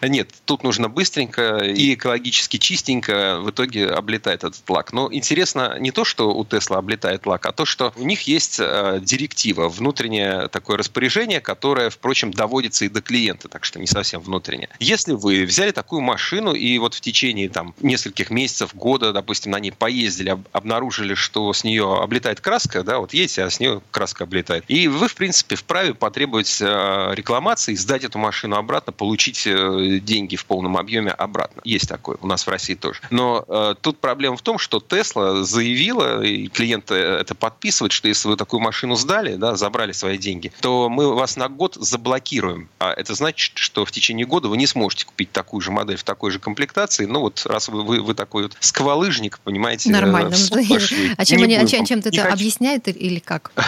Нет, 0.01 0.29
тут 0.45 0.63
нужно 0.63 0.89
быстренько 0.89 1.57
и 1.57 1.93
экологически 1.95 2.57
чистенько 2.57 3.39
в 3.41 3.49
итоге 3.49 3.87
облетает 3.87 4.43
этот 4.43 4.69
лак. 4.69 4.93
Но 4.93 5.11
интересно 5.11 5.77
не 5.79 5.91
то, 5.91 6.05
что 6.05 6.35
у 6.35 6.45
Тесла 6.45 6.77
облетает 6.77 7.25
лак, 7.25 7.45
а 7.45 7.51
то, 7.51 7.65
что 7.65 7.93
у 7.95 8.03
них 8.03 8.21
есть 8.23 8.57
э, 8.59 8.99
директива, 9.01 9.69
внутреннее 9.69 10.47
такое 10.49 10.77
распоряжение, 10.77 11.14
которое, 11.39 11.89
впрочем, 11.89 12.31
доводится 12.31 12.85
и 12.85 12.89
до 12.89 13.01
клиента, 13.01 13.47
так 13.47 13.63
что 13.63 13.79
не 13.79 13.87
совсем 13.87 14.21
внутреннее. 14.21 14.69
Если 14.79 15.13
вы 15.13 15.45
взяли 15.45 15.71
такую 15.71 16.01
машину 16.01 16.53
и 16.53 16.77
вот 16.77 16.93
в 16.93 17.01
течение 17.01 17.49
там 17.49 17.73
нескольких 17.81 18.29
месяцев, 18.29 18.75
года, 18.75 19.13
допустим, 19.13 19.51
на 19.51 19.59
ней 19.59 19.71
поездили, 19.71 20.29
об- 20.29 20.47
обнаружили, 20.51 21.13
что 21.13 21.53
с 21.53 21.63
нее 21.63 21.99
облетает 22.01 22.41
краска, 22.41 22.83
да, 22.83 22.99
вот 22.99 23.13
едете, 23.13 23.43
а 23.43 23.49
с 23.49 23.59
нее 23.59 23.81
краска 23.91 24.25
облетает. 24.25 24.65
И 24.67 24.87
вы, 24.87 25.07
в 25.07 25.15
принципе, 25.15 25.55
вправе 25.55 25.93
потребовать 25.93 26.61
э, 26.61 27.11
рекламации, 27.13 27.75
сдать 27.75 28.03
эту 28.03 28.17
машину 28.17 28.57
обратно, 28.57 28.91
получить 28.91 29.47
э, 29.47 29.99
деньги 30.01 30.35
в 30.35 30.45
полном 30.45 30.77
объеме 30.77 31.11
обратно. 31.11 31.61
Есть 31.63 31.87
такое 31.87 32.17
у 32.21 32.27
нас 32.27 32.45
в 32.45 32.49
России 32.49 32.75
тоже. 32.75 32.99
Но 33.09 33.45
э, 33.47 33.75
тут 33.79 33.99
проблема 33.99 34.37
в 34.37 34.41
том, 34.41 34.57
что 34.57 34.79
Тесла 34.79 35.43
заявила, 35.43 36.23
и 36.23 36.47
клиенты 36.47 36.95
это 36.95 37.35
подписывают, 37.35 37.93
что 37.93 38.07
если 38.07 38.27
вы 38.27 38.37
такую 38.37 38.59
машину 38.59 38.95
сдали, 38.95 39.35
да, 39.35 39.55
забрали 39.55 39.91
свои 39.91 40.17
деньги, 40.17 40.51
то 40.61 40.89
мы 40.89 41.04
вас 41.13 41.35
на 41.35 41.47
год 41.49 41.77
заблокируем. 41.79 42.69
А 42.79 42.91
это 42.91 43.13
значит, 43.13 43.57
что 43.57 43.85
в 43.85 43.91
течение 43.91 44.25
года 44.25 44.47
вы 44.47 44.57
не 44.57 44.65
сможете 44.67 45.05
купить 45.05 45.31
такую 45.31 45.61
же 45.61 45.71
модель 45.71 45.97
в 45.97 46.03
такой 46.03 46.31
же 46.31 46.39
комплектации. 46.39 47.05
Ну 47.05 47.19
вот 47.19 47.45
раз 47.45 47.67
вы, 47.69 47.83
вы, 47.83 48.01
вы 48.01 48.13
такой 48.15 48.43
вот 48.43 48.57
сквалыжник, 48.59 49.39
понимаете, 49.39 49.89
э, 49.89 49.91
Нормально. 49.91 50.31
пошли. 50.31 51.13
А 51.17 51.25
чем, 51.25 51.43
они, 51.43 51.55
а 51.55 51.59
будем 51.61 51.67
чем, 51.77 51.85
чем 51.85 51.99
это 51.99 52.09
хочу. 52.09 52.33
объясняют 52.33 52.87
или- 52.87 53.19
как? 53.19 53.51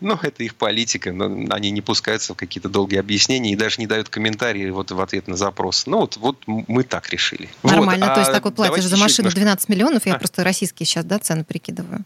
Ну, 0.00 0.18
это 0.20 0.42
их 0.42 0.56
политика, 0.56 1.12
но 1.12 1.26
они 1.54 1.70
не 1.70 1.80
пускаются 1.80 2.34
в 2.34 2.36
какие-то 2.36 2.68
долгие 2.68 2.98
объяснения 2.98 3.52
и 3.52 3.56
даже 3.56 3.76
не 3.78 3.86
дают 3.86 4.08
комментарии 4.08 4.68
вот 4.70 4.90
в 4.90 5.00
ответ 5.00 5.28
на 5.28 5.36
запрос. 5.36 5.86
Ну, 5.86 5.98
вот, 5.98 6.16
вот 6.16 6.42
мы 6.46 6.82
так 6.82 7.08
решили. 7.10 7.48
Нормально. 7.62 8.06
Вот, 8.06 8.14
То 8.14 8.20
есть 8.20 8.30
а 8.30 8.34
такой 8.34 8.52
платишь 8.52 8.84
за 8.84 8.96
машину 8.96 9.28
немножко- 9.28 9.40
12 9.40 9.68
миллионов, 9.68 10.06
я 10.06 10.14
А. 10.14 10.18
просто 10.18 10.44
российские 10.44 10.86
сейчас, 10.86 11.04
да, 11.04 11.18
цены 11.18 11.44
прикидываю. 11.44 12.04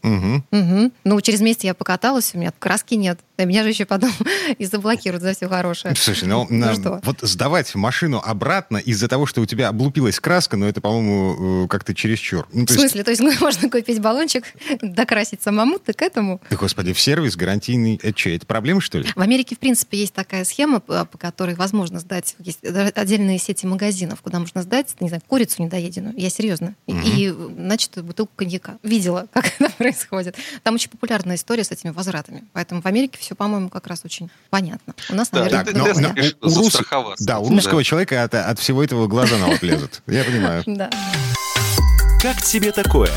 Ну, 1.03 1.21
через 1.21 1.41
месяц 1.41 1.63
я 1.63 1.73
покаталась, 1.73 2.31
у 2.33 2.37
меня 2.37 2.53
краски 2.57 2.95
нет. 2.95 3.19
А 3.37 3.45
меня 3.45 3.63
же 3.63 3.69
еще 3.69 3.85
потом 3.85 4.11
и 4.57 4.65
заблокируют 4.65 5.23
за 5.23 5.33
все 5.33 5.47
хорошее. 5.47 5.95
Слушай, 5.95 6.27
ну, 6.27 6.47
Ну 6.49 6.73
что? 6.73 6.99
вот 7.03 7.19
сдавать 7.21 7.73
машину 7.75 8.21
обратно 8.23 8.77
из-за 8.77 9.07
того, 9.07 9.25
что 9.25 9.41
у 9.41 9.45
тебя 9.45 9.69
облупилась 9.69 10.19
краска, 10.19 10.57
ну 10.57 10.65
это, 10.65 10.81
по-моему, 10.81 11.65
э, 11.65 11.67
как-то 11.67 11.93
чересчур. 11.95 12.47
Ну, 12.53 12.63
В 12.63 12.67
то 12.67 12.73
есть, 12.73 12.79
смысле? 12.81 13.03
То 13.03 13.11
есть 13.11 13.21
можно 13.41 13.69
купить 13.69 13.99
баллончик, 14.01 14.43
докрасить 14.81 15.41
самому, 15.41 15.79
ты 15.79 15.93
к 15.93 16.01
этому? 16.01 16.41
да, 16.49 16.55
господи, 16.55 16.93
в 16.93 16.99
сервис 16.99 17.35
гарантийный. 17.35 17.99
Это 18.01 18.17
что, 18.17 18.29
это 18.29 18.45
проблема, 18.45 18.81
что 18.81 18.99
ли? 18.99 19.07
В 19.15 19.21
Америке, 19.21 19.55
в 19.55 19.59
принципе, 19.59 19.97
есть 19.99 20.13
такая 20.13 20.43
схема, 20.45 20.79
по 20.79 21.05
которой 21.17 21.55
возможно 21.55 21.99
сдать, 21.99 22.35
есть 22.39 22.59
отдельные 22.63 23.37
сети 23.39 23.65
магазинов, 23.65 24.21
куда 24.21 24.39
можно 24.39 24.61
сдать, 24.63 24.95
не 24.99 25.07
знаю, 25.09 25.21
курицу 25.27 25.61
недоеденную. 25.63 26.13
Я 26.17 26.29
серьезно. 26.29 26.75
И- 26.87 26.93
И, 27.11 27.29
значит, 27.29 28.01
бутылку 28.03 28.31
коньяка. 28.35 28.77
Видела, 28.83 29.27
как 29.33 29.45
это 29.59 29.69
происходит. 29.71 30.35
Там 30.63 30.75
очень 30.75 30.89
популярная 30.89 31.35
история 31.35 31.63
с 31.63 31.71
этими 31.71 31.91
возвратами. 31.91 32.43
Поэтому 32.53 32.81
в 32.81 32.85
Америке 32.85 33.17
все, 33.19 33.35
по-моему, 33.35 33.69
как 33.69 33.87
раз 33.87 34.01
очень 34.05 34.29
понятно. 34.49 34.93
У 35.09 35.15
нас, 35.15 35.29
Да, 35.29 35.39
наверное, 35.43 35.65
так, 35.65 35.75
но- 35.75 35.87
но 36.01 36.09
у- 36.09 36.47
у 36.51 36.55
рус- 36.55 36.63
застраховаться. 36.73 37.25
Да, 37.25 37.39
у 37.39 37.45
Да. 37.49 37.55
русского 37.55 37.83
человека 37.83 38.23
от, 38.23 38.33
от 38.35 38.59
всего 38.59 38.83
этого 38.83 39.07
глаза 39.07 39.37
на 39.37 39.47
лоб 39.47 39.61
лезут. 39.63 40.01
Я 40.07 40.23
понимаю. 40.23 40.63
да. 40.67 40.89
Как 42.21 42.41
тебе 42.41 42.71
такое, 42.71 43.09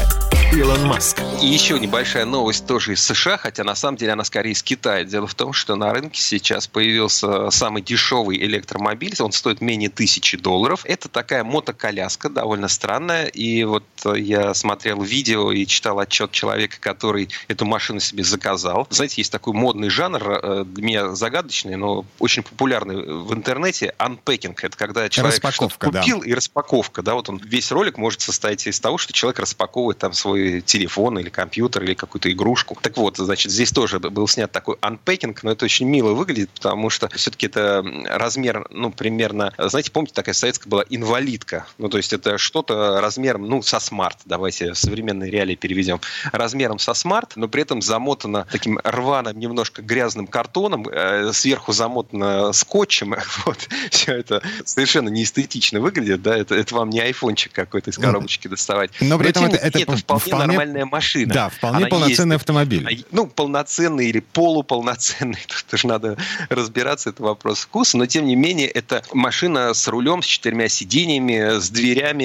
Илон 0.56 0.86
Маск? 0.86 1.20
И 1.42 1.46
еще 1.46 1.80
небольшая 1.80 2.24
новость 2.24 2.64
тоже 2.66 2.92
из 2.92 3.02
США, 3.02 3.36
хотя 3.36 3.64
на 3.64 3.74
самом 3.74 3.96
деле 3.96 4.12
она 4.12 4.22
скорее 4.22 4.52
из 4.52 4.62
Китая. 4.62 5.02
Дело 5.02 5.26
в 5.26 5.34
том, 5.34 5.52
что 5.52 5.74
на 5.74 5.92
рынке 5.92 6.20
сейчас 6.20 6.68
появился 6.68 7.50
самый 7.50 7.82
дешевый 7.82 8.38
электромобиль. 8.38 9.14
Он 9.18 9.32
стоит 9.32 9.60
менее 9.60 9.90
тысячи 9.90 10.38
долларов. 10.38 10.82
Это 10.84 11.08
такая 11.08 11.42
мотоколяска, 11.42 12.28
довольно 12.28 12.68
странная. 12.68 13.26
И 13.26 13.64
вот 13.64 13.82
э, 14.04 14.16
я 14.16 14.54
смотрел 14.54 15.02
видео 15.02 15.50
и 15.50 15.66
читал 15.66 15.98
отчет 15.98 16.30
человека, 16.30 16.76
который 16.78 17.30
эту 17.48 17.64
машину 17.64 17.98
себе 17.98 18.22
заказал. 18.22 18.86
Знаете, 18.90 19.14
есть 19.18 19.32
такой 19.32 19.54
модный 19.54 19.88
жанр, 19.88 20.22
э, 20.22 20.64
для 20.66 20.84
меня 20.84 21.14
загадочный, 21.16 21.74
но 21.74 22.06
очень 22.20 22.44
популярный 22.44 23.04
в 23.04 23.34
интернете. 23.34 23.92
Unpacking. 23.98 24.54
Это 24.62 24.76
когда 24.76 25.08
человек 25.08 25.34
что-то 25.34 25.48
Распаковка, 25.48 25.90
да. 25.90 26.00
купил, 26.00 26.20
и 26.20 26.32
распаковка. 26.32 27.02
Да, 27.02 27.14
вот 27.14 27.28
он 27.28 27.38
весь 27.38 27.72
ролик 27.72 27.98
может 27.98 28.20
состоять 28.20 28.64
из 28.68 28.78
того, 28.78 28.98
что 28.98 29.12
человек 29.12 29.40
распаковывает 29.40 29.98
там 29.98 30.12
свой 30.12 30.43
телефон 30.60 31.18
или 31.18 31.28
компьютер 31.28 31.82
или 31.84 31.94
какую-то 31.94 32.30
игрушку. 32.30 32.76
Так 32.80 32.96
вот, 32.96 33.16
значит, 33.16 33.50
здесь 33.52 33.70
тоже 33.72 33.98
был 33.98 34.26
снят 34.28 34.50
такой 34.50 34.76
unpacking, 34.76 35.36
но 35.42 35.52
это 35.52 35.64
очень 35.64 35.86
мило 35.86 36.12
выглядит, 36.14 36.50
потому 36.50 36.90
что 36.90 37.08
все-таки 37.10 37.46
это 37.46 37.84
размер, 38.06 38.66
ну, 38.70 38.90
примерно, 38.90 39.52
знаете, 39.58 39.90
помните, 39.90 40.14
такая 40.14 40.34
советская 40.34 40.70
была 40.70 40.84
инвалидка. 40.88 41.66
Ну, 41.78 41.88
то 41.88 41.96
есть 41.96 42.12
это 42.12 42.38
что-то 42.38 43.00
размером, 43.00 43.48
ну, 43.48 43.62
со 43.62 43.78
смарт, 43.80 44.18
давайте 44.24 44.72
в 44.72 44.78
современные 44.78 45.30
реалии 45.30 45.54
переведем, 45.54 46.00
размером 46.32 46.78
со 46.78 46.94
смарт, 46.94 47.32
но 47.36 47.48
при 47.48 47.62
этом 47.62 47.82
замотано 47.82 48.46
таким 48.50 48.78
рваным, 48.84 49.38
немножко 49.38 49.82
грязным 49.82 50.26
картоном, 50.26 50.88
э, 50.88 51.32
сверху 51.32 51.72
замотано 51.72 52.52
скотчем. 52.52 53.14
Вот. 53.46 53.68
Все 53.90 54.12
это 54.14 54.42
совершенно 54.64 55.08
неэстетично 55.08 55.80
выглядит, 55.80 56.22
да, 56.22 56.36
это, 56.36 56.54
это 56.54 56.74
вам 56.74 56.90
не 56.90 57.00
айфончик 57.00 57.52
какой-то 57.52 57.90
из 57.90 57.98
коробочки 57.98 58.48
доставать. 58.48 58.90
Но 59.00 59.18
при 59.18 59.28
этом 59.30 59.44
тем 59.44 59.54
это- 59.54 59.66
это 59.66 59.78
менее, 59.78 59.96
вполне- 59.96 60.20
вполне 60.36 60.46
нормальная 60.58 60.84
машина. 60.86 61.32
Да, 61.34 61.48
вполне 61.48 61.78
Она 61.78 61.86
полноценный 61.88 62.34
ездит. 62.34 62.40
автомобиль. 62.42 62.86
А, 62.86 63.04
Ну, 63.14 63.26
полноценный 63.26 64.08
или 64.08 64.20
полуполноценный, 64.20 65.38
тут 65.48 65.64
тоже 65.70 65.86
надо 65.86 66.16
разбираться, 66.48 67.10
это 67.10 67.22
вопрос 67.22 67.60
вкуса, 67.60 67.96
но 67.98 68.06
тем 68.06 68.24
не 68.26 68.36
менее 68.36 68.68
это 68.68 69.02
машина 69.12 69.74
с 69.74 69.86
рулем, 69.88 70.22
с 70.22 70.26
четырьмя 70.26 70.68
сиденьями, 70.68 71.58
с 71.60 71.70
дверями, 71.70 72.24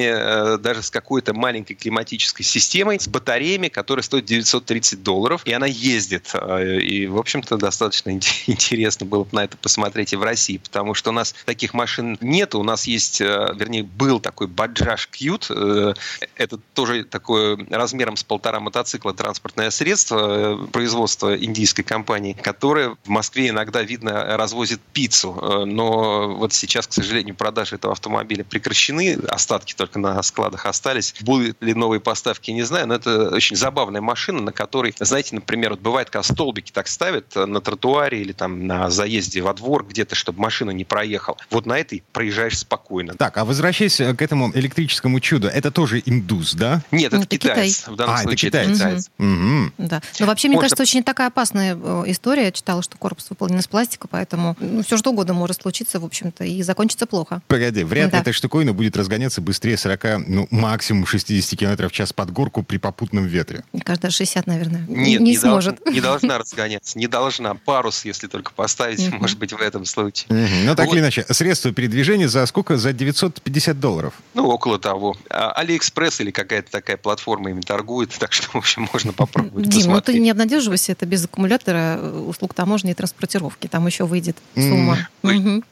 э, 0.56 0.58
даже 0.58 0.84
с 0.84 0.90
какой-то 0.90 1.34
маленькой 1.34 1.76
климатической 1.76 2.46
системой, 2.46 3.00
с 3.00 3.08
батареями, 3.08 3.68
которые 3.68 4.04
стоят 4.04 4.26
930 4.26 5.04
долларов, 5.04 5.42
и 5.46 5.52
она 5.54 5.66
ездит. 5.68 6.30
Э, 6.34 6.80
И, 6.80 7.08
в 7.08 7.18
общем-то, 7.18 7.58
достаточно 7.58 8.10
ин- 8.12 8.22
интересно 8.48 9.06
было 9.06 9.24
бы 9.24 9.30
на 9.34 9.44
это 9.44 9.58
посмотреть 9.58 10.14
и 10.14 10.16
в 10.16 10.24
России, 10.24 10.58
потому 10.58 10.94
что 10.94 11.10
у 11.10 11.14
нас 11.14 11.36
таких 11.46 11.74
машин 11.74 12.18
нет, 12.22 12.56
у 12.56 12.64
нас 12.64 12.86
есть, 12.88 13.22
э, 13.22 13.54
вернее, 13.56 13.84
был 13.84 14.20
такой 14.20 14.48
Bajaj 14.48 15.00
Qute, 15.12 15.46
э, 15.50 15.94
это 16.36 16.58
тоже 16.74 17.04
такое 17.04 17.58
размером 18.00 18.16
с 18.16 18.24
полтора 18.24 18.62
мотоцикла 18.62 19.14
транспортное 19.14 19.70
средство 19.72 20.64
э, 20.64 20.68
производства 20.68 21.36
индийской 21.36 21.84
компании, 21.84 22.32
которое 22.32 22.96
в 23.04 23.10
Москве 23.10 23.50
иногда, 23.50 23.82
видно, 23.82 24.38
развозит 24.38 24.80
пиццу. 24.94 25.38
Э, 25.42 25.66
Но 25.66 26.34
вот 26.36 26.54
сейчас, 26.54 26.88
к 26.88 26.94
сожалению, 26.94 27.36
продажи 27.36 27.76
этого 27.76 27.92
автомобиля 27.92 28.46
прекращены, 28.46 29.18
остатки 29.28 29.74
только 29.74 30.00
на 30.00 30.24
складах 30.24 30.66
остались. 30.66 31.14
Будут 31.20 31.62
ли 31.62 31.74
новые 31.74 32.00
поставки, 32.00 32.52
не 32.52 32.64
знаю, 32.64 32.88
но 32.88 32.96
это 32.96 33.32
очень 33.32 33.58
забавная 33.58 34.00
машина, 34.00 34.40
на 34.42 34.54
которой, 34.54 34.96
знаете, 34.98 35.36
например, 35.36 35.72
вот 35.72 35.82
бывает, 35.82 36.10
когда 36.10 36.24
столбики 36.24 36.72
так 36.72 36.88
ставят 36.88 37.36
на 37.36 37.60
тротуаре 37.60 38.22
или 38.22 38.32
там 38.32 38.66
на 38.66 38.90
заезде 38.90 39.42
во 39.42 39.54
двор 39.54 39.86
где-то, 39.86 40.16
чтобы 40.16 40.40
машина 40.40 40.72
не 40.72 40.86
проехала. 40.86 41.38
Вот 41.52 41.66
на 41.66 41.78
этой 41.78 42.02
проезжаешь 42.14 42.60
спокойно. 42.60 43.16
Так, 43.16 43.38
а 43.38 43.44
возвращаясь 43.44 44.00
э, 44.00 44.14
к 44.16 44.22
этому 44.22 44.52
электрическому 44.56 45.20
чуду, 45.20 45.48
это 45.50 45.70
тоже 45.70 46.02
индус, 46.06 46.54
да? 46.54 46.82
Нет, 46.92 47.12
Ну, 47.12 47.24
это 47.24 47.50
это 47.50 47.50
китаец. 47.80 47.94
В 47.94 47.96
данном 47.98 48.16
А, 48.16 48.18
это 48.20 48.24
случае 48.24 48.52
китаец. 48.52 48.78
китаец. 48.78 49.10
Мгм. 49.18 49.74
Да. 49.78 50.02
Но 50.20 50.26
вообще, 50.26 50.48
мне 50.48 50.56
Можно- 50.56 50.66
кажется, 50.70 50.84
очень 50.84 51.04
такая 51.04 51.28
опасная 51.28 51.76
э, 51.82 52.04
история. 52.08 52.46
Я 52.46 52.52
читала, 52.52 52.82
что 52.82 52.98
корпус 52.98 53.28
выполнен 53.30 53.60
из 53.60 53.68
пластика, 53.68 54.08
поэтому 54.08 54.56
ну, 54.60 54.84
все 54.84 54.98
что 54.98 55.12
угодно 55.12 55.34
может 55.34 55.62
случиться, 55.62 56.00
в 56.00 56.06
общем-то, 56.06 56.44
и 56.44 56.62
закончиться 56.64 57.06
плохо. 57.06 57.42
Погоди, 57.48 57.84
вряд 57.84 58.06
ли 58.06 58.12
Да. 58.12 58.20
эта 58.20 58.34
штуковина 58.34 58.74
будет 58.74 58.96
разгоняться 58.98 59.42
быстрее 59.42 59.78
40, 59.78 60.20
ну, 60.28 60.48
максимум 60.52 61.06
60 61.06 61.58
км 61.60 61.88
в 61.88 61.92
час 61.92 62.14
под 62.14 62.32
горку 62.32 62.64
при 62.64 62.78
попутном 62.78 63.26
ветре. 63.26 63.64
Мне 63.74 63.82
кажется, 63.82 64.04
даже 64.08 64.18
60, 64.18 64.48
наверное, 64.48 64.82
Нет, 64.88 65.20
не, 65.22 65.32
не, 65.32 65.38
сможет. 65.38 65.86
не 65.86 66.02
должна 66.02 66.38
разгоняться, 66.38 66.98
не 66.98 67.08
должна. 67.08 67.54
Парус, 67.56 68.06
если 68.06 68.28
только 68.28 68.52
поставить, 68.54 69.08
Мгм. 69.08 69.18
может 69.20 69.38
быть, 69.38 69.54
в 69.54 69.60
этом 69.62 69.86
случае. 69.86 70.26
Мгм. 70.30 70.66
Ну, 70.66 70.76
так 70.76 70.88
Вот. 70.88 70.94
или 70.94 71.02
иначе, 71.02 71.26
средства 71.30 71.72
передвижения 71.72 72.28
за 72.28 72.46
сколько? 72.46 72.78
За 72.78 72.94
950 72.94 73.80
долларов. 73.80 74.14
Ну, 74.34 74.48
около 74.48 74.80
того. 74.80 75.16
А 75.30 75.52
Алиэкспресс 75.52 76.22
или 76.22 76.32
какая-то 76.32 76.72
такая 76.72 76.98
платформа 76.98 77.50
ими 77.52 77.62
торгует, 77.70 78.10
так 78.18 78.34
что 78.34 78.50
общем, 78.58 78.90
можно 78.92 79.14
попробовать. 79.14 79.70
Дим, 79.70 79.92
ну 79.92 80.02
ты 80.02 80.18
не 80.18 80.32
обнадеживайся, 80.32 80.94
это 80.94 81.06
без 81.06 81.26
аккумулятора 81.26 82.00
э, 82.00 82.24
услуг 82.28 82.56
таможни 82.56 82.90
и 82.90 82.94
транспортировки. 82.96 83.68
Там 83.68 83.86
еще 83.86 84.06
выйдет 84.06 84.38
сумма. 84.56 85.08
Выйдет, 85.22 85.66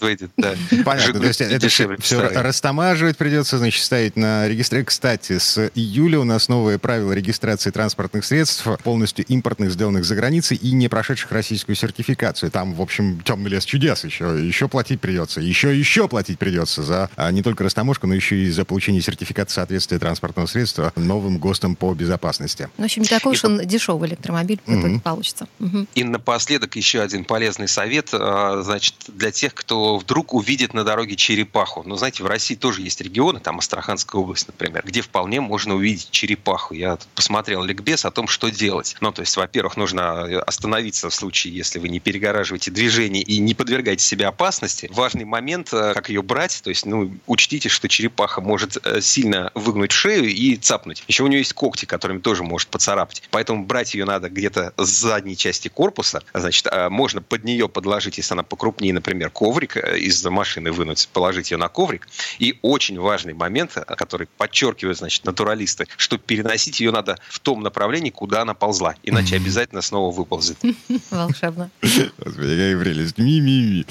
выйдет, 0.00 0.30
да. 0.36 0.54
Понятно, 0.84 1.20
то 1.20 1.26
есть 1.26 1.40
это 1.40 1.68
все, 1.68 1.96
стороне. 1.96 2.40
растамаживать 2.40 3.16
придется, 3.16 3.58
значит, 3.58 3.84
ставить 3.84 4.16
на 4.16 4.48
регистрацию. 4.48 4.86
Кстати, 4.86 5.38
с 5.38 5.70
июля 5.76 6.18
у 6.18 6.24
нас 6.24 6.48
новые 6.48 6.80
правила 6.80 7.12
регистрации 7.12 7.70
транспортных 7.70 8.24
средств, 8.24 8.66
полностью 8.82 9.24
импортных, 9.26 9.70
сделанных 9.70 10.04
за 10.04 10.16
границей 10.16 10.56
и 10.56 10.72
не 10.72 10.88
прошедших 10.88 11.30
российскую 11.30 11.76
сертификацию. 11.76 12.50
Там, 12.50 12.74
в 12.74 12.82
общем, 12.82 13.20
темный 13.20 13.50
лес 13.50 13.64
чудес 13.64 14.02
еще. 14.02 14.36
Еще 14.44 14.66
платить 14.66 15.00
придется. 15.00 15.40
Еще 15.40 15.78
еще 15.78 16.08
платить 16.08 16.40
придется 16.40 16.82
за 16.82 17.10
а, 17.14 17.30
не 17.30 17.42
только 17.42 17.62
растаможку, 17.62 18.08
но 18.08 18.14
еще 18.14 18.36
и 18.36 18.50
за 18.50 18.64
получение 18.64 19.02
сертификата 19.02 19.52
соответствия 19.52 20.00
транспортного 20.00 20.46
средства 20.46 20.92
новым 20.96 21.38
ГОСТам 21.44 21.76
по 21.76 21.92
безопасности. 21.92 22.70
Ну, 22.78 22.84
В 22.84 22.86
общем, 22.86 23.02
не 23.02 23.08
такой 23.08 23.32
уж 23.32 23.44
он 23.44 23.58
дешевый 23.66 24.08
электромобиль 24.08 24.58
Мгм. 24.66 25.00
получится. 25.00 25.46
Мгм. 25.58 25.86
И 25.94 26.02
напоследок 26.02 26.74
еще 26.76 27.02
один 27.02 27.24
полезный 27.26 27.68
совет, 27.68 28.08
а, 28.12 28.62
значит, 28.62 28.94
для 29.08 29.30
тех, 29.30 29.52
кто 29.52 29.98
вдруг 29.98 30.32
увидит 30.32 30.72
на 30.72 30.84
дороге 30.84 31.16
черепаху. 31.16 31.82
Ну, 31.84 31.96
знаете, 31.96 32.22
в 32.22 32.26
России 32.26 32.54
тоже 32.54 32.80
есть 32.80 33.02
регионы, 33.02 33.40
там 33.40 33.58
Астраханская 33.58 34.20
область, 34.22 34.46
например, 34.46 34.82
где 34.86 35.02
вполне 35.02 35.42
можно 35.42 35.74
увидеть 35.74 36.08
черепаху. 36.10 36.72
Я 36.74 36.96
тут 36.96 37.08
посмотрел 37.14 37.62
ликбез 37.62 38.06
о 38.06 38.10
том, 38.10 38.26
что 38.26 38.48
делать. 38.50 38.96
Ну, 39.02 39.12
то 39.12 39.20
есть, 39.20 39.36
во-первых, 39.36 39.76
нужно 39.76 40.22
остановиться 40.40 41.10
в 41.10 41.14
случае, 41.14 41.54
если 41.54 41.78
вы 41.78 41.90
не 41.90 42.00
перегораживаете 42.00 42.70
движение 42.70 43.22
и 43.22 43.38
не 43.38 43.52
подвергаете 43.54 44.02
себя 44.02 44.28
опасности. 44.28 44.88
Важный 44.92 45.24
момент, 45.26 45.74
э, 45.74 45.92
как 45.92 46.08
ее 46.08 46.22
брать, 46.22 46.60
то 46.64 46.70
есть, 46.70 46.86
ну, 46.86 47.12
учтите, 47.26 47.68
что 47.68 47.86
черепаха 47.88 48.40
может 48.40 48.78
э, 48.82 49.02
сильно 49.02 49.50
выгнуть 49.54 49.92
шею 49.92 50.24
и 50.30 50.56
цапнуть. 50.56 51.04
Еще 51.06 51.22
у 51.24 51.28
нее 51.34 51.40
есть 51.40 51.52
когти, 51.52 51.84
которыми 51.84 52.20
тоже 52.20 52.42
может 52.42 52.68
поцарапать. 52.68 53.22
Поэтому 53.30 53.64
брать 53.64 53.94
ее 53.94 54.04
надо 54.04 54.28
где-то 54.28 54.72
с 54.76 54.88
задней 54.88 55.36
части 55.36 55.68
корпуса. 55.68 56.22
Значит, 56.32 56.66
э, 56.70 56.88
можно 56.88 57.20
под 57.20 57.44
нее 57.44 57.68
подложить, 57.68 58.18
если 58.18 58.34
она 58.34 58.42
покрупнее, 58.42 58.94
например, 58.94 59.30
коврик 59.30 59.76
э, 59.76 59.98
из 59.98 60.24
машины 60.24 60.72
вынуть, 60.72 61.08
положить 61.12 61.50
ее 61.50 61.58
на 61.58 61.68
коврик. 61.68 62.08
И 62.38 62.58
очень 62.62 62.98
важный 62.98 63.34
момент, 63.34 63.72
э, 63.76 63.82
который 63.96 64.28
подчеркивают, 64.38 64.98
значит, 64.98 65.24
натуралисты, 65.24 65.86
что 65.96 66.18
переносить 66.18 66.80
ее 66.80 66.90
надо 66.90 67.18
в 67.28 67.38
том 67.40 67.62
направлении, 67.62 68.10
куда 68.10 68.42
она 68.42 68.54
ползла. 68.54 68.94
Иначе 69.02 69.36
обязательно 69.44 69.82
снова 69.82 70.14
выползет. 70.14 70.58
Волшебно. 71.10 71.70
Господи, 71.82 72.14
какая 72.34 72.80
прелесть. 72.80 73.18
Ми-ми-ми. 73.18 73.86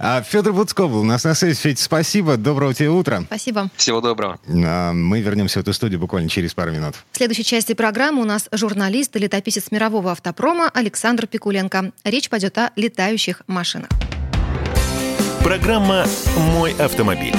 А 0.00 0.22
Федор 0.22 0.52
Буцков 0.52 0.90
был 0.90 1.00
у 1.00 1.04
нас 1.04 1.24
на 1.24 1.34
связи. 1.34 1.58
Федь, 1.58 1.78
спасибо. 1.78 2.36
Доброго 2.36 2.74
тебе 2.74 2.90
утра. 2.90 3.22
Спасибо. 3.22 3.70
Всего 3.76 4.00
доброго. 4.00 4.38
А, 4.48 4.92
Мы 4.92 5.20
вернемся 5.20 5.58
в 5.58 5.62
эту 5.62 5.72
студию 5.72 6.00
буквально 6.00 6.28
через 6.28 6.54
пару 6.54 6.72
минут. 6.72 6.87
В 7.12 7.16
следующей 7.16 7.44
части 7.44 7.72
программы 7.74 8.22
у 8.22 8.24
нас 8.24 8.48
журналист 8.52 9.16
и 9.16 9.18
летописец 9.18 9.70
мирового 9.70 10.12
автопрома 10.12 10.70
Александр 10.72 11.26
Пикуленко. 11.26 11.92
Речь 12.04 12.28
пойдет 12.28 12.56
о 12.58 12.72
летающих 12.76 13.42
машинах. 13.46 13.90
Программа 15.42 16.06
«Мой 16.36 16.74
автомобиль». 16.74 17.34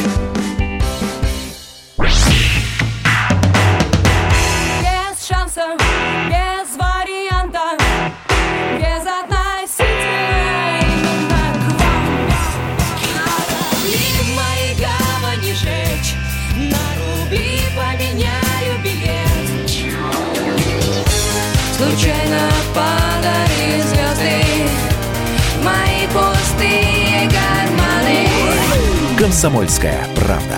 Комсомольская 29.40 30.06
правда. 30.18 30.58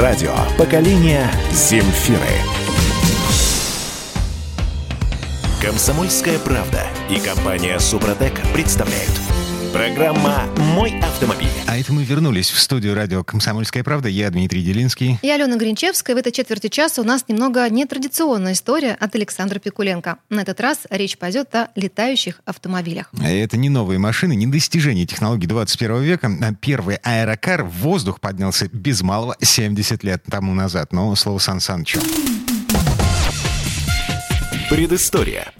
Радио 0.00 0.34
поколения 0.56 1.30
Земфиры. 1.52 2.18
Комсомольская 5.60 6.38
правда 6.38 6.86
и 7.10 7.20
компания 7.20 7.78
Супротек 7.78 8.40
представляют. 8.54 9.12
Программа 9.76 10.44
«Мой 10.74 10.98
автомобиль». 11.00 11.50
А 11.66 11.76
это 11.76 11.92
мы 11.92 12.02
вернулись 12.02 12.48
в 12.48 12.58
студию 12.58 12.94
радио 12.94 13.22
«Комсомольская 13.22 13.84
правда». 13.84 14.08
Я 14.08 14.30
Дмитрий 14.30 14.62
Делинский. 14.62 15.18
И 15.20 15.28
Алена 15.28 15.54
Гринчевская. 15.56 16.16
В 16.16 16.18
этой 16.18 16.32
четверти 16.32 16.68
часа 16.68 17.02
у 17.02 17.04
нас 17.04 17.26
немного 17.28 17.68
нетрадиционная 17.68 18.54
история 18.54 18.96
от 18.98 19.14
Александра 19.14 19.58
Пикуленко. 19.58 20.16
На 20.30 20.40
этот 20.40 20.62
раз 20.62 20.86
речь 20.88 21.18
пойдет 21.18 21.54
о 21.54 21.68
летающих 21.74 22.40
автомобилях. 22.46 23.10
А 23.20 23.30
Это 23.30 23.58
не 23.58 23.68
новые 23.68 23.98
машины, 23.98 24.34
не 24.34 24.46
достижение 24.46 25.04
технологий 25.04 25.46
21 25.46 26.00
века. 26.00 26.30
А 26.40 26.54
Первый 26.54 26.96
аэрокар 27.02 27.62
в 27.62 27.72
воздух 27.82 28.18
поднялся 28.20 28.70
без 28.72 29.02
малого 29.02 29.36
70 29.42 30.02
лет 30.04 30.22
тому 30.30 30.54
назад. 30.54 30.94
Но 30.94 31.14
слово 31.16 31.38
Сан 31.38 31.60
Санычу. 31.60 32.00
Предыстория. 34.70 35.52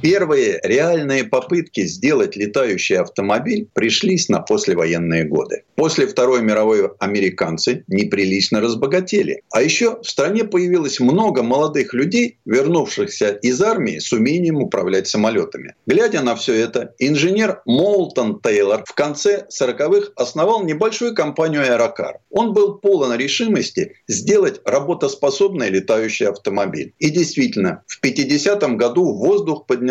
Первые 0.00 0.60
реальные 0.62 1.24
попытки 1.24 1.84
сделать 1.84 2.36
летающий 2.36 2.96
автомобиль 2.98 3.68
пришлись 3.74 4.28
на 4.28 4.40
послевоенные 4.40 5.24
годы. 5.24 5.64
После 5.74 6.06
Второй 6.06 6.40
мировой 6.40 6.88
американцы 7.00 7.84
неприлично 7.88 8.60
разбогатели. 8.60 9.42
А 9.50 9.60
еще 9.60 10.00
в 10.00 10.08
стране 10.08 10.44
появилось 10.44 11.00
много 11.00 11.42
молодых 11.42 11.94
людей, 11.94 12.38
вернувшихся 12.44 13.30
из 13.42 13.60
армии 13.60 13.98
с 13.98 14.12
умением 14.12 14.62
управлять 14.62 15.08
самолетами. 15.08 15.74
Глядя 15.86 16.22
на 16.22 16.36
все 16.36 16.54
это, 16.54 16.94
инженер 17.00 17.62
Молтон 17.66 18.40
Тейлор 18.40 18.84
в 18.86 18.94
конце 18.94 19.46
40-х 19.50 20.12
основал 20.14 20.62
небольшую 20.62 21.14
компанию 21.14 21.62
«Аэрокар». 21.62 22.18
Он 22.30 22.52
был 22.52 22.78
полон 22.78 23.16
решимости 23.16 23.96
сделать 24.06 24.60
работоспособный 24.64 25.70
летающий 25.70 26.28
автомобиль. 26.28 26.94
И 27.00 27.10
действительно, 27.10 27.82
в 27.88 28.04
50-м 28.04 28.76
году 28.76 29.12
в 29.12 29.18
воздух 29.18 29.66
поднялся 29.66 29.87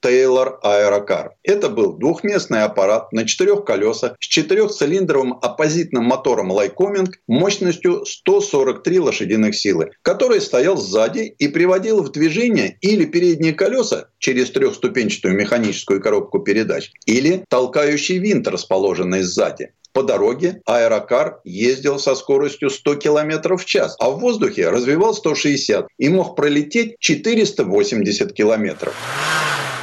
Тейлор 0.00 0.58
Аэрокар. 0.62 1.32
Это 1.42 1.68
был 1.68 1.94
двухместный 1.94 2.62
аппарат 2.62 3.12
на 3.12 3.26
четырех 3.26 3.64
колесах 3.64 4.16
с 4.20 4.26
четырехцилиндровым 4.26 5.38
оппозитным 5.42 6.04
мотором 6.04 6.52
Lycoming 6.52 7.08
мощностью 7.26 8.04
143 8.04 9.00
лошадиных 9.00 9.54
силы, 9.54 9.90
который 10.02 10.40
стоял 10.40 10.76
сзади 10.76 11.34
и 11.38 11.48
приводил 11.48 12.02
в 12.02 12.12
движение 12.12 12.78
или 12.80 13.04
передние 13.04 13.52
колеса 13.52 14.08
через 14.18 14.50
трехступенчатую 14.50 15.34
механическую 15.34 16.00
коробку 16.00 16.40
передач, 16.40 16.92
или 17.06 17.44
толкающий 17.48 18.18
винт, 18.18 18.46
расположенный 18.48 19.22
сзади. 19.22 19.72
По 19.92 20.04
дороге 20.04 20.62
аэрокар 20.66 21.40
ездил 21.44 21.98
со 21.98 22.14
скоростью 22.14 22.70
100 22.70 22.94
км 22.96 23.56
в 23.56 23.64
час, 23.64 23.96
а 23.98 24.10
в 24.10 24.20
воздухе 24.20 24.68
развивал 24.68 25.14
160 25.14 25.88
и 25.98 26.08
мог 26.08 26.36
пролететь 26.36 26.94
480 27.00 28.32
километров. 28.32 28.94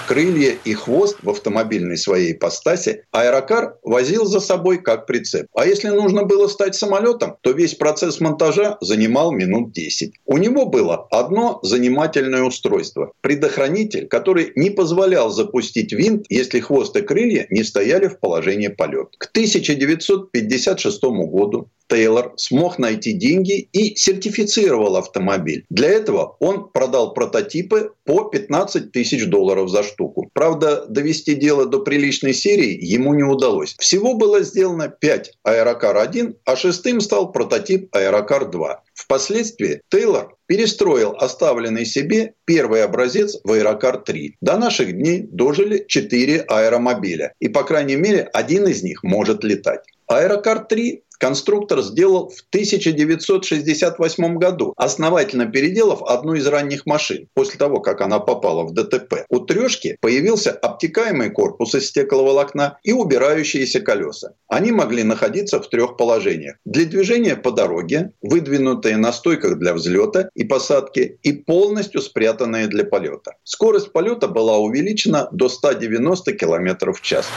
Крылья 0.07 0.55
и 0.63 0.73
хвост 0.73 1.17
в 1.21 1.29
автомобильной 1.29 1.97
своей 1.97 2.31
ипостаси 2.31 3.03
аэрокар 3.11 3.75
возил 3.83 4.25
за 4.25 4.39
собой 4.39 4.81
как 4.81 5.05
прицеп. 5.05 5.47
А 5.53 5.65
если 5.65 5.89
нужно 5.89 6.23
было 6.23 6.47
стать 6.47 6.75
самолетом, 6.75 7.35
то 7.41 7.51
весь 7.51 7.75
процесс 7.75 8.21
монтажа 8.21 8.77
занимал 8.79 9.33
минут 9.33 9.73
10. 9.73 10.13
У 10.25 10.37
него 10.37 10.65
было 10.65 11.07
одно 11.11 11.59
занимательное 11.61 12.43
устройство– 12.43 13.11
предохранитель, 13.21 14.07
который 14.07 14.53
не 14.55 14.69
позволял 14.69 15.29
запустить 15.29 15.91
винт, 15.91 16.25
если 16.29 16.61
хвост 16.61 16.95
и 16.95 17.01
крылья 17.01 17.45
не 17.49 17.65
стояли 17.65 18.07
в 18.07 18.21
положении 18.21 18.69
полета. 18.69 19.09
К 19.17 19.25
1956 19.25 21.03
году 21.03 21.69
Тейлор 21.87 22.33
смог 22.35 22.79
найти 22.79 23.13
деньги 23.13 23.69
и 23.71 23.95
сертифицировал 23.95 24.97
автомобиль. 24.97 25.65
Для 25.69 25.89
этого 25.89 26.35
он 26.39 26.69
продал 26.69 27.13
прототипы 27.13 27.91
по 28.05 28.25
15 28.25 28.91
тысяч 28.91 29.25
долларов 29.25 29.69
за 29.69 29.83
штуку. 29.83 30.29
Правда, 30.33 30.85
довести 30.87 31.35
дело 31.35 31.65
до 31.65 31.79
приличной 31.79 32.33
серии 32.33 32.77
ему 32.81 33.13
не 33.13 33.23
удалось. 33.23 33.75
Всего 33.79 34.13
было 34.13 34.41
сделано 34.41 34.89
5 34.89 35.33
Аэрокар-1, 35.45 36.35
а 36.45 36.55
шестым 36.55 37.01
стал 37.01 37.31
прототип 37.31 37.95
Аэрокар-2. 37.95 38.75
Впоследствии 38.93 39.81
Тейлор 39.89 40.35
перестроил 40.47 41.15
оставленный 41.19 41.85
себе 41.85 42.33
первый 42.45 42.83
образец 42.83 43.37
в 43.43 43.51
Аэрокар-3. 43.51 44.33
До 44.41 44.57
наших 44.57 44.93
дней 44.93 45.27
дожили 45.31 45.85
4 45.87 46.45
аэромобиля. 46.47 47.33
И, 47.39 47.49
по 47.49 47.63
крайней 47.63 47.95
мере, 47.95 48.29
один 48.33 48.67
из 48.67 48.83
них 48.83 49.03
может 49.03 49.43
летать. 49.43 49.81
Аэрокар-3 50.09 51.01
конструктор 51.17 51.81
сделал 51.81 52.29
в 52.29 52.41
1968 52.49 54.37
году, 54.37 54.73
основательно 54.77 55.45
переделав 55.45 56.01
одну 56.03 56.35
из 56.35 56.47
ранних 56.47 56.85
машин 56.85 57.27
после 57.33 57.57
того, 57.57 57.79
как 57.79 58.01
она 58.01 58.19
попала 58.19 58.63
в 58.63 58.73
ДТП. 58.73 59.25
У 59.29 59.39
трешки 59.39 59.97
появился 60.01 60.51
обтекаемый 60.51 61.29
корпус 61.29 61.75
из 61.75 61.87
стекловолокна 61.87 62.77
и 62.83 62.91
убирающиеся 62.91 63.79
колеса. 63.79 64.33
Они 64.47 64.71
могли 64.71 65.03
находиться 65.03 65.61
в 65.61 65.69
трех 65.69 65.97
положениях. 65.97 66.55
Для 66.65 66.85
движения 66.85 67.35
по 67.35 67.51
дороге, 67.51 68.11
выдвинутые 68.21 68.97
на 68.97 69.11
стойках 69.11 69.57
для 69.57 69.73
взлета 69.73 70.29
и 70.35 70.43
посадки 70.43 71.17
и 71.23 71.33
полностью 71.33 72.01
спрятанные 72.01 72.67
для 72.67 72.85
полета. 72.85 73.33
Скорость 73.43 73.91
полета 73.91 74.27
была 74.27 74.57
увеличена 74.57 75.29
до 75.31 75.49
190 75.49 76.33
км 76.33 76.93
в 76.93 77.01
час. 77.01 77.27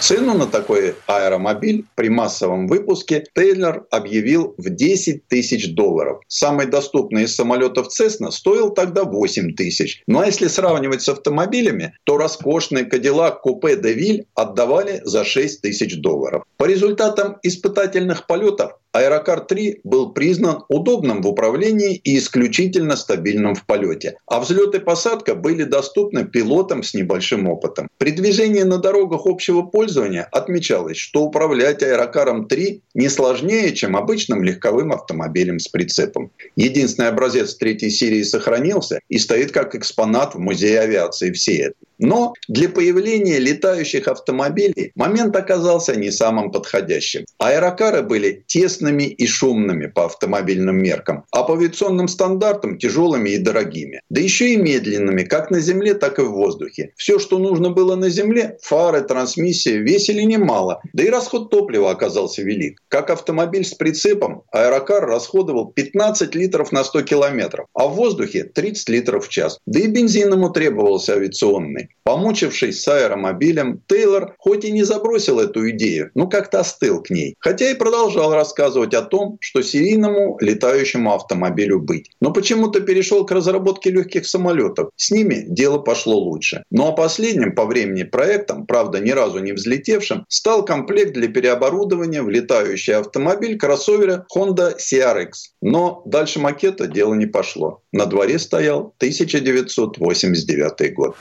Цену 0.00 0.32
на 0.32 0.46
такой 0.46 0.94
аэромобиль 1.06 1.84
при 1.94 2.08
массовом 2.08 2.66
выпуске 2.68 2.89
Тейлор 3.34 3.86
объявил 3.90 4.54
в 4.58 4.70
10 4.70 5.28
тысяч 5.28 5.74
долларов. 5.74 6.20
Самый 6.28 6.66
доступный 6.66 7.24
из 7.24 7.34
самолетов 7.34 7.88
Cessna 7.88 8.30
стоил 8.30 8.70
тогда 8.70 9.04
8 9.04 9.54
тысяч. 9.54 10.02
Ну 10.06 10.20
а 10.20 10.26
если 10.26 10.48
сравнивать 10.48 11.02
с 11.02 11.08
автомобилями, 11.08 11.94
то 12.04 12.16
роскошный 12.16 12.82
Coupe 12.82 13.80
de 13.80 13.94
Ville 13.94 14.26
отдавали 14.34 15.00
за 15.04 15.24
6 15.24 15.62
тысяч 15.62 15.96
долларов. 16.00 16.44
По 16.56 16.64
результатам 16.64 17.38
испытательных 17.42 18.26
полетов 18.26 18.72
Аэрокар 18.92 19.40
3 19.40 19.80
был 19.84 20.12
признан 20.12 20.64
удобным 20.68 21.22
в 21.22 21.28
управлении 21.28 21.94
и 21.94 22.18
исключительно 22.18 22.96
стабильным 22.96 23.54
в 23.54 23.64
полете. 23.64 24.16
А 24.26 24.40
взлет 24.40 24.74
и 24.74 24.80
посадка 24.80 25.36
были 25.36 25.62
доступны 25.62 26.24
пилотам 26.24 26.82
с 26.82 26.92
небольшим 26.92 27.48
опытом. 27.48 27.88
При 27.98 28.10
движении 28.10 28.62
на 28.62 28.78
дорогах 28.78 29.26
общего 29.26 29.62
пользования 29.62 30.28
отмечалось, 30.32 30.96
что 30.96 31.22
управлять 31.22 31.82
Аэрокаром 31.82 32.48
3 32.48 32.82
не 32.94 33.08
сложнее, 33.08 33.72
чем 33.74 33.96
обычным 33.96 34.42
легковым 34.42 34.92
автомобилем 34.92 35.60
с 35.60 35.68
прицепом. 35.68 36.32
Единственный 36.56 37.08
образец 37.08 37.54
третьей 37.54 37.90
серии 37.90 38.24
сохранился 38.24 39.00
и 39.08 39.18
стоит 39.18 39.52
как 39.52 39.76
экспонат 39.76 40.34
в 40.34 40.38
Музее 40.38 40.80
авиации 40.80 41.30
в 41.30 41.38
Сиэтле. 41.38 41.74
Но 42.00 42.32
для 42.48 42.70
появления 42.70 43.38
летающих 43.38 44.08
автомобилей 44.08 44.90
момент 44.94 45.36
оказался 45.36 45.94
не 45.96 46.10
самым 46.10 46.50
подходящим. 46.50 47.26
Аэрокары 47.38 48.02
были 48.02 48.42
тесными 48.80 49.04
и 49.04 49.26
шумными 49.26 49.86
по 49.86 50.04
автомобильным 50.04 50.82
меркам, 50.82 51.24
а 51.30 51.42
по 51.42 51.54
авиационным 51.54 52.08
стандартам 52.08 52.78
тяжелыми 52.78 53.30
и 53.30 53.38
дорогими. 53.38 54.00
Да 54.10 54.20
еще 54.20 54.54
и 54.54 54.56
медленными, 54.56 55.22
как 55.22 55.50
на 55.50 55.60
земле, 55.60 55.94
так 55.94 56.18
и 56.18 56.22
в 56.22 56.30
воздухе. 56.30 56.92
Все, 56.96 57.18
что 57.18 57.38
нужно 57.38 57.70
было 57.70 57.96
на 57.96 58.08
земле, 58.08 58.58
фары, 58.62 59.02
трансмиссия, 59.02 59.78
весили 59.78 60.22
немало, 60.22 60.80
да 60.92 61.04
и 61.04 61.10
расход 61.10 61.50
топлива 61.50 61.90
оказался 61.90 62.42
велик. 62.42 62.80
Как 62.88 63.10
автомобиль 63.10 63.64
с 63.64 63.74
прицепом, 63.74 64.42
аэрокар 64.52 65.06
расходовал 65.06 65.72
15 65.72 66.34
литров 66.34 66.72
на 66.72 66.84
100 66.84 67.02
километров, 67.02 67.66
а 67.74 67.86
в 67.86 67.94
воздухе 67.94 68.44
30 68.44 68.88
литров 68.88 69.26
в 69.26 69.28
час. 69.28 69.58
Да 69.66 69.80
и 69.80 69.86
бензин 69.86 70.32
ему 70.32 70.50
требовался 70.50 71.14
авиационный. 71.14 71.90
Помучившись 72.02 72.82
с 72.82 72.88
аэромобилем, 72.88 73.82
Тейлор 73.86 74.34
хоть 74.38 74.64
и 74.64 74.72
не 74.72 74.82
забросил 74.82 75.38
эту 75.38 75.68
идею, 75.70 76.10
но 76.14 76.26
как-то 76.26 76.60
остыл 76.60 77.02
к 77.02 77.10
ней. 77.10 77.34
Хотя 77.38 77.70
и 77.70 77.74
продолжал 77.74 78.34
рассказывать 78.34 78.69
о 78.94 79.02
том, 79.02 79.38
что 79.40 79.62
серийному 79.62 80.38
летающему 80.40 81.14
автомобилю 81.14 81.80
быть. 81.80 82.10
Но 82.20 82.32
почему-то 82.32 82.80
перешел 82.80 83.24
к 83.26 83.32
разработке 83.32 83.90
легких 83.90 84.26
самолетов. 84.26 84.90
С 84.96 85.10
ними 85.10 85.44
дело 85.48 85.78
пошло 85.78 86.18
лучше. 86.18 86.64
Ну 86.70 86.88
а 86.88 86.92
последним 86.92 87.54
по 87.54 87.64
времени 87.64 88.02
проектом, 88.04 88.66
правда 88.66 89.00
ни 89.00 89.10
разу 89.10 89.38
не 89.38 89.52
взлетевшим, 89.52 90.24
стал 90.28 90.64
комплект 90.64 91.12
для 91.12 91.28
переоборудования 91.28 92.22
в 92.22 92.28
летающий 92.28 92.94
автомобиль 92.94 93.58
кроссовера 93.58 94.26
Honda 94.34 94.74
CRX. 94.76 95.30
Но 95.60 96.02
дальше 96.06 96.40
макета 96.40 96.86
дело 96.86 97.14
не 97.14 97.26
пошло. 97.26 97.82
На 97.92 98.06
дворе 98.06 98.38
стоял 98.38 98.94
1989 98.98 100.94
год. 100.94 101.16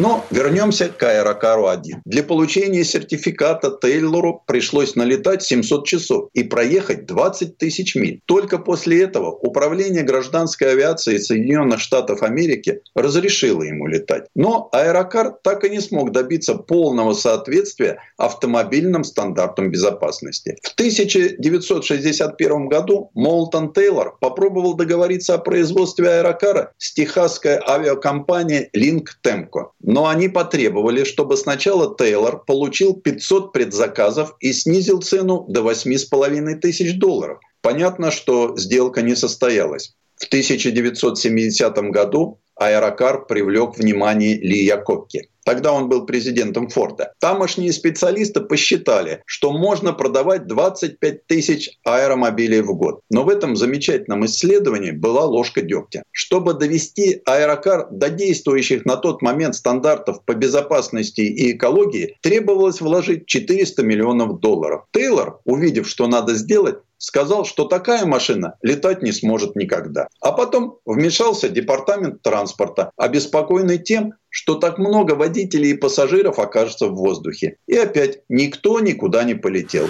Но 0.00 0.24
вернемся 0.30 0.88
к 0.88 1.02
Аэрокару 1.02 1.66
1. 1.66 2.00
Для 2.06 2.22
получения 2.22 2.84
сертификата 2.84 3.70
Тейлору 3.70 4.42
пришлось 4.46 4.96
налетать 4.96 5.42
700 5.42 5.86
часов 5.86 6.30
и 6.32 6.42
проехать 6.42 7.04
20 7.04 7.58
тысяч 7.58 7.94
миль. 7.94 8.22
Только 8.24 8.56
после 8.56 9.02
этого 9.02 9.30
Управление 9.30 10.02
гражданской 10.02 10.72
авиации 10.72 11.18
Соединенных 11.18 11.80
Штатов 11.80 12.22
Америки 12.22 12.80
разрешило 12.94 13.62
ему 13.62 13.86
летать. 13.88 14.24
Но 14.34 14.70
Аэрокар 14.72 15.34
так 15.42 15.64
и 15.64 15.68
не 15.68 15.80
смог 15.80 16.12
добиться 16.12 16.54
полного 16.54 17.12
соответствия 17.12 17.98
автомобильным 18.16 19.04
стандартам 19.04 19.70
безопасности. 19.70 20.56
В 20.62 20.72
1961 20.72 22.68
году 22.68 23.10
Молтон 23.12 23.74
Тейлор 23.74 24.16
попробовал 24.18 24.72
договориться 24.72 25.34
о 25.34 25.38
производстве 25.38 26.08
Аэрокара 26.08 26.72
с 26.78 26.94
техасской 26.94 27.58
авиакомпанией 27.58 28.70
Link 28.74 29.08
Temco 29.22 29.72
но 29.90 30.06
они 30.06 30.28
потребовали, 30.28 31.02
чтобы 31.02 31.36
сначала 31.36 31.96
Тейлор 31.96 32.44
получил 32.44 32.94
500 32.94 33.52
предзаказов 33.52 34.36
и 34.38 34.52
снизил 34.52 35.02
цену 35.02 35.44
до 35.48 35.62
8,5 35.62 36.54
тысяч 36.60 36.96
долларов. 36.96 37.40
Понятно, 37.60 38.12
что 38.12 38.56
сделка 38.56 39.02
не 39.02 39.16
состоялась. 39.16 39.96
В 40.14 40.26
1970 40.26 41.76
году 41.90 42.38
Аэрокар 42.60 43.24
привлек 43.24 43.78
внимание 43.78 44.36
Ли 44.36 44.64
Якокки. 44.64 45.30
Тогда 45.44 45.72
он 45.72 45.88
был 45.88 46.04
президентом 46.04 46.68
Форда. 46.68 47.14
Тамошние 47.18 47.72
специалисты 47.72 48.40
посчитали, 48.40 49.22
что 49.24 49.50
можно 49.50 49.94
продавать 49.94 50.46
25 50.46 51.26
тысяч 51.26 51.70
аэромобилей 51.84 52.60
в 52.60 52.74
год. 52.74 53.00
Но 53.10 53.24
в 53.24 53.30
этом 53.30 53.56
замечательном 53.56 54.26
исследовании 54.26 54.90
была 54.90 55.24
ложка 55.24 55.62
дегтя. 55.62 56.02
Чтобы 56.12 56.54
довести 56.54 57.22
аэрокар 57.24 57.88
до 57.90 58.10
действующих 58.10 58.84
на 58.84 58.96
тот 58.96 59.22
момент 59.22 59.54
стандартов 59.54 60.22
по 60.24 60.34
безопасности 60.34 61.22
и 61.22 61.52
экологии, 61.52 62.16
требовалось 62.20 62.80
вложить 62.82 63.26
400 63.26 63.82
миллионов 63.82 64.40
долларов. 64.40 64.84
Тейлор, 64.92 65.40
увидев, 65.44 65.88
что 65.88 66.06
надо 66.06 66.34
сделать, 66.34 66.76
сказал, 67.00 67.44
что 67.44 67.64
такая 67.64 68.04
машина 68.04 68.54
летать 68.62 69.02
не 69.02 69.10
сможет 69.10 69.56
никогда. 69.56 70.06
А 70.20 70.32
потом 70.32 70.78
вмешался 70.84 71.48
департамент 71.48 72.22
транспорта, 72.22 72.92
обеспокоенный 72.96 73.78
тем, 73.78 74.14
что 74.28 74.54
так 74.54 74.78
много 74.78 75.14
водителей 75.14 75.70
и 75.70 75.76
пассажиров 75.76 76.38
окажется 76.38 76.86
в 76.86 76.94
воздухе. 76.94 77.56
И 77.66 77.74
опять 77.74 78.20
никто 78.28 78.78
никуда 78.78 79.24
не 79.24 79.34
полетел. 79.34 79.88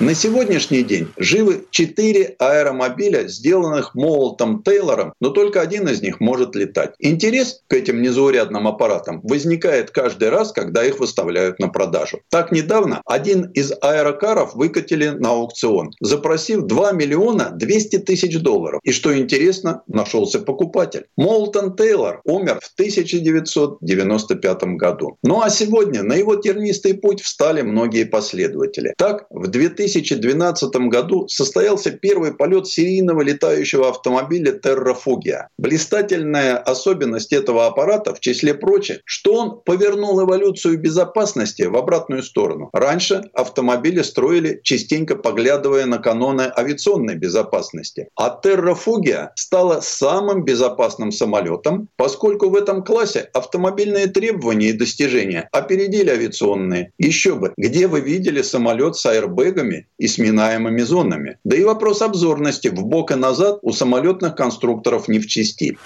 На 0.00 0.14
сегодняшний 0.14 0.82
день 0.82 1.08
живы 1.16 1.66
четыре 1.70 2.34
аэромобиля, 2.38 3.28
сделанных 3.28 3.94
Молотом 3.94 4.62
Тейлором, 4.62 5.12
но 5.20 5.30
только 5.30 5.60
один 5.60 5.86
из 5.88 6.02
них 6.02 6.18
может 6.18 6.56
летать. 6.56 6.94
Интерес 6.98 7.60
к 7.68 7.74
этим 7.74 8.02
незаурядным 8.02 8.66
аппаратам 8.66 9.20
возникает 9.22 9.90
каждый 9.90 10.30
раз, 10.30 10.52
когда 10.52 10.84
их 10.84 10.98
выставляют 10.98 11.58
на 11.58 11.68
продажу. 11.68 12.20
Так 12.30 12.52
недавно 12.52 13.02
один 13.06 13.50
из 13.52 13.72
аэрокаров 13.80 14.54
выкатили 14.54 15.08
на 15.08 15.30
аукцион, 15.30 15.92
запросив 16.00 16.62
2 16.62 16.92
миллиона 16.92 17.50
200 17.52 17.98
тысяч 17.98 18.38
долларов. 18.40 18.80
И 18.82 18.92
что 18.92 19.16
интересно, 19.16 19.82
нашелся 19.86 20.40
покупатель. 20.40 21.04
Молтон 21.16 21.76
Тейлор 21.76 22.22
умер 22.24 22.60
в 22.62 22.72
1995 22.74 24.62
году. 24.76 25.16
Ну 25.22 25.42
а 25.42 25.50
сегодня 25.50 26.02
на 26.02 26.14
его 26.14 26.36
тернистый 26.36 26.94
путь 26.94 27.20
встали 27.20 27.62
многие 27.62 28.04
последователи. 28.04 28.94
Так, 28.96 29.26
в 29.30 29.46
2000 29.48 29.91
2012 30.00 30.74
году 30.88 31.28
состоялся 31.28 31.90
первый 31.90 32.34
полет 32.34 32.66
серийного 32.66 33.22
летающего 33.22 33.90
автомобиля 33.90 34.58
Terrafugia. 34.58 35.48
Блистательная 35.58 36.56
особенность 36.56 37.32
этого 37.32 37.66
аппарата, 37.66 38.14
в 38.14 38.20
числе 38.20 38.54
прочих, 38.54 39.00
что 39.04 39.34
он 39.34 39.60
повернул 39.64 40.22
эволюцию 40.22 40.78
безопасности 40.78 41.62
в 41.62 41.76
обратную 41.76 42.22
сторону. 42.22 42.70
Раньше 42.72 43.22
автомобили 43.34 44.02
строили, 44.02 44.60
частенько 44.62 45.16
поглядывая 45.16 45.86
на 45.86 45.98
каноны 45.98 46.50
авиационной 46.56 47.16
безопасности. 47.16 48.08
А 48.16 48.40
Terrafugia 48.42 49.28
стала 49.36 49.80
самым 49.80 50.44
безопасным 50.44 51.12
самолетом, 51.12 51.88
поскольку 51.96 52.48
в 52.48 52.56
этом 52.56 52.84
классе 52.84 53.30
автомобильные 53.34 54.06
требования 54.06 54.70
и 54.70 54.72
достижения 54.72 55.48
опередили 55.52 56.10
авиационные. 56.10 56.92
Еще 56.98 57.34
бы, 57.34 57.52
где 57.56 57.86
вы 57.86 58.00
видели 58.00 58.42
самолет 58.42 58.96
с 58.96 59.06
аэрбэгами 59.06 59.71
и 59.98 60.08
сминаемыми 60.08 60.82
зонами. 60.82 61.38
Да 61.44 61.56
и 61.56 61.64
вопрос 61.64 62.02
обзорности 62.02 62.68
в 62.68 62.84
бок 62.84 63.10
и 63.10 63.14
назад 63.14 63.58
у 63.62 63.72
самолетных 63.72 64.34
конструкторов 64.34 65.08
не 65.08 65.18
в 65.18 65.26
чести. 65.26 65.76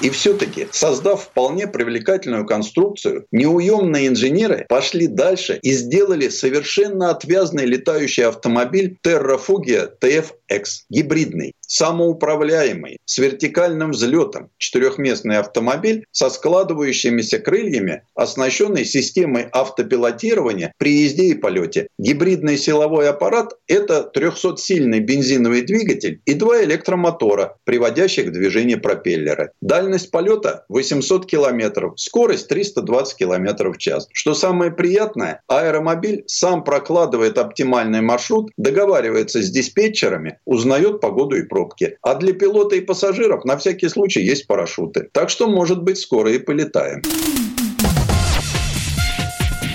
И 0.00 0.10
все-таки, 0.10 0.68
создав 0.70 1.24
вполне 1.24 1.66
привлекательную 1.66 2.46
конструкцию, 2.46 3.26
неуемные 3.32 4.06
инженеры 4.06 4.64
пошли 4.68 5.08
дальше 5.08 5.58
и 5.60 5.72
сделали 5.72 6.28
совершенно 6.28 7.10
отвязный 7.10 7.66
летающий 7.66 8.24
автомобиль 8.24 8.96
Terrafugia 9.04 9.90
TFX, 10.00 10.84
гибридный. 10.88 11.52
Самоуправляемый, 11.68 12.98
с 13.04 13.18
вертикальным 13.18 13.92
взлетом, 13.92 14.50
четырехместный 14.58 15.36
автомобиль 15.38 16.04
со 16.10 16.30
складывающимися 16.30 17.38
крыльями, 17.38 18.02
оснащенный 18.14 18.84
системой 18.84 19.48
автопилотирования 19.52 20.72
при 20.78 21.04
езде 21.04 21.26
и 21.26 21.34
полете. 21.34 21.88
Гибридный 21.98 22.56
силовой 22.56 23.08
аппарат– 23.08 23.52
это 23.68 24.10
300-сильный 24.14 25.00
бензиновый 25.00 25.62
двигатель 25.62 26.20
и 26.24 26.34
два 26.34 26.64
электромотора, 26.64 27.56
приводящих 27.64 28.28
в 28.28 28.32
движение 28.32 28.78
пропеллеры. 28.78 29.52
Дальность 29.60 30.10
полета 30.10 30.64
800 30.68 31.26
километров, 31.26 31.92
скорость 31.96 32.48
320 32.48 33.16
километров 33.16 33.76
в 33.76 33.78
час. 33.78 34.08
Что 34.12 34.34
самое 34.34 34.70
приятное, 34.70 35.42
аэромобиль 35.48 36.24
сам 36.26 36.64
прокладывает 36.64 37.36
оптимальный 37.36 38.00
маршрут, 38.00 38.50
договаривается 38.56 39.42
с 39.42 39.50
диспетчерами, 39.50 40.38
узнает 40.46 41.00
погоду 41.00 41.36
и 41.36 41.42
пробки. 41.58 41.96
А 42.02 42.14
для 42.14 42.32
пилота 42.32 42.76
и 42.76 42.80
пассажиров 42.80 43.44
на 43.44 43.56
всякий 43.56 43.88
случай 43.88 44.22
есть 44.22 44.46
парашюты. 44.46 45.08
Так 45.12 45.30
что, 45.30 45.48
может 45.48 45.82
быть, 45.82 45.98
скоро 45.98 46.32
и 46.32 46.38
полетаем. 46.38 47.02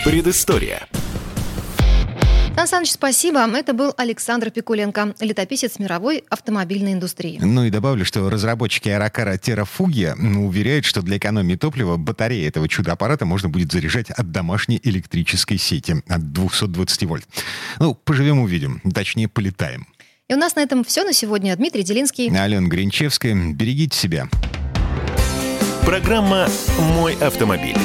Предыстория. 0.05 0.87
Сан 2.55 2.67
Саныч, 2.67 2.91
спасибо. 2.91 3.39
Это 3.57 3.73
был 3.73 3.93
Александр 3.97 4.51
Пикуленко, 4.51 5.15
летописец 5.19 5.79
мировой 5.79 6.23
автомобильной 6.29 6.93
индустрии. 6.93 7.39
Ну 7.41 7.65
и 7.65 7.71
добавлю, 7.71 8.05
что 8.05 8.29
разработчики 8.29 8.89
аэрокара 8.89 9.37
Terrafugia 9.37 10.15
уверяют, 10.37 10.85
что 10.85 11.01
для 11.01 11.17
экономии 11.17 11.55
топлива 11.55 11.97
батареи 11.97 12.47
этого 12.47 12.69
чудо-аппарата 12.69 13.25
можно 13.25 13.49
будет 13.49 13.71
заряжать 13.71 14.11
от 14.11 14.31
домашней 14.31 14.79
электрической 14.83 15.57
сети 15.57 15.95
от 16.07 16.31
220 16.31 17.03
вольт. 17.05 17.27
Ну, 17.79 17.95
поживем 17.95 18.39
увидим. 18.39 18.81
Точнее, 18.93 19.27
полетаем. 19.27 19.87
И 20.29 20.33
у 20.33 20.37
нас 20.37 20.55
на 20.55 20.61
этом 20.61 20.83
все 20.83 21.03
на 21.03 21.11
сегодня. 21.11 21.55
Дмитрий 21.55 21.83
Делинский. 21.83 22.29
Алена 22.29 22.67
Гринчевская, 22.67 23.35
берегите 23.53 23.97
себя. 23.97 24.29
Программа 25.85 26.47
«Мой 26.79 27.15
автомобиль». 27.15 27.75